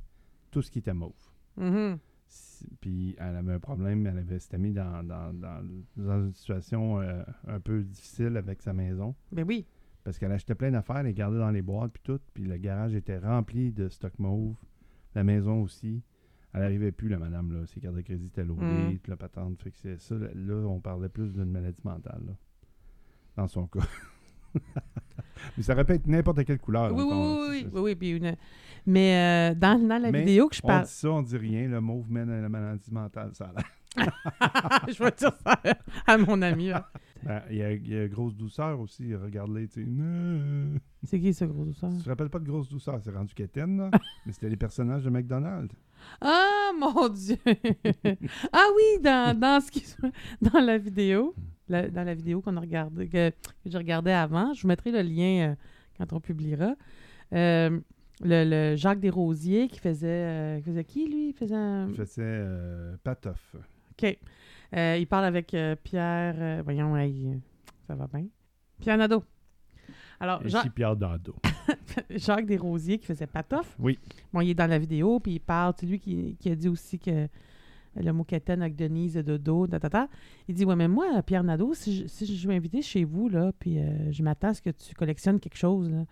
tout 0.50 0.60
ce 0.62 0.70
qui 0.70 0.80
était 0.80 0.92
mauve. 0.94 1.12
Mhm. 1.56 1.98
Si- 2.26 2.66
Puis 2.80 3.14
elle 3.18 3.36
avait 3.36 3.52
un 3.54 3.60
problème, 3.60 4.06
elle 4.06 4.18
avait 4.18 4.38
s'était 4.40 4.58
mis 4.58 4.72
dans, 4.72 5.02
dans, 5.04 5.32
dans, 5.32 5.62
dans 5.96 6.26
une 6.26 6.34
situation 6.34 7.00
euh, 7.00 7.22
un 7.46 7.60
peu 7.60 7.82
difficile 7.82 8.36
avec 8.36 8.60
sa 8.62 8.72
maison. 8.72 9.14
Ben 9.32 9.44
oui. 9.46 9.64
Parce 10.04 10.18
qu'elle 10.18 10.32
achetait 10.32 10.54
plein 10.54 10.70
d'affaires, 10.72 10.98
elle 10.98 11.06
les 11.06 11.14
gardait 11.14 11.38
dans 11.38 11.50
les 11.50 11.62
boîtes, 11.62 11.92
puis 11.92 12.02
tout. 12.04 12.20
Puis 12.34 12.44
le 12.44 12.56
garage 12.58 12.94
était 12.94 13.18
rempli 13.18 13.72
de 13.72 13.88
stock 13.88 14.18
mauve. 14.18 14.56
La 15.14 15.24
maison 15.24 15.62
aussi. 15.62 16.02
Elle 16.56 16.62
n'arrivait 16.62 16.90
plus, 16.92 17.08
la 17.08 17.18
madame, 17.18 17.52
là. 17.52 17.66
Ses 17.66 17.80
cartes 17.80 17.94
de 17.96 18.00
crédit 18.00 18.26
étaient 18.26 18.44
loadées, 18.44 18.64
Mm. 18.64 18.98
la 19.08 19.16
patente. 19.16 19.62
Fait 19.62 19.70
que 19.70 19.76
c'est 19.76 20.00
ça. 20.00 20.14
Là, 20.16 20.54
on 20.66 20.80
parlait 20.80 21.08
plus 21.10 21.32
d'une 21.32 21.44
maladie 21.50 21.82
mentale, 21.84 22.22
là. 22.26 22.32
Dans 23.36 23.46
son 23.46 23.66
cas. 23.66 23.80
Mais 25.56 25.62
ça 25.62 25.74
répète 25.74 26.06
n'importe 26.06 26.44
quelle 26.44 26.58
couleur. 26.58 26.92
Oui, 26.94 27.02
oui, 27.06 27.14
oui, 27.14 27.46
oui, 27.50 27.62
ça. 27.62 27.68
oui, 27.74 27.80
oui, 27.82 27.94
puis 27.94 28.10
une- 28.10 28.36
Mais 28.86 29.52
euh, 29.52 29.54
dans, 29.54 29.78
dans 29.86 30.00
la 30.00 30.10
Mais 30.10 30.20
vidéo 30.20 30.48
que 30.48 30.56
je 30.56 30.60
On 30.64 30.68
parle. 30.68 30.84
dit 30.84 30.90
ça, 30.90 31.10
on 31.10 31.22
dit 31.22 31.36
rien. 31.36 31.68
Le 31.68 31.80
mauve 31.80 32.10
mène 32.10 32.30
à 32.30 32.40
la 32.40 32.48
maladie 32.48 32.92
mentale, 32.92 33.30
ça 33.34 33.46
a 33.46 33.52
l'air. 33.52 33.64
je 34.88 35.02
vais 35.02 35.10
dire 35.12 35.32
ça 35.42 35.60
à 36.06 36.18
mon 36.18 36.40
ami. 36.42 36.70
Ben, 37.22 37.42
Il 37.50 37.56
y, 37.56 37.88
y 37.90 37.98
a 37.98 38.08
grosse 38.08 38.36
douceur 38.36 38.78
aussi. 38.80 39.14
Regarde-les, 39.14 39.68
tu 39.68 39.82
sais. 39.84 39.86
Non. 39.88 40.78
C'est 41.02 41.18
qui 41.20 41.32
ce 41.32 41.44
gros 41.44 41.64
douceur? 41.64 41.90
Tu 41.96 42.02
te 42.02 42.08
rappelles 42.08 42.28
pas 42.30 42.38
de 42.38 42.44
grosse 42.46 42.68
douceur? 42.68 43.00
C'est 43.02 43.10
rendu 43.12 43.34
quétaine, 43.34 43.76
là. 43.78 43.90
Mais 44.26 44.32
c'était 44.32 44.48
les 44.50 44.56
personnages 44.56 45.04
de 45.04 45.10
McDonald's. 45.10 45.74
Ah, 46.20 46.70
mon 46.78 47.08
Dieu! 47.08 47.36
ah 48.52 48.66
oui, 48.76 49.02
dans, 49.02 49.38
dans, 49.38 49.60
ce 49.60 49.70
qui, 49.70 49.84
dans 50.40 50.60
la 50.60 50.78
vidéo, 50.78 51.34
la- 51.68 51.88
dans 51.88 52.04
la 52.04 52.14
vidéo 52.14 52.40
qu'on 52.40 52.56
a 52.56 52.60
regardé, 52.60 53.08
que, 53.08 53.30
que 53.30 53.34
j'ai 53.66 53.78
regardé 53.78 54.10
avant, 54.12 54.52
je 54.54 54.62
vous 54.62 54.68
mettrai 54.68 54.90
le 54.92 55.02
lien 55.02 55.50
euh, 55.50 55.54
quand 55.98 56.12
on 56.12 56.20
publiera. 56.20 56.74
Euh, 57.32 57.78
le, 58.22 58.44
le 58.70 58.76
Jacques 58.76 59.00
Desrosiers 59.00 59.68
qui 59.68 59.78
faisait, 59.78 60.06
euh, 60.08 60.56
qui 60.58 60.64
faisait 60.64 60.84
qui, 60.84 61.07
lui? 61.09 61.28
Il 61.28 61.34
faisait 61.34 61.54
un... 61.54 61.88
Il 61.88 61.94
faisait 61.94 62.44
Patoff. 63.04 63.57
OK. 63.92 64.18
Il 64.72 65.07
parle 65.07 65.24
avec 65.26 65.54
Pierre... 65.84 66.62
voyons, 66.64 66.94
ça 67.86 67.94
va 67.94 68.07
bien? 68.07 68.26
Pierre 68.80 68.96
Nadeau. 68.98 69.22
Alors, 70.18 70.40
Et 70.44 70.48
Jacques- 70.48 70.64
J. 70.64 70.70
Pierre 70.70 70.96
Dado. 70.96 71.36
Jacques 72.11 72.47
Desrosiers 72.47 72.99
qui 72.99 73.07
faisait 73.07 73.26
Patoff. 73.26 73.76
Oui. 73.78 73.99
Bon, 74.32 74.40
il 74.40 74.51
est 74.51 74.55
dans 74.55 74.68
la 74.68 74.78
vidéo, 74.78 75.20
puis 75.20 75.34
il 75.34 75.40
parle. 75.40 75.74
C'est 75.78 75.86
lui 75.86 75.99
qui, 75.99 76.36
qui 76.38 76.51
a 76.51 76.55
dit 76.55 76.68
aussi 76.68 76.99
que 76.99 77.28
le 78.03 78.12
mot 78.12 78.24
quétaine 78.24 78.62
avec 78.62 78.76
Denise 78.76 79.16
Dodo, 79.16 79.66
ta, 79.66 79.80
ta, 79.80 79.90
ta. 79.90 80.09
Il 80.49 80.55
dit 80.55 80.64
Ouais, 80.64 80.76
mais 80.76 80.88
moi, 80.88 81.22
Pierre 81.22 81.44
Nadeau, 81.44 81.74
si 81.74 81.97
je, 81.97 82.07
si 82.07 82.26
je 82.26 82.80
chez 82.82 83.05
vous, 83.05 83.28
là, 83.28 83.53
puis 83.59 83.78
euh, 83.78 84.12
je 84.12 84.22
m'attends 84.22 84.49
à 84.49 84.55
ce 84.55 84.62
que 84.62 84.70
tu 84.70 84.94
collectionnes 84.94 85.40
quelque 85.40 85.57
chose, 85.57 85.90
là. 85.90 86.05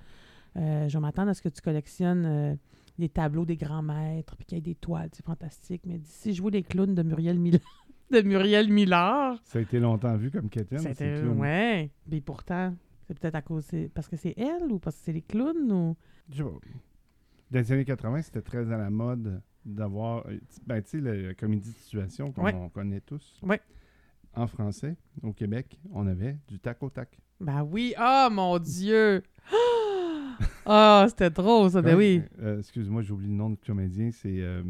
Euh, 0.56 0.88
je 0.88 0.98
m'attends 0.98 1.26
à 1.26 1.34
ce 1.34 1.42
que 1.42 1.48
tu 1.48 1.60
collectionnes 1.60 2.24
euh, 2.26 2.54
des 2.98 3.08
tableaux 3.08 3.44
des 3.44 3.56
grands 3.56 3.82
maîtres, 3.82 4.36
puis 4.36 4.46
qu'il 4.46 4.58
y 4.58 4.60
ait 4.60 4.62
des 4.62 4.76
toiles, 4.76 5.08
c'est 5.12 5.24
fantastique. 5.24 5.82
Mais 5.84 6.00
si 6.04 6.32
je 6.32 6.40
vois 6.40 6.52
les 6.52 6.62
clowns 6.62 6.94
de 6.94 7.02
Muriel 7.02 7.38
Miller, 7.40 7.60
de 8.12 8.20
Muriel 8.20 8.72
Miller, 8.72 9.40
Ça 9.44 9.58
a 9.58 9.62
été 9.62 9.80
longtemps 9.80 10.16
vu 10.16 10.30
comme 10.30 10.48
quétaine. 10.48 10.78
c'était. 10.78 11.20
Ouais. 11.22 11.90
Puis 12.08 12.20
pourtant, 12.20 12.72
c'est 13.06 13.18
peut-être 13.18 13.34
à 13.34 13.42
cause. 13.42 13.66
Parce 13.94 14.08
que 14.08 14.16
c'est 14.16 14.34
elle 14.36 14.70
ou 14.70 14.78
parce 14.78 14.96
que 14.96 15.02
c'est 15.04 15.12
les 15.12 15.22
clowns 15.22 15.70
ou? 15.72 15.96
Je 16.30 16.38
sais 16.38 16.42
pas. 16.42 16.50
Dans 17.50 17.58
les 17.60 17.72
années 17.72 17.84
80, 17.84 18.22
c'était 18.22 18.42
très 18.42 18.70
à 18.72 18.76
la 18.78 18.90
mode 18.90 19.40
d'avoir. 19.64 20.26
euh, 20.26 20.38
Ben, 20.66 20.82
tu 20.82 20.90
sais, 20.90 21.00
la, 21.00 21.34
comédie 21.34 21.70
de 21.70 21.76
situation 21.76 22.32
qu'on 22.32 22.44
Ouais. 22.44 22.70
connaît 22.72 23.00
tous. 23.00 23.38
Ouais. 23.42 23.60
En 24.34 24.46
français, 24.48 24.96
au 25.22 25.32
Québec, 25.32 25.78
on 25.92 26.06
avait 26.06 26.36
du 26.48 26.58
tac 26.58 26.82
au 26.82 26.90
tac. 26.90 27.20
Ben 27.40 27.62
oui. 27.62 27.94
Oh 28.00 28.28
mon 28.30 28.58
Dieu! 28.58 29.22
Ah, 30.66 31.04
c'était 31.08 31.30
drôle, 31.30 31.70
ça. 31.70 31.82
Ben 31.82 31.94
oui. 31.96 32.22
Euh, 32.40 32.58
Excuse-moi, 32.58 33.02
j'ai 33.02 33.12
oublié 33.12 33.30
le 33.30 33.36
nom 33.36 33.50
du 33.50 33.56
comédien. 33.58 34.10
C'est 34.10 34.40
euh, 34.40 34.62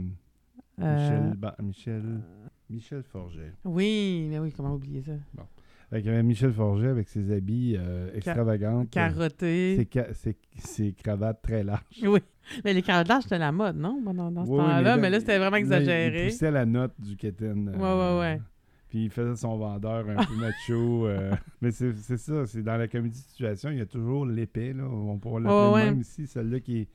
Euh, 0.80 0.96
Michel, 0.96 1.34
Ba- 1.38 1.56
Michel, 1.62 2.20
Michel 2.68 3.02
Forget. 3.04 3.52
Oui, 3.64 4.26
mais 4.28 4.38
oui, 4.40 4.52
comment 4.52 4.74
oublier 4.74 5.02
ça? 5.02 5.12
Fait 5.36 5.53
qu'il 6.02 6.10
y 6.10 6.14
avait 6.14 6.22
Michel 6.22 6.52
Forget 6.52 6.88
avec 6.88 7.08
ses 7.08 7.30
habits 7.32 7.76
euh, 7.78 8.10
extravagants. 8.14 8.86
Carotté. 8.90 9.76
Ses, 9.76 9.88
ca- 9.92 10.12
ses- 10.14 10.36
ses 10.58 10.92
cravates 10.92 11.42
très 11.42 11.62
larges. 11.64 11.82
Oui. 12.02 12.20
Mais 12.64 12.74
les 12.74 12.82
carottes 12.82 13.08
larges, 13.08 13.22
c'était 13.24 13.38
la 13.38 13.52
mode, 13.52 13.76
non? 13.76 14.00
Dans, 14.02 14.30
dans 14.30 14.44
ce 14.44 14.50
Oui, 14.50 14.58
oui, 14.58 14.64
temps-là? 14.64 14.96
Mais 14.96 15.10
là, 15.10 15.20
c'était 15.20 15.38
vraiment 15.38 15.56
exagéré. 15.56 16.26
Il 16.26 16.30
poussait 16.30 16.50
la 16.50 16.66
note 16.66 16.92
du 16.98 17.16
keten. 17.16 17.68
Ouais, 17.70 17.74
ouais, 17.76 18.18
ouais. 18.20 18.40
Puis 18.88 19.04
il 19.06 19.10
faisait 19.10 19.34
son 19.36 19.56
vendeur 19.56 20.08
un 20.08 20.24
peu 20.24 20.36
macho. 20.36 21.06
euh, 21.06 21.32
mais 21.60 21.70
c'est 21.72 21.92
ça, 22.16 22.46
c'est 22.46 22.62
dans 22.62 22.76
la 22.76 22.86
comédie 22.86 23.18
de 23.20 23.24
situation, 23.26 23.70
il 23.70 23.78
y 23.78 23.80
a 23.80 23.86
toujours 23.86 24.24
l'épée, 24.26 24.72
là. 24.72 24.84
On 24.84 25.18
pourrait 25.18 25.42
l'appeler 25.42 25.72
ouais. 25.74 25.84
même 25.90 26.00
ici, 26.00 26.26
celle-là 26.26 26.60
qui 26.60 26.80
est, 26.82 26.88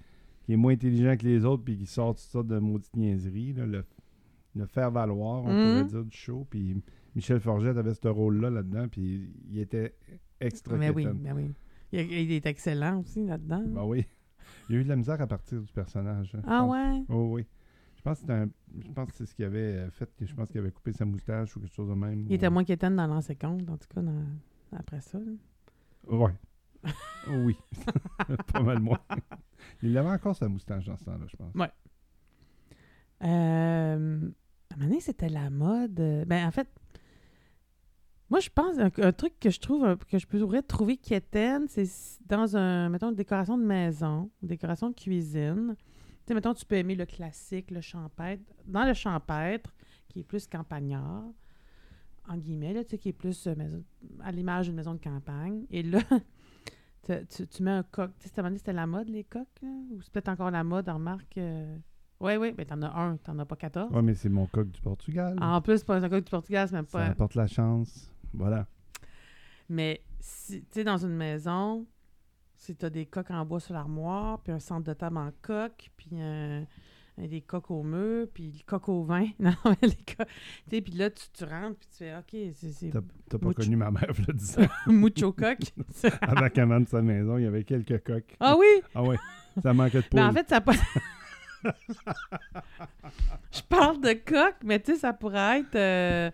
qui 0.46 0.54
est 0.54 0.58
moins 0.58 0.74
intelligent 0.74 1.18
que 1.18 1.26
les 1.26 1.44
autres, 1.46 1.64
puis 1.64 1.78
qui 1.78 1.86
sort 1.86 2.10
toutes 2.16 2.20
sortes 2.20 2.48
de 2.48 2.58
maudites 2.60 2.96
niaiseries, 2.96 3.54
là, 3.54 3.66
le, 3.66 3.84
le 4.56 4.66
faire 4.66 4.92
valoir, 4.92 5.44
on 5.44 5.50
Mhm. 5.52 5.64
pourrait 5.72 5.84
dire, 5.86 6.04
du 6.06 6.16
show. 6.18 6.48
Puis 6.50 6.82
Michel 7.20 7.42
Forget 7.42 7.78
avait 7.78 7.94
ce 7.94 8.08
rôle-là 8.08 8.50
là-dedans, 8.50 8.88
puis 8.88 9.30
il 9.50 9.60
était 9.60 9.94
extra 10.40 10.78
Mais 10.78 10.90
oui, 10.90 11.06
mais 11.22 11.34
oui. 11.34 11.52
Il, 11.92 12.00
il 12.10 12.32
est 12.32 12.46
excellent 12.46 13.00
aussi 13.02 13.26
là-dedans. 13.26 13.62
Ben 13.66 13.84
oui. 13.84 14.06
Il 14.70 14.76
y 14.76 14.78
a 14.78 14.82
eu 14.82 14.84
de 14.86 14.90
la 14.90 14.96
misère 14.96 15.20
à 15.22 15.28
partir 15.28 15.60
du 15.60 15.70
personnage. 15.74 16.34
hein, 16.36 16.42
ah 16.48 16.66
ouais? 16.66 17.04
Oh 17.10 17.32
oui. 17.34 17.46
Je 17.98 18.02
pense 18.04 18.22
que 18.22 18.50
je 18.80 18.92
pense 18.94 19.10
c'est 19.16 19.26
ce 19.26 19.36
qu'il 19.36 19.44
avait 19.44 19.60
euh, 19.60 19.92
fait, 19.92 20.10
que 20.16 20.26
je 20.26 20.34
pense 20.34 20.48
qu'il 20.50 20.60
avait 20.62 20.72
coupé 20.72 20.94
sa 20.94 21.04
moustache 21.04 21.58
ou 21.58 21.60
quelque 21.60 21.74
chose 21.76 21.90
de 21.90 21.94
même. 21.94 22.22
Il 22.22 22.32
était 22.34 22.50
moins 22.50 22.64
qu'étonne 22.64 22.96
dans 22.96 23.08
l'ancien 23.08 23.36
compte, 23.36 23.70
en 23.70 23.76
tout 23.78 23.88
cas, 23.94 24.02
dans- 24.02 24.24
après 24.72 25.02
ça. 25.02 25.20
là. 25.20 25.34
Ouais. 26.08 26.34
Oui. 27.28 27.58
Pas 28.54 28.62
mal 28.64 28.80
moins. 28.80 29.00
Il 29.84 29.98
avait 29.98 30.10
encore 30.10 30.38
sa 30.38 30.48
moustache 30.48 30.86
dans 30.86 30.96
ce 30.96 31.04
temps-là, 31.04 31.26
je 31.28 31.36
pense. 31.36 31.54
Euh, 33.22 33.26
à 33.26 33.26
un 33.26 33.98
moment 34.78 34.90
donné, 34.90 35.02
c'était 35.02 35.28
la 35.28 35.50
mode. 35.50 36.00
euh, 36.00 36.24
Ben, 36.26 36.48
en 36.48 36.52
fait, 36.52 36.70
moi, 38.30 38.40
je 38.40 38.50
pense, 38.50 38.78
un, 38.78 38.90
un 39.02 39.12
truc 39.12 39.40
que 39.40 39.50
je 39.50 39.60
trouve, 39.60 39.98
que 40.10 40.18
je 40.20 40.28
pourrais 40.28 40.62
trouver 40.62 40.98
quétaine, 40.98 41.66
c'est 41.68 41.82
s- 41.84 42.20
dans 42.28 42.56
un, 42.56 42.90
mettons, 42.90 43.10
une 43.10 43.16
décoration 43.16 43.58
de 43.58 43.64
maison, 43.64 44.30
une 44.42 44.48
décoration 44.50 44.90
de 44.90 44.96
cuisine. 44.96 45.76
Tu 45.78 45.84
sais, 46.28 46.34
mettons, 46.36 46.54
tu 46.54 46.66
peux 46.66 46.76
aimer 46.76 46.96
le 46.96 47.06
classique, 47.06 47.72
le 47.72 47.82
champêtre. 47.82 48.44
Dans 48.68 48.86
le 48.86 48.94
champêtre, 48.94 49.74
qui 50.08 50.20
est 50.20 50.24
plus 50.24 50.46
campagnard, 50.48 51.24
en 52.28 52.38
guillemets, 52.38 52.74
là, 52.74 52.84
tu 52.84 52.92
sais, 52.92 52.98
qui 53.00 53.10
est 53.10 53.14
plus 53.14 53.48
euh, 53.48 53.56
maison- 53.56 53.84
à 54.24 54.32
l'image 54.32 54.68
d'une 54.68 54.76
maison 54.76 54.94
de 54.94 55.00
campagne. 55.02 55.66
Et 55.72 55.82
là, 55.82 56.00
tu, 57.30 57.48
tu- 57.48 57.64
mets 57.64 57.72
un 57.72 57.84
coq. 57.84 58.12
Tu 58.20 58.28
sais, 58.30 58.42
c'était 58.58 58.74
la 58.74 58.86
mode, 58.86 59.10
les 59.10 59.24
coques, 59.24 59.48
là? 59.64 59.70
Ou 59.92 60.02
c'est 60.02 60.12
peut-être 60.12 60.30
encore 60.30 60.52
la 60.52 60.64
mode, 60.64 60.88
en 60.90 60.96
remarque. 60.96 61.40
Oui, 62.22 62.36
oui, 62.36 62.54
mais 62.58 62.66
t'en 62.66 62.82
as 62.82 62.94
un, 63.00 63.18
t'en 63.18 63.40
as 63.40 63.46
pas 63.46 63.56
14. 63.56 63.92
Ouais, 63.96 64.02
mais 64.02 64.14
c'est 64.14 64.30
mon 64.30 64.46
coq 64.46 64.70
du 64.70 64.82
Portugal. 64.82 65.38
En 65.42 65.62
plus, 65.62 65.78
c'est 65.80 65.86
pas 65.86 65.96
un 66.04 66.10
coq 66.10 66.24
du 66.24 66.30
Portugal, 66.30 66.68
c'est 66.68 66.76
même 66.76 66.86
Ça 66.86 67.00
pas. 67.00 67.06
apporte 67.06 67.34
la 67.36 67.48
chance. 67.48 68.12
Voilà. 68.34 68.68
Mais, 69.70 70.02
si, 70.20 70.62
tu 70.62 70.68
sais, 70.72 70.84
dans 70.84 70.98
une 70.98 71.16
maison, 71.16 71.86
si 72.56 72.76
t'as 72.76 72.90
des 72.90 73.06
coques 73.06 73.32
en 73.32 73.46
bois 73.46 73.60
sur 73.60 73.74
l'armoire, 73.74 74.40
puis 74.40 74.52
un 74.52 74.60
centre 74.60 74.86
de 74.88 74.94
table 74.94 75.18
en 75.18 75.32
coque, 75.42 75.90
puis 75.98 76.10
des 77.18 77.42
coques 77.42 77.70
au 77.70 77.84
mur, 77.84 78.28
puis 78.34 78.52
le 78.58 78.64
coq 78.66 78.88
au 78.90 79.04
vin. 79.04 79.28
Non, 79.40 79.54
mais 79.66 79.78
les 79.90 79.96
coques. 79.96 80.28
Tu 80.70 80.76
sais, 80.76 80.82
puis 80.82 80.94
là, 80.94 81.10
tu, 81.10 81.24
tu 81.34 81.44
rentres, 81.44 81.78
puis 81.80 81.90
tu 81.92 81.98
fais 81.98 82.16
OK, 82.16 82.54
c'est- 82.54 82.90
T'as 82.92 83.38
pas 83.38 83.48
Mucho. 83.48 83.62
connu 83.62 83.76
ma 83.76 83.92
mère, 83.92 84.12
le 84.28 84.34
disais. 84.34 84.68
mucho 84.88 85.32
coq. 85.34 85.60
Avant 86.22 86.50
qu'elle 86.50 86.68
vende 86.68 86.88
sa 86.88 87.02
maison, 87.02 87.38
il 87.38 87.44
y 87.44 87.48
avait 87.48 87.64
quelques 87.64 88.04
coques. 88.04 88.36
ah 88.40 88.56
oui! 88.58 88.66
Ah 88.96 89.04
ouais. 89.04 89.18
Ça 89.62 89.74
manquait 89.74 90.02
de 90.02 90.08
poule. 90.08 90.20
Mais 90.22 90.26
en 90.26 90.32
fait, 90.34 90.48
ça 90.50 90.62
pas. 90.62 90.74
Je 93.52 93.62
parle 93.68 94.00
de 94.02 94.14
coq, 94.14 94.56
mais 94.64 94.80
tu 94.80 94.94
sais, 94.94 95.00
ça 95.00 95.14
pourrait 95.14 95.60
être 95.60 95.76
euh, 95.76 96.32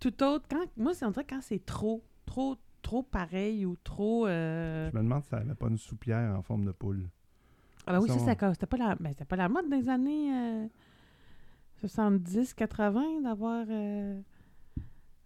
tout 0.00 0.22
autre. 0.22 0.46
Quand, 0.50 0.64
moi, 0.76 0.94
c'est 0.94 1.08
dirait 1.10 1.26
quand 1.28 1.40
c'est 1.42 1.64
trop, 1.64 2.02
trop, 2.26 2.56
trop 2.82 3.02
pareil 3.02 3.64
ou 3.66 3.76
trop. 3.84 4.26
euh, 4.26 4.90
Je 4.92 4.96
me 4.96 5.02
demande 5.02 5.22
si 5.22 5.28
ça 5.28 5.38
n'avait 5.38 5.54
pas 5.54 5.68
une 5.68 5.78
soupière 5.78 6.34
en 6.36 6.42
forme 6.42 6.64
de 6.64 6.72
poule. 6.72 7.08
Ah 7.86 7.92
ben 7.92 8.00
oui, 8.00 8.08
ça, 8.08 8.14
Son- 8.18 8.24
c'est- 8.26 8.52
c'était 8.54 8.66
pas, 8.66 8.76
la... 8.76 8.94
ben, 8.96 9.10
c'était 9.10 9.24
pas 9.24 9.36
la 9.36 9.48
mode 9.48 9.68
des 9.70 9.88
années 9.88 10.34
euh, 10.34 10.66
70-80 11.86 13.22
d'avoir. 13.22 13.64
euh, 13.68 14.20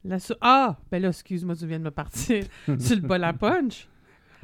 La 0.04 0.18
sou- 0.18 0.34
Ah! 0.40 0.76
Ben 0.90 1.00
là, 1.02 1.08
excuse-moi, 1.08 1.56
tu 1.56 1.66
viens 1.66 1.78
de 1.78 1.84
me 1.84 1.90
partir 1.90 2.44
sur 2.78 2.96
le 2.96 3.02
bol 3.02 3.24
à 3.24 3.32
punch. 3.32 3.88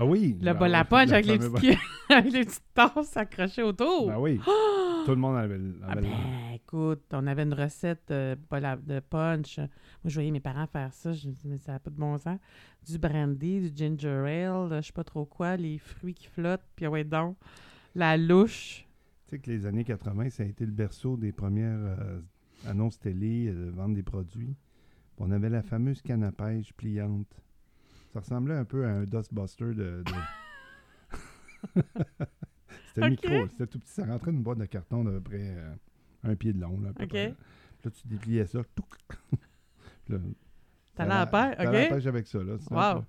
Ah 0.03 0.07
oui! 0.07 0.39
Le 0.41 0.55
bol 0.55 0.75
à 0.75 0.85
punch 0.85 1.13
avec 1.13 1.27
les, 1.27 1.39
petites... 1.39 1.79
avec 2.09 2.33
les 2.33 2.45
petites 2.47 2.63
tasses 2.73 3.17
accrochées 3.19 3.63
autour. 3.63 4.07
Ben 4.09 4.19
oui. 4.19 4.41
Tout 5.05 5.11
le 5.11 5.17
monde 5.17 5.37
avait, 5.37 5.59
le- 5.59 5.79
Ah 5.87 5.95
ben, 5.95 6.05
le- 6.05 6.55
écoute, 6.57 7.03
on 7.13 7.27
avait 7.27 7.43
une 7.43 7.53
recette 7.53 8.11
à- 8.11 8.77
de 8.77 9.01
punch. 9.01 9.59
Moi, 9.59 9.69
je 10.07 10.15
voyais 10.15 10.31
mes 10.31 10.41
parents 10.41 10.67
faire 10.67 10.93
ça. 10.95 11.13
Je 11.13 11.29
me 11.29 11.33
disais, 11.35 11.49
mais 11.51 11.59
ça 11.59 11.73
n'a 11.73 11.79
pas 11.81 11.91
de 11.91 11.97
bon 11.97 12.17
sens. 12.17 12.39
Du 12.87 12.99
brandy, 12.99 13.71
du 13.71 13.77
ginger 13.77 14.09
ale, 14.47 14.81
je 14.81 14.87
sais 14.87 14.93
pas 14.93 15.05
trop 15.05 15.27
quoi, 15.27 15.57
les 15.59 15.77
fruits 15.79 16.15
qui 16.15 16.29
flottent, 16.29 16.65
puis 16.77 16.87
ouais, 16.87 17.05
donc, 17.05 17.37
la 17.95 18.17
louche. 18.17 18.87
Tu 19.27 19.37
sais 19.37 19.39
que 19.39 19.51
les 19.51 19.67
années 19.67 19.85
80, 19.85 20.31
ça 20.31 20.43
a 20.45 20.47
été 20.47 20.65
le 20.65 20.73
berceau 20.73 21.17
des 21.19 21.33
premières 21.33 21.79
euh, 21.79 22.21
annonces 22.67 22.99
télé 22.99 23.49
euh, 23.49 23.67
de 23.67 23.71
vente 23.71 23.93
des 23.95 24.03
produits. 24.03 24.57
On 25.19 25.31
avait 25.31 25.51
la 25.51 25.63
fameuse 25.63 26.01
canne 26.01 26.25
à 26.25 26.33
pêche 26.33 26.73
pliante. 26.73 27.37
Ça 28.13 28.21
ressemblait 28.21 28.55
un 28.55 28.65
peu 28.65 28.85
à 28.87 28.91
un 28.91 29.05
Dustbuster 29.05 29.67
de. 29.67 30.03
de- 30.03 30.05
c'était 32.95 33.09
micro, 33.11 33.47
c'était 33.49 33.67
tout 33.67 33.79
petit. 33.79 33.93
Ça 33.93 34.05
rentrait 34.05 34.31
dans 34.33 34.39
une 34.39 34.43
boîte 34.43 34.59
de 34.59 34.65
carton 34.67 35.05
d'à 35.05 35.13
peu 35.13 35.21
près 35.21 35.55
euh, 35.57 35.75
un 36.25 36.35
pied 36.35 36.53
de 36.53 36.61
long. 36.61 36.81
Là, 36.81 36.91
Ok. 37.01 37.09
près. 37.09 37.35
Là, 37.85 37.91
tu 37.91 38.09
dépliais 38.09 38.47
ça. 38.47 38.61
T'as 40.97 41.07
la 41.07 41.25
OK? 41.25 41.89
pêche 41.89 42.07
avec 42.07 42.27
ça. 42.27 42.39
Là. 42.43 42.57
Wow. 42.71 43.05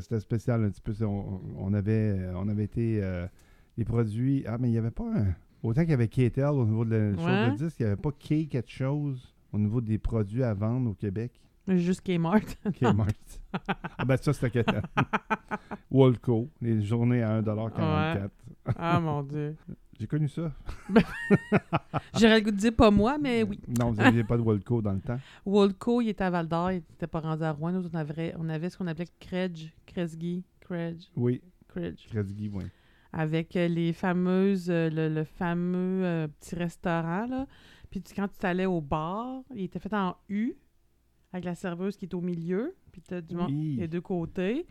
C'était 0.00 0.20
spécial 0.20 0.64
un 0.64 0.70
petit 0.70 0.80
peu. 0.80 0.92
On, 1.04 1.40
on 1.58 1.72
avait, 1.74 2.18
euh, 2.18 2.32
on 2.36 2.48
avait 2.48 2.64
été. 2.64 3.02
euh, 3.02 3.26
les 3.76 3.84
produits. 3.84 4.42
Ah, 4.46 4.56
mais 4.58 4.68
il 4.68 4.72
n'y 4.72 4.78
avait 4.78 4.90
pas 4.90 5.04
un. 5.04 5.34
Autant 5.62 5.82
qu'il 5.82 5.90
y 5.90 5.94
avait 5.94 6.08
K-Tel 6.08 6.46
au 6.46 6.64
niveau 6.64 6.84
de 6.84 6.96
la 6.96 7.14
chose 7.16 7.24
Ouais. 7.26 7.50
de 7.50 7.56
disque, 7.56 7.80
il 7.80 7.82
n'y 7.82 7.92
avait 7.92 8.00
pas 8.00 8.10
K 8.12 8.48
quelque 8.48 8.70
chose 8.70 9.34
au 9.52 9.58
niveau 9.58 9.80
des 9.82 9.98
produits 9.98 10.42
à 10.42 10.54
vendre 10.54 10.90
au 10.90 10.94
Québec. 10.94 11.38
Juste 11.68 12.02
Kmart. 12.02 12.56
Kmart. 12.78 13.08
ah, 13.98 14.04
ben 14.04 14.16
ça, 14.16 14.32
c'était 14.32 14.62
K-Tel. 14.62 14.82
Walco, 15.90 16.48
les 16.60 16.82
journées 16.82 17.22
à 17.22 17.40
1,44$. 17.42 18.28
ah, 18.76 19.00
mon 19.00 19.22
Dieu. 19.22 19.56
J'ai 19.98 20.06
connu 20.06 20.28
ça. 20.28 20.52
J'aurais 22.18 22.38
le 22.40 22.44
goût 22.44 22.50
de 22.50 22.56
dire 22.56 22.74
pas 22.74 22.90
moi, 22.90 23.16
mais 23.18 23.42
oui. 23.42 23.58
Non, 23.78 23.90
vous 23.92 23.96
n'aviez 23.96 24.24
pas 24.24 24.36
de 24.36 24.42
Walco 24.42 24.82
dans 24.82 24.92
le 24.92 25.00
temps. 25.00 25.18
Walco, 25.46 26.00
il 26.02 26.10
était 26.10 26.24
à 26.24 26.30
Val 26.30 26.46
d'Or, 26.48 26.70
il 26.72 26.76
n'était 26.76 27.06
pas 27.06 27.20
rendu 27.20 27.42
à 27.42 27.52
Rouen. 27.52 27.72
Nous, 27.72 27.88
on 27.90 27.94
avait, 27.96 28.34
on 28.38 28.48
avait 28.50 28.68
ce 28.68 28.76
qu'on 28.76 28.86
appelait 28.86 29.08
Credge, 29.18 29.68
Kresge, 29.86 30.42
Credge, 30.60 31.04
Oui, 31.16 31.40
Credge. 31.68 32.06
Crédit 32.08 32.50
oui. 32.52 32.64
avec 33.12 33.56
euh, 33.56 33.68
les 33.68 33.94
fameuses, 33.94 34.68
euh, 34.68 34.90
le, 34.90 35.08
le 35.08 35.24
fameux 35.24 36.04
euh, 36.04 36.28
petit 36.40 36.54
restaurant, 36.56 37.26
là. 37.26 37.46
Puis 37.90 38.02
tu- 38.02 38.14
quand 38.14 38.28
tu 38.38 38.44
allais 38.44 38.66
au 38.66 38.80
bar, 38.82 39.40
il 39.54 39.64
était 39.64 39.78
fait 39.78 39.94
en 39.94 40.14
U, 40.28 40.54
avec 41.32 41.44
la 41.44 41.54
serveuse 41.54 41.96
qui 41.96 42.06
est 42.06 42.14
au 42.14 42.20
milieu, 42.20 42.76
puis 42.92 43.02
tu 43.02 43.14
as 43.14 43.20
du 43.20 43.34
monde 43.34 43.50
Oui. 43.50 43.76
des 43.76 43.88
deux 43.88 44.00
côtés. 44.00 44.66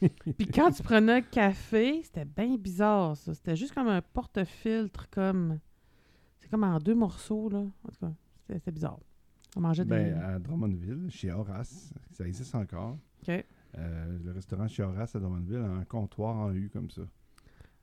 puis 0.38 0.46
quand 0.46 0.70
tu 0.70 0.82
prenais 0.82 1.12
un 1.12 1.20
café, 1.20 2.02
c'était 2.02 2.24
bien 2.24 2.56
bizarre, 2.56 3.16
ça. 3.16 3.34
C'était 3.34 3.56
juste 3.56 3.74
comme 3.74 3.88
un 3.88 4.02
porte-filtre, 4.02 5.08
comme... 5.10 5.58
C'est 6.40 6.48
comme 6.50 6.64
en 6.64 6.78
deux 6.78 6.94
morceaux, 6.94 7.48
là. 7.48 7.58
En 7.58 7.88
tout 7.88 8.00
cas, 8.00 8.12
c'était 8.40 8.54
c'était 8.58 8.72
bizarre. 8.72 8.98
On 9.56 9.60
mangeait 9.60 9.84
des... 9.84 9.90
Ben, 9.90 10.18
à 10.20 10.38
Drummondville, 10.38 11.10
chez 11.10 11.30
Horace, 11.32 11.92
ça 12.12 12.26
existe 12.26 12.54
encore. 12.54 12.98
OK. 13.22 13.44
Euh, 13.78 14.18
le 14.24 14.32
restaurant 14.32 14.66
chez 14.66 14.82
Horace 14.82 15.14
à 15.14 15.20
Drummondville 15.20 15.56
a 15.56 15.70
un 15.70 15.84
comptoir 15.84 16.36
en 16.36 16.52
U 16.52 16.70
comme 16.70 16.90
ça. 16.90 17.02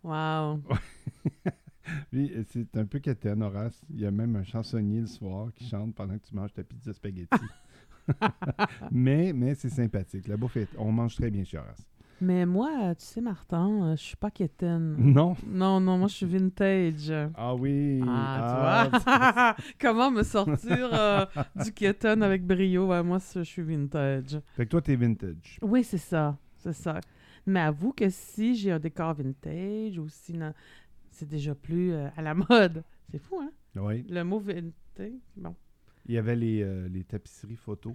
Wow. 0.04 0.62
Puis 2.12 2.34
euh, 2.34 2.44
c'est 2.48 2.76
un 2.78 2.86
peu 2.86 3.00
quétaine, 3.00 3.42
Horace. 3.42 3.82
Il 3.90 4.00
y 4.00 4.06
a 4.06 4.12
même 4.12 4.36
un 4.36 4.44
chansonnier 4.44 5.02
le 5.02 5.08
soir 5.08 5.54
qui 5.54 5.66
chante 5.66 5.96
pendant 5.96 6.18
que 6.18 6.26
tu 6.26 6.36
manges 6.36 6.54
ta 6.54 6.64
pizza 6.64 6.94
spaghetti. 6.94 7.30
mais 8.92 9.34
mais 9.34 9.56
c'est 9.56 9.70
sympathique. 9.70 10.28
La 10.28 10.38
bouffe, 10.38 10.58
est- 10.58 10.70
on 10.78 10.92
mange 10.92 11.16
très 11.16 11.30
bien 11.30 11.44
chez 11.44 11.58
Horace. 11.58 11.86
Mais 12.20 12.48
moi, 12.48 12.96
tu 12.96 13.06
sais, 13.06 13.22
Martin, 13.22 13.70
euh, 13.84 13.96
je 13.96 14.02
suis 14.02 14.16
pas 14.16 14.32
quétaine. 14.32 14.96
Non? 14.98 15.36
Non, 15.46 15.80
non, 15.80 16.00
moi, 16.00 16.08
je 16.08 16.16
suis 16.16 16.26
vintage. 16.26 17.14
Ah 17.36 17.54
oui! 17.54 18.04
Ah, 18.08 18.90
tu 18.98 19.06
vois? 19.06 19.56
Comment 19.80 20.10
me 20.10 20.24
sortir 20.24 20.90
euh, 20.94 21.26
du 21.64 21.72
keton 21.72 22.22
avec 22.22 22.44
brio? 22.44 22.88
Ouais, 22.88 23.04
moi, 23.04 23.20
je 23.36 23.42
suis 23.44 23.62
vintage. 23.62 24.40
Fait 24.56 24.66
que 24.66 24.72
toi, 24.72 24.82
t'es 24.82 24.96
vintage. 24.96 25.60
Oui, 25.62 25.84
c'est 25.84 26.00
ça. 26.00 26.36
C'est 26.56 26.74
ça. 26.74 27.00
Mais 27.46 27.60
avoue 27.60 27.94
que 27.94 28.10
si 28.10 28.56
j'ai 28.56 28.72
un 28.72 28.80
décor 28.80 29.14
vintage 29.14 30.00
ou 30.00 30.10
si 30.10 30.36
c'est 31.12 31.30
déjà 31.30 31.54
plus 31.54 31.92
euh, 31.94 32.08
à 32.18 32.24
la 32.24 32.34
mode. 32.50 32.84
C'est 33.12 33.20
fou, 33.20 33.40
hein? 33.40 33.52
Oui. 33.76 34.04
Le 34.10 34.24
mot 34.24 34.40
vintage, 34.40 35.12
bon. 35.36 35.56
Il 36.08 36.14
y 36.16 36.18
avait 36.18 36.36
les, 36.36 36.62
euh, 36.64 36.88
les 36.88 37.04
tapisseries 37.04 37.56
photos 37.56 37.94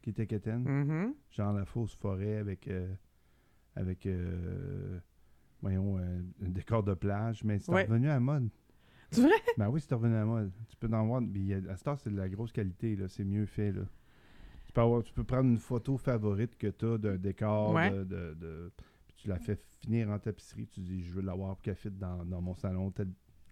qui 0.00 0.10
étaient 0.10 0.26
quétaines. 0.26 0.64
Mhm. 0.64 1.14
Genre 1.30 1.52
la 1.52 1.64
fausse 1.64 1.94
forêt 1.94 2.36
avec, 2.36 2.66
euh, 2.68 2.92
avec 3.76 4.06
euh, 4.06 4.98
voyons, 5.60 5.98
un 5.98 6.48
décor 6.48 6.82
de 6.82 6.94
plage. 6.94 7.44
Mais 7.44 7.58
c'est 7.58 7.70
Ouais. 7.72 7.84
revenu 7.84 8.08
à 8.08 8.14
la 8.14 8.20
mode. 8.20 8.48
C'est 9.10 9.20
vrai? 9.22 9.34
Ben 9.58 9.68
oui, 9.68 9.80
c'est 9.80 9.94
revenu 9.94 10.14
à 10.14 10.20
la 10.20 10.24
mode. 10.24 10.52
Tu 10.68 10.76
peux 10.76 10.88
en 10.94 11.06
voir. 11.06 11.20
mais 11.20 11.52
à 11.68 11.76
temps, 11.84 11.96
c'est 11.96 12.10
de 12.10 12.16
la 12.16 12.28
grosse 12.30 12.50
qualité. 12.52 12.96
là. 12.96 13.08
C'est 13.08 13.24
mieux 13.24 13.44
fait. 13.46 13.72
Là. 13.72 13.82
Tu, 14.64 14.72
peux 14.72 14.80
avoir- 14.80 15.02
tu 15.02 15.12
peux 15.12 15.24
prendre 15.24 15.50
une 15.50 15.58
photo 15.58 15.98
favorite 15.98 16.56
que 16.56 16.68
tu 16.68 16.86
as 16.86 16.96
d'un 16.98 17.16
décor. 17.16 17.74
Ouais. 17.74 17.90
De, 17.90 18.04
de- 18.34 18.72
tu 19.16 19.28
la 19.28 19.38
fais 19.38 19.56
finir 19.80 20.08
en 20.10 20.18
tapisserie. 20.18 20.66
Tu 20.66 20.80
dis, 20.80 21.02
je 21.02 21.12
veux 21.12 21.20
l'avoir 21.22 21.56
pour 21.56 21.62
qu'elle 21.62 21.76
dans, 21.98 22.24
dans 22.24 22.40
mon 22.40 22.54
salon, 22.54 22.90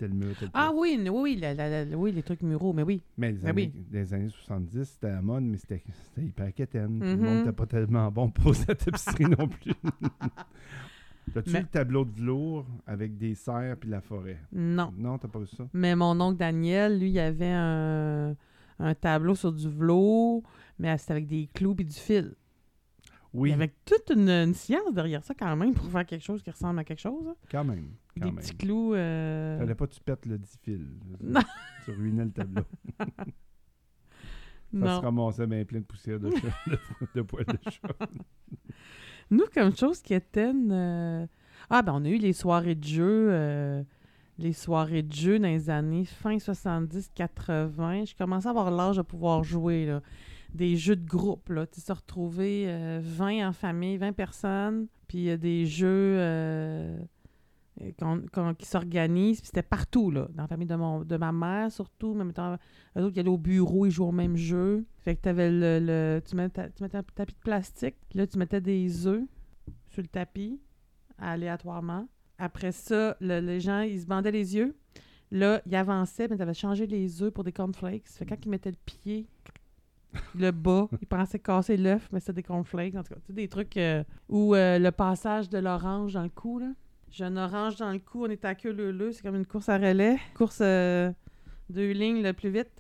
tel 0.01 0.13
mur, 0.15 0.35
tel 0.39 0.49
Ah 0.55 0.73
oui, 0.75 0.99
oui, 1.11 1.37
la- 1.37 1.55
la- 1.55 1.85
la- 1.85 1.97
oui, 1.97 2.11
les 2.13 2.23
trucs 2.23 2.43
muraux, 2.43 2.73
mais 2.73 2.83
oui. 2.83 3.03
Mais 3.19 3.33
les 3.33 3.39
Ben 3.39 3.49
années, 3.51 3.73
les 3.93 4.15
années 4.15 4.29
70, 4.31 4.85
c'était 4.85 5.07
à 5.09 5.15
la 5.17 5.23
mode, 5.23 5.45
mais 5.45 5.59
c'était 5.59 5.83
hyper 6.19 6.53
quétaine. 6.55 6.99
Puis 7.01 7.09
Le 7.11 7.17
Mhm. 7.17 7.23
monde 7.25 7.37
n'était 7.39 7.53
pas 7.53 7.67
tellement 7.67 8.11
bon 8.11 8.31
pour 8.31 8.55
sa 8.55 8.75
tapisserie 8.75 9.25
non 9.27 9.47
plus. 9.49 9.73
T'as-tu 11.35 11.51
Mais- 11.51 11.61
le 11.61 11.67
tableau 11.67 12.05
de 12.05 12.11
velours 12.19 12.67
avec 12.87 13.17
des 13.17 13.35
serres 13.35 13.77
puis 13.77 13.89
la 13.91 14.01
forêt? 14.01 14.39
Non. 14.53 14.93
Non, 14.97 15.17
t'as 15.19 15.29
pas 15.29 15.39
vu 15.39 15.47
ça? 15.47 15.69
Mais 15.73 15.95
mon 15.95 16.19
oncle 16.21 16.39
Daniel, 16.39 16.99
lui, 16.99 17.11
il 17.11 17.19
avait 17.21 17.53
un, 17.53 18.35
un 18.81 18.95
tableau 18.95 19.35
sur 19.37 19.53
du 19.53 19.69
velours, 19.69 20.43
mais 20.79 20.97
c'était 20.99 21.13
avec 21.13 21.27
des 21.29 21.49
clous 21.55 21.77
et 21.79 21.85
du 21.85 21.93
fil. 21.95 22.35
Oui, 23.33 23.51
Il 23.51 23.53
y 23.53 23.55
avait 23.55 23.73
toute 23.85 24.11
une, 24.11 24.29
une 24.29 24.55
science 24.55 24.93
derrière 24.93 25.23
ça 25.25 25.35
quand 25.35 25.55
même 25.57 25.73
pour 25.73 25.87
faire 25.87 26.05
quelque 26.05 26.25
chose 26.25 26.43
qui 26.43 26.51
ressemble 26.51 26.81
à 26.81 26.85
quelque 26.85 26.99
chose. 27.01 27.29
hein. 27.29 27.37
quand 27.51 27.65
même. 27.65 27.91
Quand 28.19 28.27
des 28.27 28.33
même. 28.33 28.37
petits 28.37 28.57
clous. 28.57 28.95
euh, 28.95 29.59
Fallait 29.59 29.75
pas 29.77 29.87
que 29.87 29.95
tu 29.95 30.01
pètes 30.01 30.27
le 30.27 30.37
10 30.39 30.59
fils. 30.63 30.81
Non. 31.23 31.41
Tu 31.85 31.93
ruinais 31.93 32.25
le 32.25 32.31
tableau. 32.33 32.63
Ça 34.73 34.97
se 34.97 35.01
ramassait 35.05 35.47
bien 35.49 35.65
plein 35.65 35.81
de 35.81 35.85
poussière 35.85 36.21
de, 36.21 36.31
chat, 36.31 36.49
de, 36.71 36.79
de 37.17 37.23
poils 37.23 37.45
de 37.45 37.59
chat. 37.71 38.09
Nous, 39.31 39.45
comme 39.53 39.75
chose 39.77 40.01
qui 40.01 40.15
était. 40.15 40.53
euh, 40.55 41.27
Ah, 41.69 41.83
ben, 41.83 41.93
on 41.95 42.05
a 42.05 42.09
eu 42.09 42.19
les 42.19 42.33
soirées 42.33 42.75
de 42.77 42.85
jeu. 42.85 43.29
euh, 43.33 43.83
Les 44.39 44.53
soirées 44.53 45.03
de 45.03 45.13
jeu 45.13 45.39
dans 45.41 45.49
les 45.49 45.71
années 45.71 46.05
fin 46.05 46.37
70-80. 46.37 48.11
Je 48.11 48.17
commençais 48.17 48.47
à 48.47 48.51
avoir 48.51 48.71
l'âge 48.71 48.97
de 48.97 49.03
pouvoir 49.03 49.43
jouer. 49.43 49.87
Là. 49.87 50.03
Des 50.55 50.77
jeux 50.77 50.97
de 50.97 51.07
groupe. 51.07 51.49
Là. 51.51 51.67
Tu 51.67 51.81
se 51.81 51.93
retrouver 51.93 52.65
euh, 52.69 53.01
20 53.03 53.49
en 53.49 53.53
famille, 53.53 53.97
20 53.97 54.13
personnes. 54.13 54.87
Puis 55.07 55.31
euh, 55.31 55.37
des 55.37 55.67
jeux 55.67 55.87
euh, 56.19 56.99
euh, 57.81 58.55
qui 58.59 58.67
s'organisent. 58.67 59.41
Puis 59.41 59.47
c'était 59.47 59.63
partout, 59.63 60.11
là. 60.11 60.29
Dans 60.35 60.43
la 60.43 60.49
famille 60.49 60.67
de, 60.67 60.75
mon, 60.75 61.03
de 61.05 61.17
ma 61.17 61.33
mère, 61.33 61.71
surtout. 61.71 62.15
Même 62.15 62.33
temps, 62.33 62.57
eux 62.97 63.03
autres 63.03 63.15
qui 63.15 63.21
allaient 63.21 63.29
au 63.29 63.39
bureau, 63.39 63.87
ils 63.87 63.91
jouaient 63.91 64.09
au 64.09 64.13
même 64.13 64.37
jeu. 64.37 64.85
Fait 64.99 65.17
que 65.17 65.21
t'avais 65.23 65.51
le, 65.51 65.79
le- 65.81 66.21
tu, 66.29 66.35
mettais, 66.37 66.71
tu 66.71 66.83
mettais 66.83 66.99
un 66.99 67.03
tapis 67.03 67.35
de 67.35 67.41
plastique. 67.41 67.97
Là, 68.15 68.27
tu 68.27 68.39
mettais 68.39 68.61
des 68.61 69.07
œufs 69.07 69.23
sur 69.89 70.03
le 70.03 70.09
tapis, 70.09 70.61
aléatoirement. 71.19 72.09
Après 72.39 72.73
ça, 72.73 73.17
le- 73.21 73.41
les 73.41 73.61
gens, 73.61 73.81
ils 73.83 74.01
se 74.01 74.07
bandaient 74.07 74.33
les 74.33 74.57
yeux. 74.57 74.77
Là, 75.31 75.63
ils 75.67 75.77
avançaient, 75.77 76.27
mais 76.29 76.37
tu 76.37 76.43
avais 76.43 76.55
changé 76.55 76.87
les 76.87 77.23
œufs 77.23 77.33
pour 77.33 77.45
des 77.45 77.53
cornflakes. 77.53 78.09
Fait 78.09 78.25
que 78.25 78.31
quand 78.31 78.45
ils 78.45 78.49
mettaient 78.49 78.73
le 78.73 78.77
pied, 78.85 79.29
le 80.39 80.51
bas, 80.51 80.89
ils 81.01 81.07
pensaient 81.07 81.39
casser 81.39 81.77
l'œuf, 81.77 82.09
mais 82.13 82.21
c'était 82.21 82.35
des 82.35 82.43
cornflakes. 82.43 82.95
En 82.95 83.03
tout 83.03 83.15
cas, 83.15 83.21
tu 83.21 83.27
sais, 83.29 83.33
des 83.33 83.49
trucs 83.49 83.77
euh, 83.77 84.03
où 84.29 84.55
euh, 84.55 84.79
le 84.79 84.91
passage 84.91 85.49
de 85.49 85.59
l'orange 85.59 86.15
dans 86.15 86.23
le 86.23 86.29
cou, 86.29 86.59
là. 86.59 86.73
J'ai 87.11 87.25
un 87.25 87.37
orange 87.37 87.77
dans 87.77 87.91
le 87.91 87.99
cou, 87.99 88.25
on 88.25 88.29
est 88.31 88.45
à 88.45 88.55
queue 88.55 88.71
leu 88.73 89.11
c'est 89.13 89.23
comme 89.23 89.35
une 89.35 89.47
course 89.47 89.69
à 89.69 89.79
relais. 89.79 90.17
Course 90.35 90.61
euh, 90.63 91.11
deux 91.69 91.91
lignes 91.91 92.23
le 92.23 92.33
plus 92.33 92.51
vite. 92.51 92.71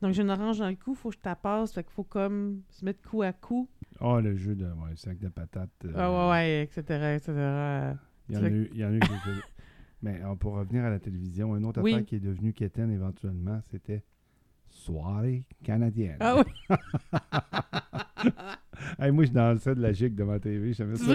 Donc 0.00 0.12
j'ai 0.12 0.22
une 0.22 0.30
orange 0.30 0.58
dans 0.58 0.68
le 0.68 0.76
cou, 0.76 0.94
faut 0.94 1.08
que 1.10 1.16
je 1.16 1.20
tapasse, 1.20 1.72
fait 1.72 1.82
qu'il 1.82 1.92
faut 1.92 2.04
comme 2.04 2.62
se 2.70 2.84
mettre 2.84 3.02
coup 3.08 3.22
à 3.22 3.32
coup. 3.32 3.68
Oh, 4.00 4.20
le 4.20 4.36
jeu 4.36 4.54
de 4.54 4.64
ouais, 4.66 4.94
sac 4.96 5.18
de 5.18 5.28
patates. 5.28 5.70
Ah 5.94 6.10
ouais, 6.10 6.30
ouais, 6.30 6.62
etc., 6.62 7.16
etc. 7.16 7.32
Il 8.28 8.34
y 8.36 8.38
en 8.38 8.44
a 8.44 8.48
eu, 8.48 8.70
il 8.72 8.78
y 8.78 8.84
en 8.84 8.88
a 8.90 8.92
eu 8.92 9.00
quelques- 9.00 9.44
Mais 10.02 10.20
pour 10.38 10.54
revenir 10.54 10.84
à 10.84 10.90
la 10.90 10.98
télévision, 11.00 11.56
une 11.56 11.64
autre 11.64 11.80
Oui. 11.82 11.94
affaire 11.94 12.04
qui 12.06 12.16
est 12.16 12.20
devenue 12.20 12.52
quétaine 12.52 12.90
éventuellement, 12.90 13.60
c'était 13.70 14.04
Soirée 14.74 15.44
canadienne. 15.62 16.16
Ah 16.20 16.36
oui, 16.36 16.44
Hey, 18.98 19.12
moi, 19.12 19.24
je 19.24 19.30
dansais 19.30 19.74
de 19.74 19.80
la 19.80 19.92
gigue 19.92 20.14
devant 20.14 20.32
la 20.32 20.40
TV. 20.40 20.72
J'aimais 20.72 20.96
ça. 20.96 21.12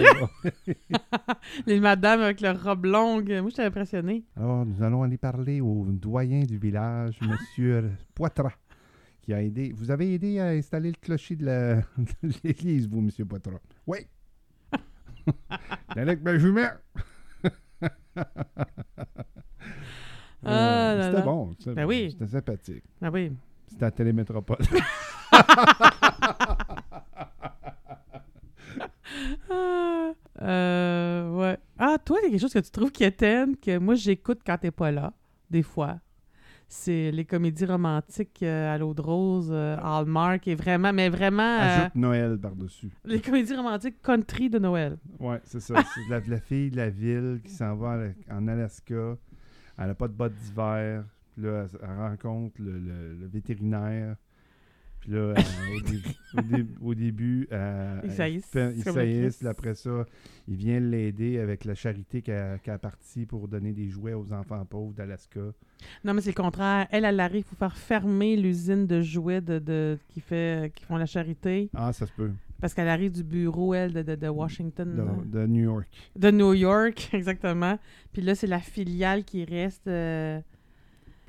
Les 1.66 1.78
madames 1.78 2.20
avec 2.20 2.40
leur 2.40 2.60
robe 2.62 2.86
longue. 2.86 3.30
Moi, 3.40 3.50
j'étais 3.50 3.64
impressionnée. 3.64 4.24
Alors, 4.36 4.64
nous 4.64 4.82
allons 4.82 5.02
aller 5.02 5.18
parler 5.18 5.60
au 5.60 5.84
doyen 5.90 6.42
du 6.42 6.56
village, 6.58 7.18
Monsieur 7.22 7.90
Poitras, 8.14 8.54
qui 9.20 9.34
a 9.34 9.42
aidé. 9.42 9.72
Vous 9.76 9.90
avez 9.90 10.14
aidé 10.14 10.40
à 10.40 10.48
installer 10.48 10.88
le 10.90 10.96
clocher 11.00 11.36
de 11.36 11.76
l'église, 12.44 12.88
vous, 12.88 13.02
Monsieur 13.02 13.26
Poitras? 13.26 13.60
Oui. 13.86 13.98
Avec 15.90 16.22
ma 16.22 16.38
jumelle. 16.38 16.80
Ah 20.42 21.10
c'était 21.10 21.22
bon. 21.22 21.54
Ben 21.66 21.84
oui. 21.84 22.08
C'était 22.12 22.26
sympathique. 22.26 22.84
Ah 23.02 23.10
oui. 23.12 23.30
C'était 23.70 23.84
à 23.86 23.90
Télémétropole. 23.90 24.58
Ah, 29.48 30.12
euh, 30.42 31.30
ouais. 31.36 31.58
Ah, 31.78 31.96
toi, 32.04 32.18
il 32.20 32.24
y 32.24 32.26
a 32.26 32.30
quelque 32.30 32.40
chose 32.40 32.52
que 32.52 32.58
tu 32.58 32.70
trouves 32.70 32.92
quétaine, 32.92 33.56
que 33.56 33.78
moi, 33.78 33.94
j'écoute 33.94 34.40
quand 34.44 34.58
t'es 34.58 34.70
pas 34.70 34.90
là, 34.90 35.12
des 35.50 35.62
fois. 35.62 35.98
C'est 36.72 37.10
les 37.10 37.24
comédies 37.24 37.64
romantiques 37.64 38.44
euh, 38.44 38.72
à 38.72 38.78
l'eau 38.78 38.94
de 38.94 39.00
rose, 39.02 39.48
euh, 39.50 39.76
Hallmark, 39.82 40.46
et 40.46 40.54
vraiment, 40.54 40.92
mais 40.92 41.08
vraiment, 41.08 41.42
euh, 41.42 41.78
Ajoute 41.80 41.94
Noël 41.96 42.38
par-dessus. 42.38 42.90
les 43.04 43.20
comédies 43.20 43.56
romantiques 43.56 44.00
country 44.00 44.48
de 44.50 44.60
Noël. 44.60 44.96
Ouais, 45.18 45.40
c'est 45.44 45.58
ça. 45.58 45.74
C'est 45.94 46.08
la, 46.08 46.20
la 46.20 46.40
fille 46.40 46.70
de 46.70 46.76
la 46.76 46.88
ville 46.90 47.40
qui 47.44 47.50
s'en 47.50 47.74
va 47.74 47.98
en 48.30 48.46
Alaska. 48.46 49.16
Elle 49.78 49.86
n'a 49.86 49.94
pas 49.94 50.06
de 50.06 50.12
bottes 50.12 50.34
d'hiver. 50.34 51.04
Puis 51.40 51.48
là, 51.48 51.66
elle, 51.72 51.78
elle 51.82 51.96
rencontre 51.98 52.60
le, 52.60 52.78
le- 52.78 53.14
le 53.14 53.26
vétérinaire. 53.26 54.16
Puis 55.00 55.12
là, 55.12 55.32
elle- 55.34 55.76
au, 55.76 55.80
dé- 55.80 56.02
au 56.36 56.42
dé- 56.42 56.66
au 56.82 56.94
début, 56.94 57.48
euh, 57.52 58.00
Ils 58.04 58.10
elle 58.10 58.14
saillissent, 58.16 58.50
ils 58.76 58.82
saillissent. 58.82 59.44
Après 59.46 59.74
ça, 59.74 60.04
il 60.46 60.56
vient 60.56 60.78
l'aider 60.78 61.38
avec 61.38 61.64
la 61.64 61.74
charité 61.74 62.20
qu'elle 62.20 62.58
qu'elle 62.62 62.74
a 62.74 62.78
partie 62.78 63.24
pour 63.24 63.48
donner 63.48 63.72
des 63.72 63.88
jouets 63.88 64.12
aux 64.12 64.30
enfants 64.34 64.62
pauvres 64.66 64.92
d'Alaska. 64.92 65.40
Non, 66.04 66.12
mais 66.12 66.20
c'est 66.20 66.36
le 66.36 66.42
contraire. 66.42 66.86
Elle, 66.90 67.06
elle 67.06 67.20
arrive 67.20 67.44
pour 67.44 67.56
faire 67.56 67.76
fermer 67.76 68.36
l'usine 68.36 68.86
de 68.86 69.00
jouets 69.00 69.40
de, 69.40 69.58
de- 69.58 69.98
qui, 70.08 70.20
fait, 70.20 70.70
qui 70.74 70.84
font 70.84 70.96
la 70.96 71.06
charité. 71.06 71.70
Ah, 71.74 71.92
ça 71.94 72.06
se 72.06 72.12
peut. 72.12 72.32
Parce 72.60 72.74
qu'elle 72.74 72.88
arrive 72.88 73.12
du 73.12 73.24
bureau, 73.24 73.72
elle, 73.72 73.94
de, 73.94 74.02
de, 74.02 74.14
de 74.16 74.28
Washington. 74.28 74.94
De, 75.24 75.38
de 75.38 75.46
New 75.46 75.62
York. 75.62 75.88
De 76.14 76.30
New 76.30 76.52
York, 76.52 77.08
exactement. 77.14 77.78
Puis 78.12 78.20
là, 78.20 78.34
c'est 78.34 78.46
la 78.46 78.58
filiale 78.60 79.24
qui 79.24 79.46
reste 79.46 79.86
euh, 79.88 80.38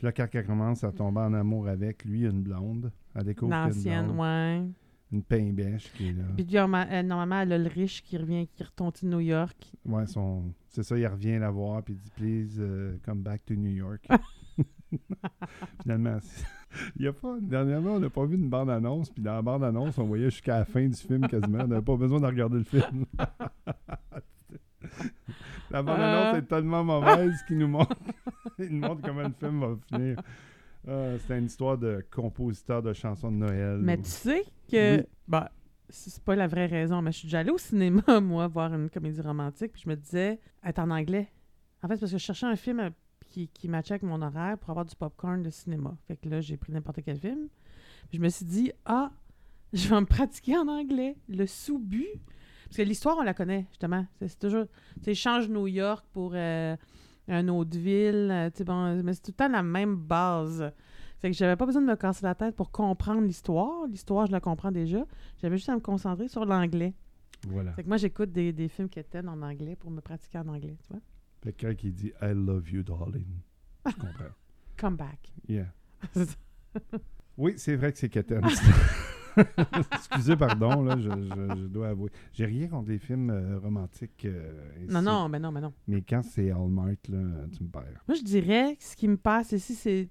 Puis 0.02 0.08
là, 0.08 0.14
quand 0.14 0.28
elle 0.34 0.48
commence 0.48 0.84
à 0.84 0.92
tomber 0.92 1.20
en 1.20 1.32
amour 1.36 1.68
avec 1.68 2.06
lui, 2.06 2.22
une 2.24 2.42
blonde. 2.42 2.92
Elle 3.14 3.24
découvre 3.24 3.54
une 3.54 3.70
blonde, 3.70 4.20
ouais. 4.20 4.64
une 5.12 5.22
pain 5.22 5.54
bêche 5.54 5.92
qui 5.94 6.08
est 6.08 6.14
là. 6.14 6.24
Puis 6.36 6.48
normalement, 6.52 6.92
elle, 6.92 7.06
normalement, 7.06 7.42
elle 7.42 7.54
a 7.54 7.58
le 7.60 7.70
riche 7.70 8.02
qui 8.02 8.18
revient, 8.18 8.48
qui 8.48 8.64
retourne 8.64 8.94
de 9.00 9.08
New 9.08 9.20
York. 9.20 9.72
Ouais, 9.86 10.08
son... 10.08 10.56
c'est 10.70 10.82
ça, 10.82 10.98
il 10.98 11.06
revient 11.06 11.38
la 11.38 11.52
voir 11.52 11.84
puis 11.84 11.94
il 11.94 12.00
dit 12.00 12.10
Please 12.16 12.60
uh, 12.60 12.98
come 13.06 13.22
back 13.22 13.46
to 13.46 13.54
New 13.54 13.70
York. 13.70 14.08
Finalement, 15.84 16.18
il 16.96 17.06
y 17.06 17.08
a 17.08 17.14
pas. 17.14 17.38
Dernièrement, 17.40 17.92
on 17.92 18.00
n'a 18.00 18.10
pas 18.10 18.26
vu 18.26 18.38
une 18.38 18.50
bande-annonce, 18.50 19.12
puis 19.12 19.22
dans 19.22 19.36
la 19.36 19.44
bande-annonce, 19.44 20.00
on 20.00 20.06
voyait 20.06 20.32
jusqu'à 20.32 20.58
la 20.58 20.66
fin 20.66 20.88
du 20.88 20.98
film 20.98 21.28
quasiment. 21.28 21.60
On 21.62 21.68
n'avait 21.68 21.86
pas 21.86 21.96
besoin 21.96 22.20
de 22.20 22.26
regarder 22.26 22.58
le 22.58 22.64
film. 22.64 23.06
la 25.70 25.84
bande-annonce 25.84 26.34
Ah. 26.34 26.38
est 26.38 26.42
tellement 26.48 26.84
mauvaise 26.84 27.36
qu'il 27.48 27.58
nous 27.58 27.68
montre, 27.68 27.96
il 28.60 28.70
nous 28.80 28.88
montre 28.88 29.02
comment 29.02 29.24
le 29.24 29.34
film 29.40 29.60
va 29.60 29.76
finir. 29.88 30.22
Ah, 30.88 31.18
C'était 31.20 31.38
une 31.38 31.46
histoire 31.46 31.78
de 31.78 32.04
compositeur 32.12 32.82
de 32.82 32.94
chansons 32.94 33.32
de 33.32 33.38
Noël. 33.38 33.78
Mais 33.82 33.98
tu 33.98 34.10
sais 34.10 34.44
que. 34.70 34.98
Oui. 34.98 35.04
Bah, 35.28 35.52
c'est 35.90 36.10
c'est 36.10 36.24
pas 36.24 36.36
la 36.36 36.48
vraie 36.48 36.66
raison, 36.68 37.02
mais 37.02 37.12
je 37.12 37.18
suis 37.20 37.26
déjà 37.28 37.40
allée 37.40 37.52
au 37.52 37.58
cinéma, 37.58 38.02
moi, 38.22 38.48
voir 38.48 38.74
une 38.74 38.90
comédie 38.90 39.22
romantique, 39.22 39.74
puis 39.74 39.82
je 39.86 39.90
me 39.90 39.96
disais, 39.96 40.40
est 40.64 40.80
en 40.80 40.90
anglais. 40.90 41.30
En 41.84 41.88
fait, 41.88 41.96
c'est 41.96 42.00
parce 42.02 42.12
que 42.14 42.18
je 42.18 42.24
cherchais 42.24 42.46
un 42.46 42.56
film 42.56 42.80
euh, 42.80 42.90
qui, 43.30 43.48
qui 43.50 43.68
matchait 43.68 43.94
avec 43.96 44.04
mon 44.04 44.22
horaire 44.22 44.58
pour 44.58 44.70
avoir 44.72 44.86
du 44.86 44.96
popcorn 44.96 45.42
de 45.42 45.50
cinéma. 45.50 45.96
Fait 46.08 46.16
que 46.16 46.30
là, 46.30 46.40
j'ai 46.42 46.56
pris 46.58 46.72
n'importe 46.72 47.00
quel 47.04 47.18
film. 47.20 47.48
Puis 48.10 48.18
je 48.18 48.24
me 48.24 48.30
suis 48.30 48.46
dit, 48.46 48.72
ah, 48.86 49.12
je 49.74 49.88
vais 49.90 50.00
me 50.00 50.06
pratiquer 50.06 50.58
en 50.58 50.68
anglais. 50.68 51.16
Le 51.28 51.46
sous-but. 51.46 52.08
Parce 52.72 52.78
que 52.78 52.82
l'histoire, 52.84 53.18
on 53.20 53.24
la 53.24 53.34
connaît, 53.34 53.66
justement. 53.68 54.08
C'est 54.22 54.40
toujours. 54.40 54.66
Tu 55.00 55.04
sais, 55.04 55.14
change 55.14 55.50
New 55.50 55.68
York 55.68 56.06
pour 56.14 56.32
euh, 56.36 56.78
un 57.28 57.48
autre 57.50 57.78
ville. 57.78 58.30
euh, 58.32 58.50
bon, 58.64 59.04
mais 59.04 59.14
c'est 59.14 59.24
tout 59.24 59.32
le 59.32 59.36
temps 59.36 59.50
la 59.50 59.62
même 59.62 59.98
base. 59.98 60.72
Fait 61.20 61.30
que 61.30 61.36
j'avais 61.36 61.58
pas 61.58 61.66
besoin 61.66 61.82
de 61.82 61.88
me 61.88 61.98
casser 61.98 62.24
la 62.24 62.34
tête 62.34 62.56
pour 62.56 62.72
comprendre 62.72 63.24
l'histoire. 63.24 63.86
L'histoire, 63.88 64.26
je 64.28 64.32
la 64.32 64.40
comprends 64.40 64.72
déjà. 64.72 65.06
J'avais 65.42 65.58
juste 65.58 65.68
à 65.68 65.76
me 65.76 65.82
concentrer 65.82 66.30
sur 66.30 66.46
l'anglais. 66.46 66.94
Voilà. 67.50 67.74
Fait 67.74 67.84
que 67.84 67.90
moi, 67.90 67.98
j'écoute 67.98 68.32
des, 68.32 68.54
des 68.54 68.70
films 68.70 68.88
qui 68.88 69.00
étaient 69.00 69.20
en 69.20 69.42
anglais 69.42 69.76
pour 69.76 69.92
me 69.92 70.00
pratiquer 70.00 70.38
en 70.38 70.48
anglais, 70.48 70.78
tu 70.82 70.94
vois. 70.94 71.02
Quelqu'un 71.42 71.76
qui 71.76 71.92
dit 71.92 72.14
I 72.22 72.32
love 72.34 72.70
you, 72.72 72.84
darling. 72.84 73.28
Je 73.86 73.92
comprends. 73.96 74.32
come 74.78 74.96
back. 74.96 75.34
Yeah. 75.46 75.74
Oui, 77.38 77.54
c'est 77.58 77.76
vrai 77.76 77.92
que 77.92 77.98
c'est 77.98 78.10
quétaine. 78.10 78.42
Excusez, 79.94 80.36
pardon, 80.36 80.84
là, 80.84 80.98
je, 80.98 81.10
je- 81.10 81.56
je 81.62 81.68
dois 81.68 81.90
avouer. 81.90 82.10
J'ai 82.34 82.46
rien 82.46 82.68
contre 82.68 82.90
les 82.90 82.98
films 83.00 83.30
euh, 83.30 83.60
romantiques. 83.60 84.26
euh, 84.26 84.54
non, 84.90 85.02
non, 85.02 85.30
mais 85.30 85.40
non, 85.40 85.52
mais 85.52 85.62
non. 85.62 85.74
Mais 85.88 86.02
quand 86.02 86.22
c'est 86.24 86.52
Hallmark, 86.52 87.08
là, 87.10 87.46
tu 87.56 87.64
me 87.64 87.70
perds. 87.70 88.04
Moi, 88.08 88.16
je 88.18 88.24
dirais 88.24 88.76
que 88.78 88.84
ce 88.84 88.96
qui 88.96 89.08
me 89.08 89.18
passe 89.18 89.52
ici, 89.54 89.76
c'est 89.76 90.10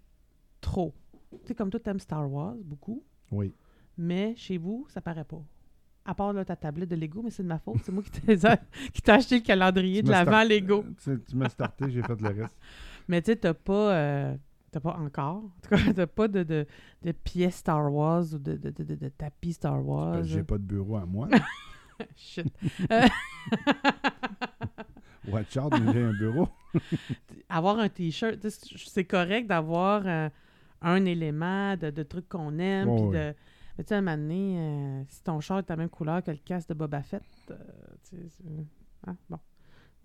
trop. 0.60 0.94
Tu 1.30 1.38
sais, 1.48 1.54
comme 1.54 1.70
toi, 1.70 1.80
t'aimes 1.80 2.00
Star 2.00 2.30
Wars 2.30 2.54
beaucoup, 2.64 3.02
Oui. 3.30 3.54
mais 3.96 4.34
chez 4.36 4.58
vous, 4.58 4.86
ça 4.88 5.00
paraît 5.00 5.24
pas. 5.24 5.42
À 6.04 6.14
part 6.14 6.32
là, 6.32 6.44
ta 6.44 6.56
tablette 6.56 6.88
de 6.88 6.96
Lego, 6.96 7.22
mais 7.22 7.30
c'est 7.30 7.42
de 7.42 7.48
ma 7.48 7.58
faute. 7.58 7.76
C'est 7.84 7.92
moi 7.92 8.02
qui 8.02 8.10
t'ai 8.10 8.36
qui 8.92 9.10
acheté 9.10 9.36
le 9.36 9.42
calendrier 9.42 10.00
Tu 10.00 10.06
de 10.06 10.10
l'avant 10.10 10.42
Lego. 10.42 10.84
Tu, 11.04 11.20
tu 11.28 11.36
m'as 11.36 11.48
starté, 11.50 11.90
j'ai 11.90 12.02
fait 12.02 12.20
le 12.20 12.28
reste. 12.42 12.56
Mais 13.08 13.20
tu 13.22 13.32
sais, 13.32 13.36
t'as 13.36 13.54
pas. 13.54 13.94
euh, 13.94 14.36
t'as 14.70 14.80
pas 14.80 14.96
encore. 14.96 15.36
En 15.36 15.52
tout 15.62 15.70
cas, 15.70 15.76
t'as 15.94 16.06
pas 16.06 16.28
de, 16.28 16.42
de, 16.42 16.66
de 17.02 17.12
pièces 17.12 17.56
Star 17.56 17.92
Wars 17.92 18.24
ou 18.32 18.38
de, 18.38 18.56
de, 18.56 18.70
de, 18.70 19.08
tapis 19.08 19.54
Star 19.54 19.84
Wars. 19.86 20.24
J'ai 20.24 20.42
pas 20.42 20.58
de 20.58 20.62
bureau 20.62 20.96
à 20.96 21.06
moi. 21.06 21.28
Shit. 22.16 22.46
Euh, 22.90 23.08
Watch 25.28 25.56
out, 25.56 25.72
j'ai 25.92 26.02
un 26.02 26.12
bureau. 26.12 26.48
avoir 27.48 27.78
un 27.78 27.88
t-shirt, 27.88 28.38
c'est 28.48 29.04
correct 29.04 29.46
d'avoir 29.46 30.02
euh, 30.06 30.28
un 30.80 31.04
élément 31.04 31.76
de, 31.76 31.90
de 31.90 32.02
trucs 32.02 32.28
qu'on 32.28 32.58
aime. 32.58 33.10
De, 33.10 33.34
mais 33.76 33.84
tu 33.84 33.88
sais, 33.88 33.94
à 33.94 33.98
un 33.98 34.00
moment 34.02 34.16
donné, 34.16 34.58
euh, 34.58 35.02
si 35.08 35.22
ton 35.22 35.40
shirt 35.40 35.60
est 35.60 35.70
la 35.70 35.76
même 35.76 35.88
couleur 35.88 36.22
que 36.22 36.30
le 36.30 36.38
casque 36.38 36.68
de 36.68 36.74
Boba 36.74 37.02
Fett, 37.02 37.22
euh, 37.50 37.56
tu 38.08 38.16
sais, 38.28 38.44
ah, 39.06 39.14
bon. 39.28 39.38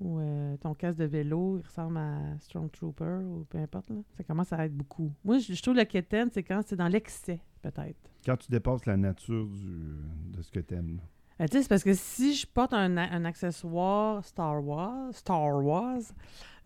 Ou 0.01 0.19
euh, 0.19 0.57
ton 0.57 0.73
casque 0.73 0.97
de 0.97 1.05
vélo, 1.05 1.57
il 1.57 1.65
ressemble 1.65 1.97
à 1.97 2.37
Stormtrooper 2.39 3.21
ou 3.23 3.45
peu 3.49 3.57
importe. 3.57 3.89
Là. 3.89 3.95
Ça 4.17 4.23
commence 4.23 4.51
à 4.51 4.65
être 4.65 4.75
beaucoup. 4.75 5.11
Moi, 5.23 5.39
je, 5.39 5.53
je 5.53 5.61
trouve 5.61 5.75
le 5.75 5.85
quétaine, 5.85 6.29
c'est 6.33 6.43
quand 6.43 6.61
c'est 6.65 6.75
dans 6.75 6.89
l'excès, 6.89 7.39
peut-être. 7.61 8.11
Quand 8.25 8.35
tu 8.35 8.51
dépasses 8.51 8.85
la 8.85 8.97
nature 8.97 9.45
du, 9.47 9.95
de 10.35 10.41
ce 10.41 10.51
que 10.51 10.59
t'aimes. 10.59 10.99
Euh, 11.39 11.45
tu 11.47 11.53
sais, 11.53 11.63
c'est 11.63 11.69
parce 11.69 11.83
que 11.83 11.93
si 11.93 12.33
je 12.33 12.45
porte 12.45 12.73
un, 12.73 12.97
un 12.97 13.25
accessoire 13.25 14.23
Star 14.25 14.65
Wars, 14.65 15.13
Star 15.13 15.63
Wars, 15.63 16.01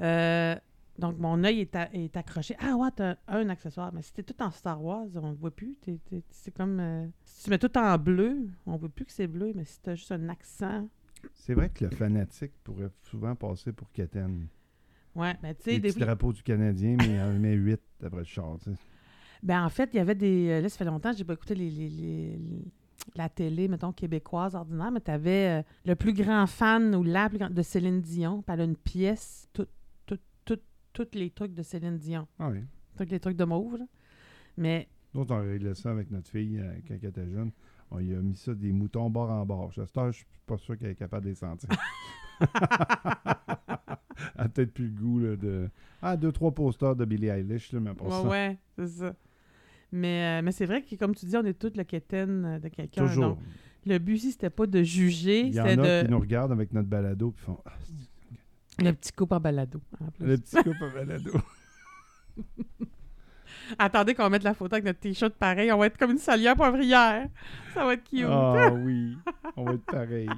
euh, 0.01 0.55
donc 0.97 1.17
mon 1.19 1.43
œil 1.43 1.61
est, 1.61 1.75
est 1.93 2.17
accroché. 2.17 2.55
Ah 2.59 2.75
ouais, 2.75 2.89
t'as 2.95 3.15
un 3.27 3.47
accessoire. 3.49 3.93
Mais 3.93 4.01
si 4.01 4.11
t'es 4.11 4.23
tout 4.23 4.41
en 4.41 4.49
Star 4.49 4.83
Wars, 4.83 5.05
on 5.15 5.29
ne 5.29 5.35
voit 5.35 5.51
plus. 5.51 5.77
C'est 6.31 6.51
comme. 6.51 7.11
si 7.25 7.43
tu 7.43 7.49
mets 7.51 7.59
tout 7.59 7.77
en 7.77 7.97
bleu, 7.97 8.47
on 8.65 8.75
voit 8.75 8.89
plus 8.89 9.05
que 9.05 9.11
c'est 9.11 9.27
bleu. 9.27 9.51
Mais 9.55 9.65
si 9.65 9.79
t'as 9.81 9.95
juste 9.95 10.11
un 10.11 10.29
accent. 10.29 10.87
C'est 11.33 11.53
vrai 11.53 11.69
que 11.69 11.85
le 11.85 11.91
fanatique 11.91 12.51
pourrait 12.63 12.91
souvent 13.01 13.35
passer 13.35 13.71
pour 13.73 13.91
quétaine. 13.91 14.47
Ouais, 15.15 15.35
mais 15.41 15.55
tu 15.55 15.63
sais, 15.63 15.79
des 15.79 15.89
petits 15.89 15.99
drapeaux 15.99 16.31
du 16.33 16.43
Canadien, 16.43 16.95
mais 16.99 17.15
il 17.15 17.19
en 17.21 17.33
met 17.39 17.53
8 17.53 17.79
après 18.03 18.19
le 18.19 18.23
char. 18.25 18.57
tu 18.59 18.71
sais. 18.71 18.77
Ben 19.41 19.63
en 19.63 19.69
fait, 19.69 19.89
il 19.93 19.97
y 19.97 19.99
avait 19.99 20.15
des. 20.15 20.49
euh, 20.49 20.61
Là, 20.61 20.69
ça 20.69 20.77
fait 20.77 20.85
longtemps 20.85 21.11
que 21.11 21.17
j'ai 21.17 21.23
pas 21.23 21.33
écouté 21.33 21.55
les, 21.55 21.69
les- 21.69 21.89
les- 21.89 22.37
les- 22.37 22.65
la 23.15 23.29
télé, 23.29 23.67
mettons, 23.67 23.91
québécoise 23.93 24.53
ordinaire, 24.55 24.91
mais 24.91 24.99
tu 25.01 25.09
avais 25.09 25.63
le 25.85 25.95
plus 25.95 26.13
grand 26.13 26.45
fan 26.45 26.93
ou 26.93 27.03
la 27.03 27.29
plus 27.29 27.37
grande 27.39 27.53
de 27.53 27.61
Céline 27.61 28.01
Dion. 28.01 28.41
Puis 28.41 28.53
elle 28.53 28.61
a 28.61 28.63
une 28.65 28.75
pièce, 28.75 29.47
tout, 29.53 29.65
tout, 30.05 30.19
tout, 30.45 30.59
tous 30.93 31.07
les 31.13 31.29
trucs 31.31 31.53
de 31.53 31.63
Céline 31.63 31.97
Dion. 31.97 32.27
Ah 32.37 32.49
oui. 32.49 32.59
Tous 32.97 33.05
les 33.09 33.19
trucs 33.19 33.37
de 33.37 33.45
mauve, 33.45 33.77
là. 33.77 33.85
Mais 34.57 34.89
Nous, 35.13 35.21
autres, 35.21 35.33
on 35.33 35.39
réglait 35.41 35.73
ça 35.73 35.89
avec 35.91 36.11
notre 36.11 36.29
fille 36.29 36.59
euh, 36.59 36.73
quand 36.87 36.95
elle 37.01 37.09
était 37.09 37.29
jeune. 37.29 37.51
On 37.91 37.97
lui 37.97 38.13
a 38.15 38.19
mis 38.19 38.35
ça 38.35 38.53
des 38.53 38.71
moutons 38.71 39.09
bord 39.09 39.29
en 39.31 39.45
bord. 39.45 39.69
À 39.77 39.85
cette 39.85 39.97
heure, 39.97 40.11
je 40.11 40.17
suis 40.17 40.25
pas 40.45 40.57
sûr 40.57 40.77
qu'elle 40.77 40.91
est 40.91 40.95
capable 40.95 41.25
de 41.25 41.29
les 41.29 41.35
sentir. 41.35 41.69
elle 42.39 42.47
a 44.35 44.49
peut-être 44.49 44.73
plus 44.73 44.87
le 44.87 44.91
goût 45.01 45.19
là, 45.19 45.35
de. 45.35 45.69
Ah, 46.01 46.15
deux, 46.17 46.31
trois 46.31 46.51
posters 46.51 46.95
de 46.95 47.05
Billie 47.05 47.27
Eilish, 47.27 47.71
là, 47.73 47.79
mais 47.79 47.93
pas 47.93 48.05
ouais, 48.05 48.11
ça. 48.11 48.27
ouais, 48.27 48.57
c'est 48.77 48.87
ça. 48.87 49.13
Mais, 49.91 50.39
euh, 50.39 50.41
mais 50.43 50.51
c'est 50.51 50.65
vrai 50.65 50.83
que, 50.83 50.95
comme 50.95 51.15
tu 51.15 51.25
dis, 51.25 51.35
on 51.35 51.43
est 51.45 51.53
tous 51.57 51.75
le 51.75 51.83
quétaine 51.83 52.45
euh, 52.45 52.59
de 52.59 52.67
quelqu'un. 52.69 53.07
Toujours. 53.07 53.23
Donc, 53.29 53.39
le 53.85 53.97
but 53.97 54.15
ici, 54.17 54.31
c'était 54.33 54.49
pas 54.51 54.67
de 54.67 54.83
juger, 54.83 55.47
Il 55.47 55.55
y 55.55 55.59
en 55.61 55.65
a 55.65 55.69
c'était 55.69 56.01
qui 56.01 56.07
de. 56.07 56.11
nous 56.11 56.19
regardent 56.19 56.51
avec 56.51 56.71
notre 56.73 56.87
balado 56.89 57.33
et 57.35 57.41
font 57.41 57.57
Ah, 57.65 57.71
Le 58.83 58.91
petit 58.93 59.11
couple 59.11 59.33
en 59.33 59.39
balado. 59.39 59.81
en 59.99 60.11
plus. 60.11 60.25
le 60.27 60.37
petit 60.37 60.55
couple 60.57 60.83
à 60.83 60.89
balado. 60.89 61.31
Attendez 63.77 64.15
qu'on 64.15 64.29
mette 64.29 64.43
la 64.43 64.53
photo 64.53 64.73
avec 64.75 64.85
notre 64.85 64.99
t-shirt 64.99 65.33
pareil. 65.35 65.71
On 65.71 65.77
va 65.77 65.85
être 65.87 65.97
comme 65.97 66.11
une 66.11 66.17
salière 66.17 66.55
poivrière. 66.55 67.27
Ça 67.73 67.85
va 67.85 67.93
être 67.93 68.03
cute. 68.09 68.25
Ah 68.27 68.71
oui, 68.73 69.17
on 69.55 69.63
va 69.65 69.73
être 69.73 69.85
pareil. 69.85 70.29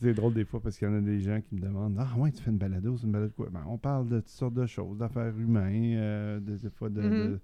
C'est 0.00 0.12
drôle 0.14 0.34
des 0.34 0.44
fois 0.44 0.60
parce 0.60 0.76
qu'il 0.76 0.88
y 0.88 0.90
en 0.90 0.96
a 0.96 1.00
des 1.00 1.20
gens 1.20 1.40
qui 1.40 1.54
me 1.54 1.60
demandent 1.60 1.96
Ah 1.98 2.18
ouais, 2.18 2.32
tu 2.32 2.42
fais 2.42 2.50
une 2.50 2.58
balado, 2.58 2.96
c'est 2.96 3.06
une 3.06 3.12
balado 3.12 3.30
de 3.30 3.34
quoi 3.36 3.48
Ben, 3.50 3.64
On 3.68 3.78
parle 3.78 4.08
de 4.08 4.18
toutes 4.20 4.28
sortes 4.28 4.54
de 4.54 4.66
choses, 4.66 4.98
d'affaires 4.98 5.36
humaines, 5.38 5.94
euh, 5.96 6.40
de- 6.40 6.56
des 6.56 6.70
fois 6.70 6.88
de, 6.88 7.00
Mhm. 7.00 7.10
de- 7.10 7.40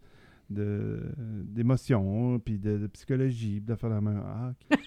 de- 0.51 1.13
d'émotions, 1.45 2.39
puis 2.41 2.59
de, 2.59 2.77
de 2.79 2.87
psychologie, 2.89 3.61
puis 3.61 3.67
d'affaires 3.67 3.91
de 3.91 3.95
la 3.95 4.01
main. 4.01 4.23
Ah, 4.27 4.51
ok. 4.51 4.81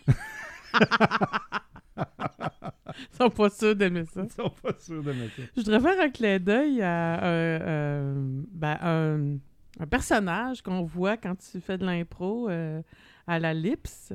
Ils 3.11 3.15
sont 3.17 3.29
pas 3.29 3.49
sûrs 3.49 3.75
d'aimer 3.75 4.05
ça. 4.05 4.23
Ils 4.23 4.31
sont 4.31 4.51
pas 4.61 4.73
sûrs 4.77 5.01
de 5.03 5.11
mettre 5.13 5.35
ça. 5.35 5.41
Je 5.55 5.61
voudrais 5.61 5.79
faire 5.79 6.01
un 6.03 6.09
clin 6.09 6.39
d'œil 6.39 6.81
à 6.81 7.23
euh, 7.23 7.59
euh, 7.61 8.41
ben, 8.51 8.77
un, 8.81 9.37
un 9.79 9.87
personnage 9.87 10.61
qu'on 10.61 10.83
voit 10.83 11.17
quand 11.17 11.35
tu 11.35 11.59
fais 11.59 11.77
de 11.77 11.85
l'impro 11.85 12.49
euh, 12.49 12.81
à 13.27 13.39
la 13.39 13.53
Lips. 13.53 14.13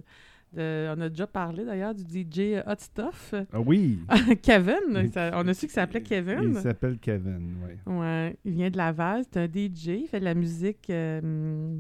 De- 0.52 0.92
on 0.96 1.00
a 1.02 1.08
déjà 1.10 1.26
parlé 1.26 1.62
d'ailleurs 1.64 1.94
du 1.94 2.02
DJ 2.04 2.62
Hot 2.66 2.74
Stuff. 2.78 3.34
Ah 3.52 3.60
oui 3.60 3.98
Kevin, 4.42 5.10
ça- 5.12 5.30
on 5.34 5.46
a 5.46 5.52
su 5.52 5.66
qu'il 5.66 5.70
s'appelait 5.70 6.02
Kevin. 6.02 6.54
Il 6.54 6.54
s'appelle 6.56 6.98
Kevin, 6.98 7.56
oui. 7.66 7.92
Ouais, 7.92 8.36
il 8.46 8.52
vient 8.54 8.70
de 8.70 8.76
Laval, 8.78 9.24
c'est 9.30 9.38
un 9.40 9.46
DJ, 9.46 9.86
il 10.02 10.06
fait 10.08 10.20
de 10.20 10.24
la 10.24 10.34
musique, 10.34 10.88
euh, 10.88 11.76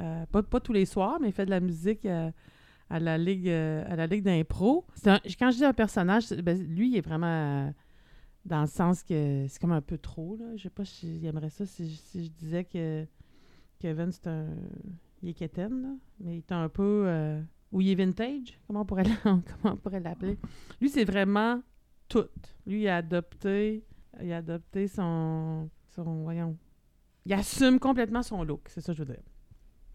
euh, 0.00 0.26
pas, 0.32 0.42
pas 0.42 0.58
tous 0.58 0.72
les 0.72 0.84
soirs, 0.86 1.18
mais 1.20 1.28
il 1.28 1.32
fait 1.32 1.46
de 1.46 1.50
la 1.50 1.60
musique 1.60 2.04
à 2.06 2.98
la 2.98 3.16
ligue 3.18 3.48
à 3.48 3.94
la 3.94 4.06
ligue 4.08 4.24
d'impro. 4.24 4.84
C'est 4.96 5.10
un- 5.10 5.20
Quand 5.38 5.50
je 5.52 5.58
dis 5.58 5.64
un 5.64 5.72
personnage, 5.72 6.24
c'est- 6.24 6.42
ben, 6.42 6.58
lui, 6.60 6.90
il 6.90 6.96
est 6.96 7.06
vraiment 7.06 7.72
dans 8.44 8.62
le 8.62 8.66
sens 8.66 9.02
que 9.02 9.46
c'est 9.48 9.60
comme 9.60 9.72
un 9.72 9.80
peu 9.80 9.98
trop. 9.98 10.36
Là. 10.36 10.56
Je 10.56 10.62
sais 10.64 10.70
pas 10.70 10.84
si 10.84 11.20
j'aimerais 11.20 11.50
ça 11.50 11.64
si, 11.66 11.90
je- 11.94 11.96
disais 12.28 12.64
que 12.64 13.06
Kevin, 13.78 14.10
c'est 14.12 14.26
un... 14.26 14.48
Il 15.22 15.28
est 15.28 15.56
là, 15.82 15.94
mais 16.20 16.34
il 16.34 16.38
est 16.38 16.52
un 16.52 16.68
peu... 16.68 17.04
euh, 17.06 17.40
ou 17.70 17.80
il 17.80 17.88
est 17.90 17.94
vintage, 17.94 18.58
comment 18.66 18.80
on 19.64 19.76
pourrait 19.76 20.00
l'appeler? 20.00 20.38
Lui, 20.80 20.88
c'est 20.90 21.04
vraiment 21.04 21.62
tout. 22.08 22.26
Lui, 22.66 22.82
il 22.82 22.88
a 22.88 22.96
adopté 22.98 23.84
il 24.20 24.30
a 24.32 24.38
adopté 24.38 24.88
son, 24.88 25.70
son. 25.88 26.22
Voyons. 26.24 26.56
Il 27.24 27.32
assume 27.32 27.78
complètement 27.78 28.22
son 28.22 28.42
look, 28.44 28.68
c'est 28.68 28.80
ça 28.82 28.92
que 28.92 28.98
je 28.98 29.04
veux 29.04 29.14
dire. 29.14 29.22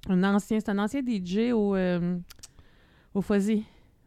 Un 0.10 0.24
ancien, 0.24 0.60
c'est 0.60 0.70
un 0.70 0.80
ancien 0.80 1.02
DJ 1.06 1.52
au. 1.52 1.76
euh, 1.76 2.18
au. 3.14 3.22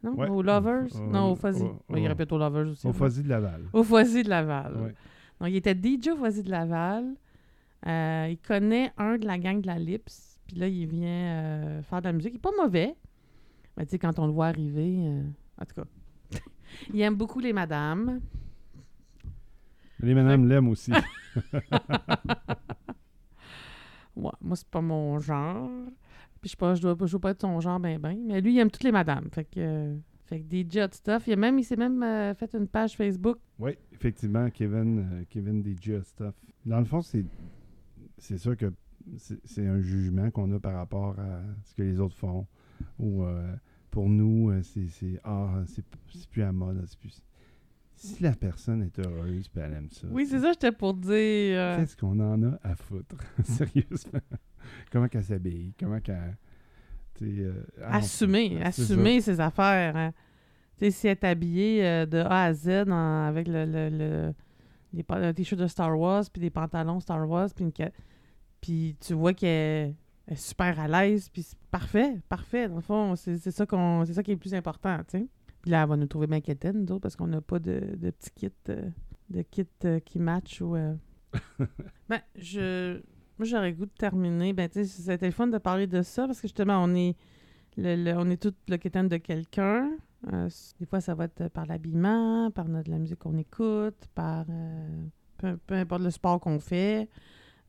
Non? 0.03 0.13
Ouais. 0.15 0.27
Lovers? 0.43 0.87
Au- 0.95 0.99
non, 1.11 1.31
au 1.31 1.35
Fuzzy. 1.35 1.61
au- 1.63 1.79
Ouais, 1.93 2.01
il 2.01 2.07
répète 2.07 2.31
au 2.31 2.37
Lovers 2.37 2.67
aussi. 2.71 2.87
Au. 2.87 2.93
Fuzzy 2.93 3.21
de 3.23 3.29
Laval. 3.29 3.65
Au 3.73 3.83
Fuzzy 3.83 4.23
de 4.23 4.29
Laval. 4.29 4.75
Ouais. 4.77 4.95
Donc, 5.39 5.49
il 5.49 5.55
était 5.57 5.75
DJ 5.75 6.09
au 6.09 6.23
Fuzzy 6.23 6.43
de 6.43 6.49
Laval. 6.49 7.13
Euh, 7.87 8.27
il 8.29 8.37
connaît 8.39 8.91
un 8.97 9.17
de 9.17 9.25
la 9.25 9.37
gang 9.37 9.61
de 9.61 9.67
la 9.67 9.77
Lips. 9.79 10.39
Puis 10.47 10.57
là, 10.57 10.67
il 10.67 10.87
vient 10.87 11.07
euh, 11.07 11.81
faire 11.83 11.99
de 12.01 12.07
la 12.07 12.13
musique. 12.13 12.33
Il 12.33 12.37
est 12.37 12.39
pas 12.39 12.51
mauvais. 12.59 12.95
Mais 13.77 13.85
tu 13.85 13.91
sais, 13.91 13.99
quand 13.99 14.17
on 14.19 14.25
le 14.27 14.33
voit 14.33 14.47
arriver, 14.47 14.97
euh, 15.07 15.23
en 15.61 15.65
tout 15.65 15.75
cas, 15.75 15.87
il 16.93 16.99
aime 17.01 17.15
beaucoup 17.15 17.39
les 17.39 17.53
madames. 17.53 18.19
Les 19.99 20.13
madames 20.15 20.47
l'aiment 20.47 20.67
aussi. 20.69 20.91
Ouais, 24.15 24.31
moi, 24.41 24.55
c'est 24.55 24.67
pas 24.67 24.81
mon 24.81 25.19
genre. 25.19 25.69
Puis 26.41 26.49
je 26.49 26.51
sais 26.51 26.57
pas, 26.57 26.73
je 26.73 26.81
dois, 26.81 26.95
je 27.05 27.11
dois 27.11 27.21
pas 27.21 27.31
être 27.31 27.41
son 27.41 27.59
genre 27.59 27.79
ben 27.79 27.99
ben. 27.99 28.17
Mais 28.25 28.41
lui, 28.41 28.53
il 28.55 28.59
aime 28.59 28.71
toutes 28.71 28.83
les 28.83 28.91
madames. 28.91 29.29
Fait 29.31 29.45
que, 29.45 29.59
euh, 29.59 29.95
fait 30.25 30.39
que 30.41 30.87
stuff. 30.95 31.27
Il, 31.27 31.33
a 31.33 31.35
même, 31.35 31.59
il 31.59 31.63
s'est 31.63 31.75
même 31.75 32.01
euh, 32.01 32.33
fait 32.33 32.53
une 32.55 32.67
page 32.67 32.97
Facebook. 32.97 33.37
Oui, 33.59 33.73
effectivement, 33.91 34.49
Kevin, 34.49 34.99
euh, 34.99 35.23
Kevin 35.29 35.63
DJ 35.63 36.01
Stuff. 36.03 36.33
Dans 36.65 36.79
le 36.79 36.85
fond, 36.85 37.01
c'est 37.01 37.25
c'est 38.17 38.37
sûr 38.37 38.57
que 38.57 38.73
c'est 39.45 39.67
un 39.67 39.81
jugement 39.81 40.29
qu'on 40.31 40.51
a 40.53 40.59
par 40.59 40.73
rapport 40.75 41.19
à 41.19 41.41
ce 41.63 41.75
que 41.75 41.83
les 41.83 41.99
autres 41.99 42.15
font. 42.17 42.47
Ou 42.97 43.23
euh, 43.23 43.53
pour 43.91 44.09
nous, 44.09 44.49
euh, 44.49 44.61
c'est 44.63 44.87
c'est 44.87 45.19
ah, 45.23 45.61
c'est 45.67 45.85
c'est 46.11 46.27
plus 46.29 46.41
à 46.41 46.51
mode. 46.51 46.83
c'est 46.87 46.97
plus- 46.99 47.21
Si 47.95 48.23
la 48.23 48.33
personne 48.33 48.81
est 48.81 48.97
heureuse 48.97 49.47
et 49.55 49.59
elle 49.59 49.73
aime 49.73 49.89
ça. 49.91 50.07
Oui, 50.09 50.25
c'est 50.25 50.39
ça, 50.39 50.53
j'étais 50.53 50.71
pour 50.71 50.95
dire. 50.95 51.75
Qu'est-ce 51.77 51.95
qu'on 51.95 52.19
en 52.19 52.41
a 52.43 52.59
à 52.63 52.73
foutre? 52.75 53.15
Sérieusement. 53.43 54.19
Comment 54.91 55.07
qu'elle 55.07 55.23
s'habille? 55.23 55.73
Comment 55.79 55.99
qu'elle. 55.99 56.37
euh, 57.21 57.63
ah, 57.83 57.97
assumer, 57.97 58.61
assumer 58.63 59.21
ses 59.21 59.39
affaires. 59.39 59.95
hein. 59.95 60.11
Tu 60.77 60.85
sais, 60.85 60.91
si 60.91 61.07
elle 61.07 61.11
est 61.13 61.23
habillée 61.25 61.85
euh, 61.85 62.05
de 62.05 62.17
A 62.17 62.45
à 62.45 62.53
Z 62.53 62.69
en- 62.89 63.25
avec 63.27 63.47
le, 63.47 63.65
le, 63.65 63.89
le- 63.89 64.33
les 64.93 65.05
un 65.09 65.33
t-shirt 65.33 65.61
de 65.61 65.67
Star 65.67 65.97
Wars, 65.97 66.23
puis 66.31 66.41
des 66.41 66.49
pantalons 66.49 66.99
Star 66.99 67.27
Wars, 67.29 67.49
puis 67.55 67.63
une 67.65 67.71
ca- 67.75 67.91
puis 68.59 68.95
tu 68.99 69.13
vois 69.13 69.33
qu'elle 69.33 69.95
elle 70.27 70.33
est 70.33 70.35
super 70.35 70.79
à 70.79 70.87
l'aise, 70.87 71.29
puis 71.29 71.43
c'est 71.43 71.57
parfait, 71.71 72.17
parfait. 72.29 72.67
Dans 72.67 72.75
le 72.75 72.81
fond, 72.81 73.15
c'est 73.15 73.37
ça, 73.37 73.65
qu'on 73.65 74.03
c'est 74.05 74.13
ça 74.13 74.23
qui 74.23 74.31
est 74.31 74.35
le 74.35 74.39
plus 74.39 74.53
important, 74.53 74.97
tu 75.07 75.19
sais. 75.19 75.27
Puis 75.61 75.69
là, 75.71 75.83
elle 75.83 75.89
va 75.89 75.95
nous 75.97 76.07
trouver 76.07 76.25
bien 76.27 76.41
quétaine, 76.41 76.81
nous 76.85 76.91
autres, 76.93 77.01
parce 77.01 77.15
qu'on 77.15 77.27
n'a 77.27 77.41
pas 77.41 77.59
de, 77.59 77.95
de 77.97 78.09
petits 78.11 78.31
kits, 78.31 78.49
euh, 78.69 78.89
de 79.29 79.43
euh, 79.85 79.99
qui 79.99 80.17
matchent 80.19 80.61
ou... 80.61 80.75
ben, 82.09 82.21
je... 82.35 82.99
Moi, 83.41 83.47
j'aurais 83.47 83.73
goût 83.73 83.87
de 83.87 83.91
terminer. 83.97 84.53
Ben, 84.53 84.69
tu 84.69 84.85
sais, 84.85 84.85
c'était 84.85 85.25
le 85.25 85.31
fun 85.31 85.47
de 85.47 85.57
parler 85.57 85.87
de 85.87 86.03
ça 86.03 86.27
parce 86.27 86.39
que 86.39 86.47
justement, 86.47 86.77
on 86.83 86.93
est, 86.93 87.15
le, 87.75 87.95
le- 87.95 88.15
on 88.15 88.29
est 88.29 88.45
de 88.45 89.17
quelqu'un. 89.17 89.89
Euh, 90.31 90.47
des 90.79 90.85
fois, 90.85 91.01
ça 91.01 91.15
va 91.15 91.23
être 91.23 91.47
par 91.47 91.65
l'habillement, 91.65 92.51
par 92.51 92.67
notre, 92.67 92.91
la 92.91 92.99
musique 92.99 93.17
qu'on 93.17 93.39
écoute, 93.39 93.97
par 94.13 94.45
euh, 94.47 95.05
peu, 95.39 95.57
peu 95.57 95.73
importe 95.73 96.03
le 96.03 96.11
sport 96.11 96.39
qu'on 96.39 96.59
fait, 96.59 97.09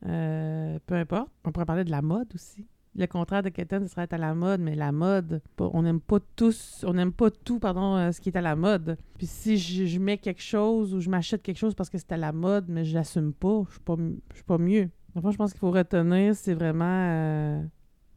euh, 0.05 0.77
peu 0.85 0.93
importe. 0.93 1.31
On 1.43 1.51
pourrait 1.51 1.65
parler 1.65 1.85
de 1.85 1.89
la 1.89 2.03
mode 2.03 2.31
aussi. 2.35 2.67
Le 2.95 3.07
contraire 3.07 3.41
de 3.41 3.49
quétaine, 3.49 3.87
ce 3.87 3.93
serait 3.93 4.03
être 4.03 4.13
à 4.13 4.19
la 4.19 4.35
mode, 4.35 4.61
mais 4.61 4.75
la 4.75 4.91
mode, 4.91 5.41
on 5.57 5.81
n'aime 5.81 6.01
pas 6.01 6.19
tous, 6.35 6.85
on 6.87 6.93
n'aime 6.93 7.13
pas 7.13 7.31
tout, 7.31 7.57
pardon, 7.57 8.11
ce 8.11 8.21
qui 8.21 8.29
est 8.29 8.37
à 8.37 8.41
la 8.41 8.55
mode. 8.55 8.95
Puis 9.17 9.25
si 9.25 9.57
je, 9.57 9.97
mets 9.97 10.19
quelque 10.19 10.43
chose 10.43 10.93
ou 10.93 10.99
je 10.99 11.09
m'achète 11.09 11.41
quelque 11.41 11.57
chose 11.57 11.73
parce 11.73 11.89
que 11.89 11.97
c'est 11.97 12.11
à 12.11 12.17
la 12.17 12.31
mode, 12.31 12.65
mais 12.69 12.85
je 12.85 12.93
l'assume 12.93 13.33
pas, 13.33 13.63
je 13.65 13.71
suis 13.71 13.81
pas, 13.81 13.95
suis 14.35 14.43
pas 14.43 14.59
mieux. 14.59 14.91
Enfin, 15.15 15.31
je 15.31 15.37
pense 15.37 15.51
qu'il 15.51 15.59
faut 15.59 15.71
retenir, 15.71 16.35
c'est 16.35 16.53
vraiment, 16.53 16.85
euh, 16.85 17.61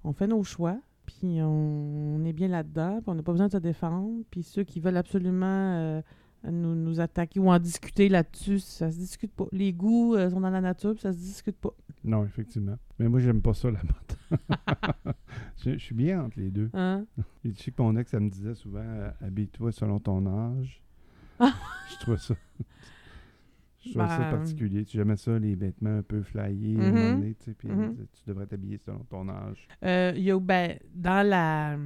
on 0.04 0.12
fait 0.12 0.26
nos 0.26 0.42
choix, 0.42 0.78
puis 1.04 1.40
on, 1.42 2.16
on 2.16 2.24
est 2.24 2.32
bien 2.32 2.48
là-dedans, 2.48 3.00
puis 3.00 3.10
on 3.10 3.14
n'a 3.14 3.22
pas 3.22 3.32
besoin 3.32 3.48
de 3.48 3.52
se 3.52 3.58
défendre. 3.58 4.22
Puis 4.30 4.42
ceux 4.42 4.64
qui 4.64 4.80
veulent 4.80 4.96
absolument 4.96 5.46
euh, 5.46 6.00
nous, 6.44 6.74
nous 6.74 7.00
attaquer 7.00 7.38
ou 7.38 7.50
en 7.50 7.58
discuter 7.58 8.08
là-dessus, 8.08 8.60
ça 8.60 8.90
se 8.90 8.96
discute 8.96 9.32
pas. 9.32 9.46
Les 9.52 9.72
goûts 9.72 10.14
euh, 10.14 10.30
sont 10.30 10.40
dans 10.40 10.50
la 10.50 10.60
nature, 10.62 10.92
puis 10.92 11.02
ça 11.02 11.12
se 11.12 11.18
discute 11.18 11.56
pas. 11.56 11.74
Non, 12.02 12.24
effectivement. 12.24 12.76
Mais 12.98 13.08
moi, 13.08 13.20
j'aime 13.20 13.42
pas 13.42 13.52
ça, 13.52 13.70
la 13.70 13.80
mode. 13.82 14.40
je, 15.58 15.72
je 15.72 15.78
suis 15.78 15.94
bien 15.94 16.24
entre 16.24 16.38
les 16.38 16.50
deux. 16.50 16.70
Hein? 16.72 17.04
Et 17.44 17.52
je 17.52 17.62
sais 17.62 17.70
que 17.72 17.82
mon 17.82 17.94
ex, 17.96 18.12
elle 18.14 18.20
me 18.20 18.30
disait 18.30 18.54
souvent 18.54 18.84
habille-toi 19.20 19.70
selon 19.72 20.00
ton 20.00 20.26
âge. 20.26 20.82
Je 21.40 22.00
trouve 22.00 22.16
ça. 22.16 22.34
Je 23.86 23.92
trouve 23.98 24.08
ça 24.08 24.18
Ben- 24.18 24.30
particulier. 24.30 24.84
Tu 24.84 24.96
jamais 24.96 25.16
ça, 25.16 25.38
les 25.38 25.54
vêtements 25.54 25.98
un 25.98 26.02
peu 26.02 26.22
flyés, 26.22 26.76
moment 26.76 27.12
donné, 27.18 27.34
tu 27.34 27.44
sais, 27.46 27.54
puis 27.54 27.68
Mhm. 27.68 27.92
disait, 27.92 28.06
tu 28.12 28.22
devrais 28.26 28.46
t'habiller 28.46 28.78
selon 28.78 29.00
ton 29.08 29.28
âge. 29.28 29.66
Euh, 29.84 30.12
il 30.16 30.22
y 30.22 30.30
a, 30.30 30.38
ben, 30.40 30.78
dans 30.94 31.26
la 31.26 31.76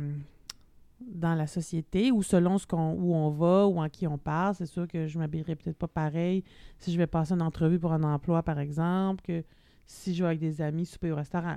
dans 1.03 1.35
la 1.35 1.47
société 1.47 2.13
ou 2.13 2.23
selon 2.23 2.59
ce 2.59 2.67
qu'on 2.67 2.93
où 2.93 3.15
on 3.15 3.31
va 3.31 3.67
ou 3.67 3.81
en 3.81 3.89
qui 3.89 4.07
on 4.07 4.19
parle, 4.19 4.55
c'est 4.55 4.67
sûr 4.67 4.87
que 4.87 5.07
je 5.07 5.19
m'habillerai 5.19 5.57
peut-être 5.57 5.79
pas 5.79 5.89
pareil 5.89 6.45
si 6.79 6.93
je 6.93 6.99
vais 6.99 7.07
passer 7.07 7.33
une 7.33 7.41
entrevue 7.41 7.79
pour 7.79 7.93
un 7.95 8.03
emploi, 8.03 8.43
par 8.43 8.59
exemple, 8.59 9.23
que 9.25 9.43
si 9.87 10.15
je 10.15 10.23
vais 10.23 10.29
avec 10.29 10.41
des 10.41 10.61
amis 10.61 10.85
souper 10.85 11.11
au 11.11 11.17
restaurant. 11.17 11.57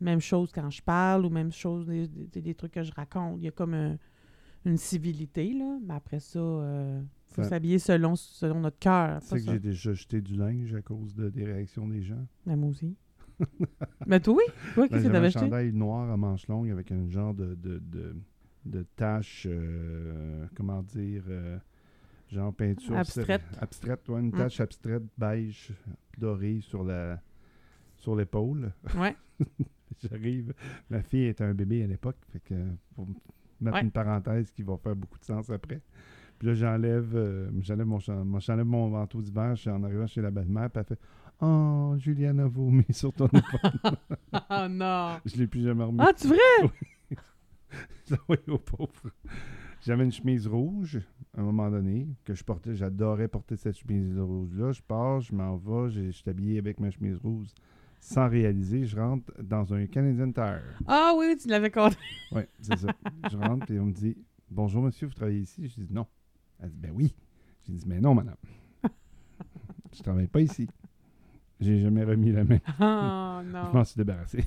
Même 0.00 0.20
chose 0.20 0.52
quand 0.52 0.68
je 0.70 0.82
parle 0.82 1.24
ou 1.24 1.30
même 1.30 1.50
chose 1.50 1.86
des, 1.86 2.06
des- 2.08 2.42
des 2.42 2.54
trucs 2.54 2.72
que 2.72 2.82
je 2.82 2.92
raconte. 2.92 3.38
Il 3.38 3.44
y 3.44 3.48
a 3.48 3.52
comme 3.52 3.72
un- 3.72 3.96
une 4.68 4.76
civilité, 4.76 5.52
là. 5.52 5.78
Mais 5.82 5.94
après 5.94 6.20
ça, 6.20 6.38
il 6.40 7.04
faut 7.34 7.42
Ça- 7.42 7.48
s'habiller 7.50 7.78
selon, 7.78 8.14
selon 8.16 8.60
notre 8.60 8.78
cœur. 8.78 9.20
Tu 9.20 9.26
sais 9.28 9.36
que 9.38 9.52
j'ai 9.52 9.58
déjà 9.58 9.92
jeté 9.92 10.20
du 10.20 10.34
linge 10.36 10.74
à 10.74 10.82
cause 10.82 11.14
de, 11.14 11.28
des 11.30 11.44
réactions 11.44 11.86
des 11.88 12.02
gens. 12.02 12.26
Mais 12.46 12.56
moi 12.56 12.70
aussi. 12.70 12.96
Mais 14.06 14.20
toi, 14.20 14.34
oui. 14.34 14.44
Toi, 14.74 14.86
Ben, 14.88 15.00
qu'est-ce 15.02 15.08
que 15.08 15.16
un 15.16 15.30
chandail 15.30 15.72
noir 15.72 16.10
à 16.10 16.16
manches 16.16 16.48
longues 16.48 16.70
avec 16.70 16.90
un 16.92 17.08
genre 17.08 17.34
de, 17.34 17.54
de, 17.54 17.78
de, 17.78 18.16
de 18.64 18.82
tache, 18.96 19.46
euh, 19.48 20.46
comment 20.56 20.82
dire, 20.82 21.22
euh, 21.28 21.58
genre 22.30 22.52
peinture. 22.52 22.96
Abstraite. 22.96 23.42
Abstraite, 23.60 24.08
ouais, 24.08 24.20
une 24.20 24.28
Mm. 24.28 24.32
tache 24.38 24.60
abstraite 24.60 25.04
beige 25.16 25.72
dorée 26.18 26.60
sur 26.60 26.82
la 26.84 27.20
sur 27.96 28.14
l'épaule. 28.16 28.72
Ouais. 28.96 29.16
J'arrive. 30.02 30.52
Ma 30.90 31.02
fille 31.02 31.26
était 31.26 31.44
un 31.44 31.54
bébé 31.54 31.82
à 31.82 31.86
l'époque, 31.86 32.16
fait 32.32 32.40
que 32.40 32.54
pour 32.94 33.06
mettre 33.60 33.76
Ouais. 33.76 33.82
une 33.82 33.90
parenthèse 33.90 34.50
qui 34.50 34.62
va 34.62 34.76
faire 34.76 34.96
beaucoup 34.96 35.18
de 35.18 35.24
sens 35.24 35.50
après. 35.50 35.80
Puis 36.38 36.46
là, 36.48 36.54
j'enlève, 36.54 37.10
euh, 37.16 37.50
j'enlève 37.60 37.86
mon, 37.86 37.98
mon- 38.24 38.38
j'enlève 38.38 38.66
mon 38.66 38.88
manteau 38.90 39.20
d'hiver, 39.20 39.56
je 39.56 39.62
suis 39.62 39.70
en 39.70 39.82
arrivant 39.82 40.06
chez 40.06 40.20
la 40.22 40.30
belle-mère, 40.30 40.70
puis 40.70 40.80
elle 40.80 40.86
fait 40.96 41.00
Oh, 41.40 41.94
Juliane 41.98 42.40
a 42.40 42.46
vomi 42.48 42.84
sur 42.90 43.12
ton 43.12 43.26
épaule. 43.26 43.96
Oh 44.32 44.66
non! 44.70 45.18
je 45.24 45.36
l'ai 45.36 45.46
plus 45.46 45.62
jamais 45.62 45.84
remis. 45.84 45.98
Ah, 46.00 46.12
tu 46.12 46.26
vrai? 46.28 46.38
oui, 48.28 48.36
au 48.48 48.58
pauvre. 48.58 48.90
J'avais 49.84 50.04
une 50.04 50.12
chemise 50.12 50.46
rouge 50.48 50.98
à 51.36 51.40
un 51.40 51.44
moment 51.44 51.70
donné 51.70 52.08
que 52.24 52.34
je 52.34 52.42
portais. 52.42 52.74
J'adorais 52.74 53.28
porter 53.28 53.56
cette 53.56 53.76
chemise 53.78 54.18
rouge-là. 54.18 54.72
Je 54.72 54.82
pars, 54.82 55.20
je 55.20 55.32
m'en 55.34 55.56
vais, 55.56 55.90
je 55.90 56.10
suis 56.10 56.28
habillé 56.28 56.58
avec 56.58 56.80
ma 56.80 56.90
chemise 56.90 57.16
rouge. 57.18 57.48
Sans 58.00 58.28
réaliser, 58.28 58.86
je 58.86 58.96
rentre 58.98 59.32
dans 59.42 59.72
un 59.74 59.86
Canadian 59.86 60.30
Tire. 60.32 60.62
Ah 60.86 61.12
oui, 61.16 61.36
tu 61.40 61.48
l'avais 61.48 61.70
compté. 61.70 61.96
Oui, 62.32 62.42
c'est 62.60 62.78
ça. 62.78 62.88
Je 63.30 63.36
rentre 63.36 63.70
et 63.70 63.78
on 63.80 63.86
me 63.86 63.92
dit 63.92 64.16
Bonjour 64.50 64.82
monsieur, 64.82 65.06
vous 65.06 65.14
travaillez 65.14 65.40
ici 65.40 65.68
Je 65.68 65.82
dis 65.82 65.92
Non. 65.92 66.06
Elle 66.60 66.70
dit 66.70 66.78
Ben 66.78 66.92
oui. 66.94 67.14
J'ai 67.66 67.72
dit 67.72 67.84
Mais 67.86 68.00
non, 68.00 68.14
madame. 68.14 68.36
Je 69.92 70.02
travaille 70.02 70.26
pas 70.28 70.40
ici. 70.40 70.68
J'ai 71.60 71.80
jamais 71.80 72.04
remis 72.04 72.30
la 72.30 72.44
main. 72.44 72.58
Oh 72.80 73.42
Je 73.44 73.50
non. 73.52 73.72
m'en 73.72 73.84
suis 73.84 73.96
débarrassé. 73.96 74.44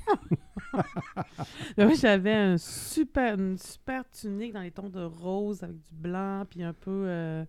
Moi, 1.76 1.94
j'avais 1.94 2.32
un 2.32 2.56
super, 2.58 3.38
une 3.38 3.58
super 3.58 4.08
tunique 4.10 4.54
dans 4.54 4.62
les 4.62 4.70
tons 4.70 4.88
de 4.88 5.02
rose 5.02 5.62
avec 5.62 5.76
du 5.76 5.94
blanc, 5.94 6.44
puis 6.48 6.62
un 6.62 6.72
peu. 6.72 7.04
euh, 7.06 7.44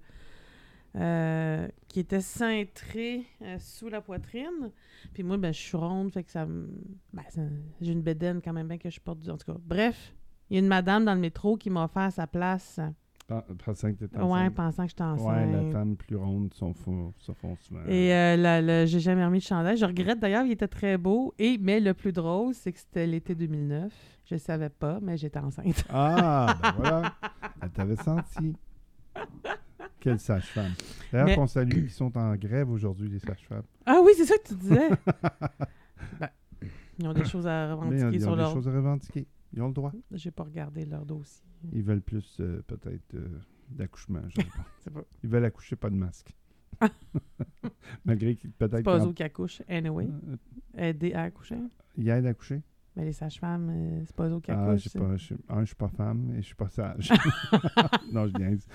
euh, 0.95 1.67
qui 1.87 1.99
était 1.99 2.21
cintrée 2.21 3.23
euh, 3.41 3.57
sous 3.59 3.89
la 3.89 4.01
poitrine. 4.01 4.71
Puis 5.13 5.23
moi, 5.23 5.37
ben, 5.37 5.53
je 5.53 5.59
suis 5.59 5.77
ronde, 5.77 6.11
fait 6.11 6.23
que 6.23 6.31
ça. 6.31 6.45
Ben, 6.45 7.23
ça- 7.29 7.41
j'ai 7.81 7.91
une 7.93 8.01
bédaine 8.03 8.41
quand 8.43 8.53
même 8.53 8.67
bien 8.67 8.77
que 8.77 8.89
je 8.89 8.99
porte 8.99 9.19
du. 9.19 9.29
En 9.29 9.37
tout 9.37 9.51
cas, 9.51 9.57
bref, 9.65 10.13
il 10.49 10.55
y 10.55 10.57
a 10.57 10.59
une 10.61 10.67
madame 10.67 11.05
dans 11.05 11.13
le 11.15 11.19
métro 11.21 11.57
qui 11.57 11.69
m'a 11.69 11.85
offert 11.85 12.11
sa 12.11 12.27
place. 12.27 12.79
Pen- 13.25 13.41
Pensant 13.65 13.93
que 13.93 13.99
t'étais 13.99 14.17
Ouais, 14.17 14.23
enceinte. 14.23 14.53
pensant 14.55 14.83
que 14.83 14.89
j'étais 14.89 15.03
Ouais, 15.03 15.09
enceinte. 15.09 15.51
la 15.53 15.71
femme 15.71 15.95
plus 15.95 16.17
ronde 16.17 16.53
s'en 16.53 16.73
font, 16.73 17.13
souvent. 17.17 17.55
Et 17.87 18.13
euh, 18.13 18.85
j'ai 18.85 18.99
jamais 18.99 19.25
remis 19.25 19.39
de 19.39 19.43
chandail. 19.43 19.77
Je 19.77 19.85
regrette 19.85 20.19
d'ailleurs, 20.19 20.45
il 20.45 20.51
était 20.51 20.67
très 20.67 20.97
beau. 20.97 21.33
Et, 21.39 21.57
mais 21.57 21.79
le 21.79 21.93
plus 21.93 22.11
drôle, 22.11 22.53
c'est 22.53 22.73
que 22.73 22.79
c'était 22.79 23.07
l'été 23.07 23.33
2009. 23.33 23.93
Je 24.25 24.35
ne 24.35 24.39
savais 24.39 24.69
pas, 24.69 24.99
mais 25.01 25.15
j'étais 25.17 25.39
enceinte. 25.39 25.85
Ah, 25.89 26.57
ben 26.61 26.71
voilà. 26.77 27.13
Elle 27.61 27.69
t'avait 27.71 27.95
senti. 27.95 28.55
Quelle 30.03 30.19
sage-femme. 30.19 30.73
D'ailleurs, 31.11 31.27
Mais- 31.27 31.35
qu'on 31.35 31.47
salue, 31.47 31.85
qui 31.87 31.89
sont 31.93 32.17
en 32.17 32.35
grève 32.35 32.69
aujourd'hui, 32.69 33.07
les 33.07 33.19
sages-femmes. 33.19 33.63
Ah 33.85 34.01
oui, 34.03 34.11
c'est 34.17 34.25
ça 34.25 34.35
que 34.37 34.49
tu 34.49 34.55
disais. 34.55 34.89
Ben, 36.19 36.29
ils 36.99 37.07
ont 37.07 37.13
des 37.13 37.23
choses 37.25 37.47
à 37.47 37.75
Mais 37.89 37.97
ils 37.97 38.03
ont, 38.03 38.09
revendiquer 38.09 38.15
ils 38.17 38.29
ont 38.29 38.35
des 38.35 38.53
choses 38.53 38.67
à 38.67 38.71
revendiquer. 38.71 39.27
Ils 39.53 39.61
ont 39.61 39.67
le 39.67 39.73
droit. 39.73 39.91
J'ai 40.11 40.31
pas 40.31 40.43
regardé 40.43 40.85
leur 40.85 41.05
dossier. 41.05 41.43
Ils 41.71 41.81
veulent 41.83 42.01
plus, 42.01 42.37
euh, 42.41 42.61
peut-être, 42.67 43.15
euh, 43.15 43.39
d'accouchement. 43.69 44.19
je 44.27 44.35
sais 44.41 44.47
pas. 44.47 44.65
C'est 44.79 44.93
pas, 44.93 45.01
Ils 45.23 45.29
veulent 45.29 45.45
accoucher, 45.45 45.75
pas 45.77 45.89
de 45.89 45.95
masque. 45.95 46.35
Malgré 48.05 48.35
qu'ils 48.35 48.51
peut-être. 48.51 48.77
c'est 48.77 48.83
pas 48.83 49.05
eux 49.05 49.13
qui 49.13 49.23
accouchent, 49.23 49.61
anyway. 49.69 50.07
Euh, 50.77 50.89
Aider 50.89 51.13
à 51.13 51.23
accoucher. 51.23 51.57
Ils 51.97 52.09
aident 52.09 52.25
à 52.25 52.29
accoucher? 52.29 52.61
Mais 52.95 53.05
les 53.05 53.13
sages-femmes, 53.13 53.69
euh, 53.71 54.03
c'est 54.05 54.15
pas 54.15 54.27
eux 54.27 54.33
autres 54.33 54.45
qui 54.45 54.51
Ah, 54.51 54.63
accouchent. 54.69 54.93
pas. 54.93 55.15
je 55.17 55.23
suis- 55.23 55.35
un, 55.49 55.61
je 55.61 55.65
suis 55.65 55.75
pas 55.75 55.87
femme 55.87 56.31
et 56.33 56.41
je 56.41 56.45
suis 56.45 56.55
pas 56.55 56.69
sage. 56.69 57.11
non, 58.13 58.27
je 58.27 58.37
niaise. 58.37 58.67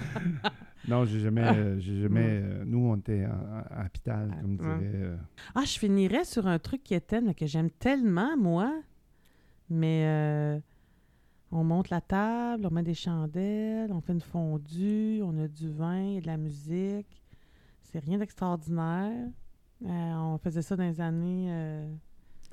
Non, 0.88 1.04
j'ai 1.04 1.20
jamais. 1.20 1.42
euh, 1.46 1.78
j'ai 1.78 2.00
jamais 2.02 2.40
euh, 2.42 2.64
nous, 2.66 2.78
on 2.84 2.96
était 2.96 3.26
en- 3.26 3.76
à 3.76 3.82
l'hôpital, 3.84 4.36
comme 4.40 4.58
Ah, 4.60 4.68
ouais. 4.76 4.78
dirait. 4.78 5.02
euh, 5.04 5.16
Ah, 5.54 5.62
je 5.64 5.78
finirais 5.78 6.24
sur 6.24 6.46
un 6.48 6.58
truc 6.58 6.82
qui 6.82 6.94
est 6.94 7.00
tel, 7.06 7.32
que 7.34 7.46
j'aime 7.46 7.70
tellement, 7.70 8.36
moi. 8.36 8.72
Mais 9.70 10.02
euh, 10.06 10.58
on 11.52 11.62
monte 11.62 11.90
la 11.90 12.00
table, 12.00 12.66
on 12.66 12.70
met 12.74 12.82
des 12.82 12.94
chandelles, 12.94 13.92
on 13.92 14.00
fait 14.00 14.14
une 14.14 14.20
fondue, 14.20 15.20
on 15.22 15.38
a 15.38 15.46
du 15.46 15.70
vin, 15.70 16.16
a 16.16 16.20
de 16.20 16.26
la 16.26 16.36
musique. 16.38 17.22
C'est 17.82 18.00
rien 18.00 18.18
d'extraordinaire. 18.18 19.28
Euh, 19.84 20.14
on 20.16 20.38
faisait 20.38 20.62
ça 20.62 20.74
dans 20.74 20.82
les 20.84 21.00
années 21.00 21.46
euh, 21.50 21.94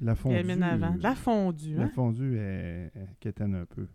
la 0.01 0.15
fondue. 0.15 0.51
avant. 0.63 0.95
La 0.99 1.15
fondue, 1.15 1.75
La 1.75 1.83
hein? 1.83 1.89
fondue 1.93 2.37
est, 2.37 2.91
est 2.95 3.07
quétaine 3.19 3.55
un 3.55 3.65
peu. 3.65 3.87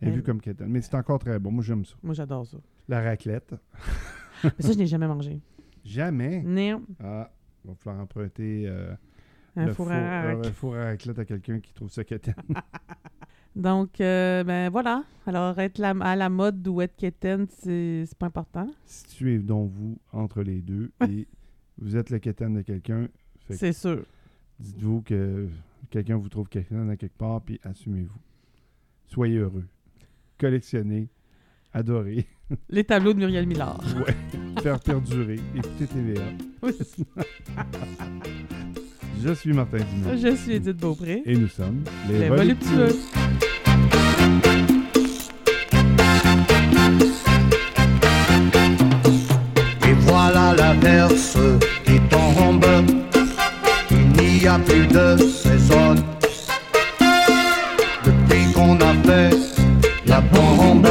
Elle 0.00 0.08
est 0.08 0.12
vue 0.12 0.22
comme 0.22 0.40
quétaine. 0.40 0.68
Mais 0.68 0.80
c'est 0.82 0.94
encore 0.94 1.18
très 1.18 1.38
bon. 1.38 1.50
Moi, 1.50 1.62
j'aime 1.64 1.84
ça. 1.84 1.94
Moi, 2.02 2.14
j'adore 2.14 2.46
ça. 2.46 2.58
La 2.88 3.00
raclette. 3.02 3.54
Mais 4.44 4.50
ça, 4.60 4.72
je 4.72 4.78
n'ai 4.78 4.86
jamais 4.86 5.06
mangé. 5.08 5.40
Jamais? 5.84 6.42
Non, 6.42 6.82
Ah, 7.02 7.30
il 7.64 7.68
va 7.70 7.74
falloir 7.76 8.02
emprunter 8.02 8.64
euh, 8.66 8.94
un 9.56 9.66
le 9.66 9.72
four 9.72 9.86
four, 9.86 9.94
à 9.94 9.98
euh, 10.26 10.40
un 10.44 10.52
four 10.52 10.76
à 10.76 10.84
raclette 10.84 11.18
à 11.18 11.24
quelqu'un 11.24 11.60
qui 11.60 11.72
trouve 11.72 11.90
ça 11.90 12.04
quétaine. 12.04 12.34
Donc, 13.56 14.00
euh, 14.02 14.44
ben 14.44 14.68
voilà. 14.70 15.04
Alors, 15.26 15.58
être 15.58 15.78
la- 15.78 15.94
à 16.00 16.14
la 16.14 16.28
mode 16.28 16.66
ou 16.68 16.82
être 16.82 16.94
quétaine, 16.96 17.46
c'est 17.48 18.04
pas 18.18 18.26
important. 18.26 18.68
Situez 18.84 19.38
donc 19.38 19.70
vous 19.72 19.98
entre 20.12 20.42
les 20.42 20.60
deux 20.60 20.92
et 21.08 21.26
vous 21.78 21.96
êtes 21.96 22.10
le 22.10 22.18
quétaine 22.18 22.54
de 22.54 22.60
quelqu'un. 22.62 23.08
C'est 23.48 23.72
sûr. 23.72 24.04
Dites-vous 24.58 25.02
que 25.02 25.48
quelqu'un 25.90 26.16
vous 26.16 26.28
trouve 26.28 26.48
quétaine 26.48 26.90
à 26.90 26.96
quelque 26.96 27.16
part, 27.16 27.42
puis 27.42 27.60
assumez-vous. 27.62 28.20
Soyez 29.06 29.38
heureux. 29.38 29.66
Collectionnez. 30.38 31.08
Adorez. 31.72 32.26
Les 32.70 32.84
tableaux 32.84 33.12
de 33.12 33.18
Muriel 33.18 33.46
Millard. 33.46 33.80
Ouais. 33.96 34.14
Faire 34.62 34.80
perdurer. 34.80 35.38
Écoutez 35.54 35.86
TVA. 35.86 36.22
Oui. 36.62 36.72
Je 39.22 39.32
suis 39.32 39.52
Martin 39.52 39.78
Dumont. 39.78 40.16
Je 40.16 40.36
suis 40.36 40.52
Edith 40.52 40.76
Beaupré. 40.76 41.22
Et 41.24 41.36
nous 41.36 41.48
sommes 41.48 41.84
Les 42.08 42.28
voluptueux. 42.28 42.94
Et 49.88 49.92
voilà 50.00 50.54
plus 54.58 54.86
de 54.86 55.16
saison. 55.18 55.94
Depuis 58.04 58.52
qu'on 58.52 58.76
a 58.80 58.94
fait 59.04 59.36
la 60.06 60.20
bombe, 60.20 60.86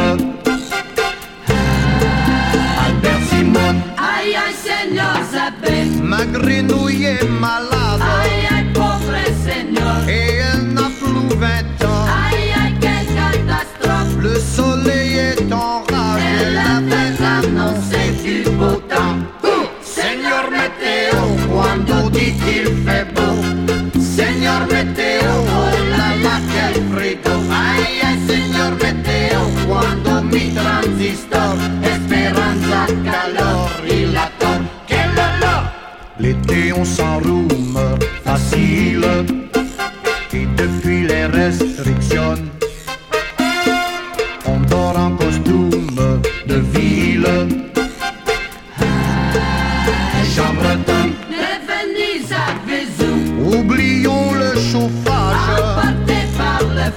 Albert 2.85 3.21
Simon. 3.29 3.75
Aïe 3.97 4.35
aïe 4.35 4.55
Seigneur, 4.63 5.17
ça 5.31 5.51
pète. 5.61 6.01
Ma 6.03 6.25
grenouille 6.25 7.05
est 7.05 7.29
malade. 7.39 8.01
Aïe 8.01 8.57
aïe 8.57 8.65
pauvre 8.73 9.17
Seigneur. 9.45 9.97
Et 10.07 10.37
elle 10.51 10.73
n'a 10.73 10.89
plus 10.99 11.35
20 11.37 11.87
ans. 11.87 12.05
Aïe 12.29 12.51
aïe 12.61 12.73
quelle 12.81 13.07
catastrophe. 13.15 14.15
Le 14.19 14.35
soleil 14.39 15.17
est 15.17 15.53
en 15.53 15.79
rage. 15.91 16.21
Elle 16.41 16.57
avait 16.57 17.47
annoncé 17.47 18.11
du 18.23 18.49
beau 18.51 18.75
temps. 18.89 19.17
Seigneur 19.81 20.49
météo, 20.51 22.09
dit 22.11 22.33
il 22.47 22.65
fait 22.85 23.05
beau. 23.13 23.24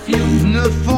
perfume 0.06 0.52
ne 0.52 0.60
font 0.84 0.97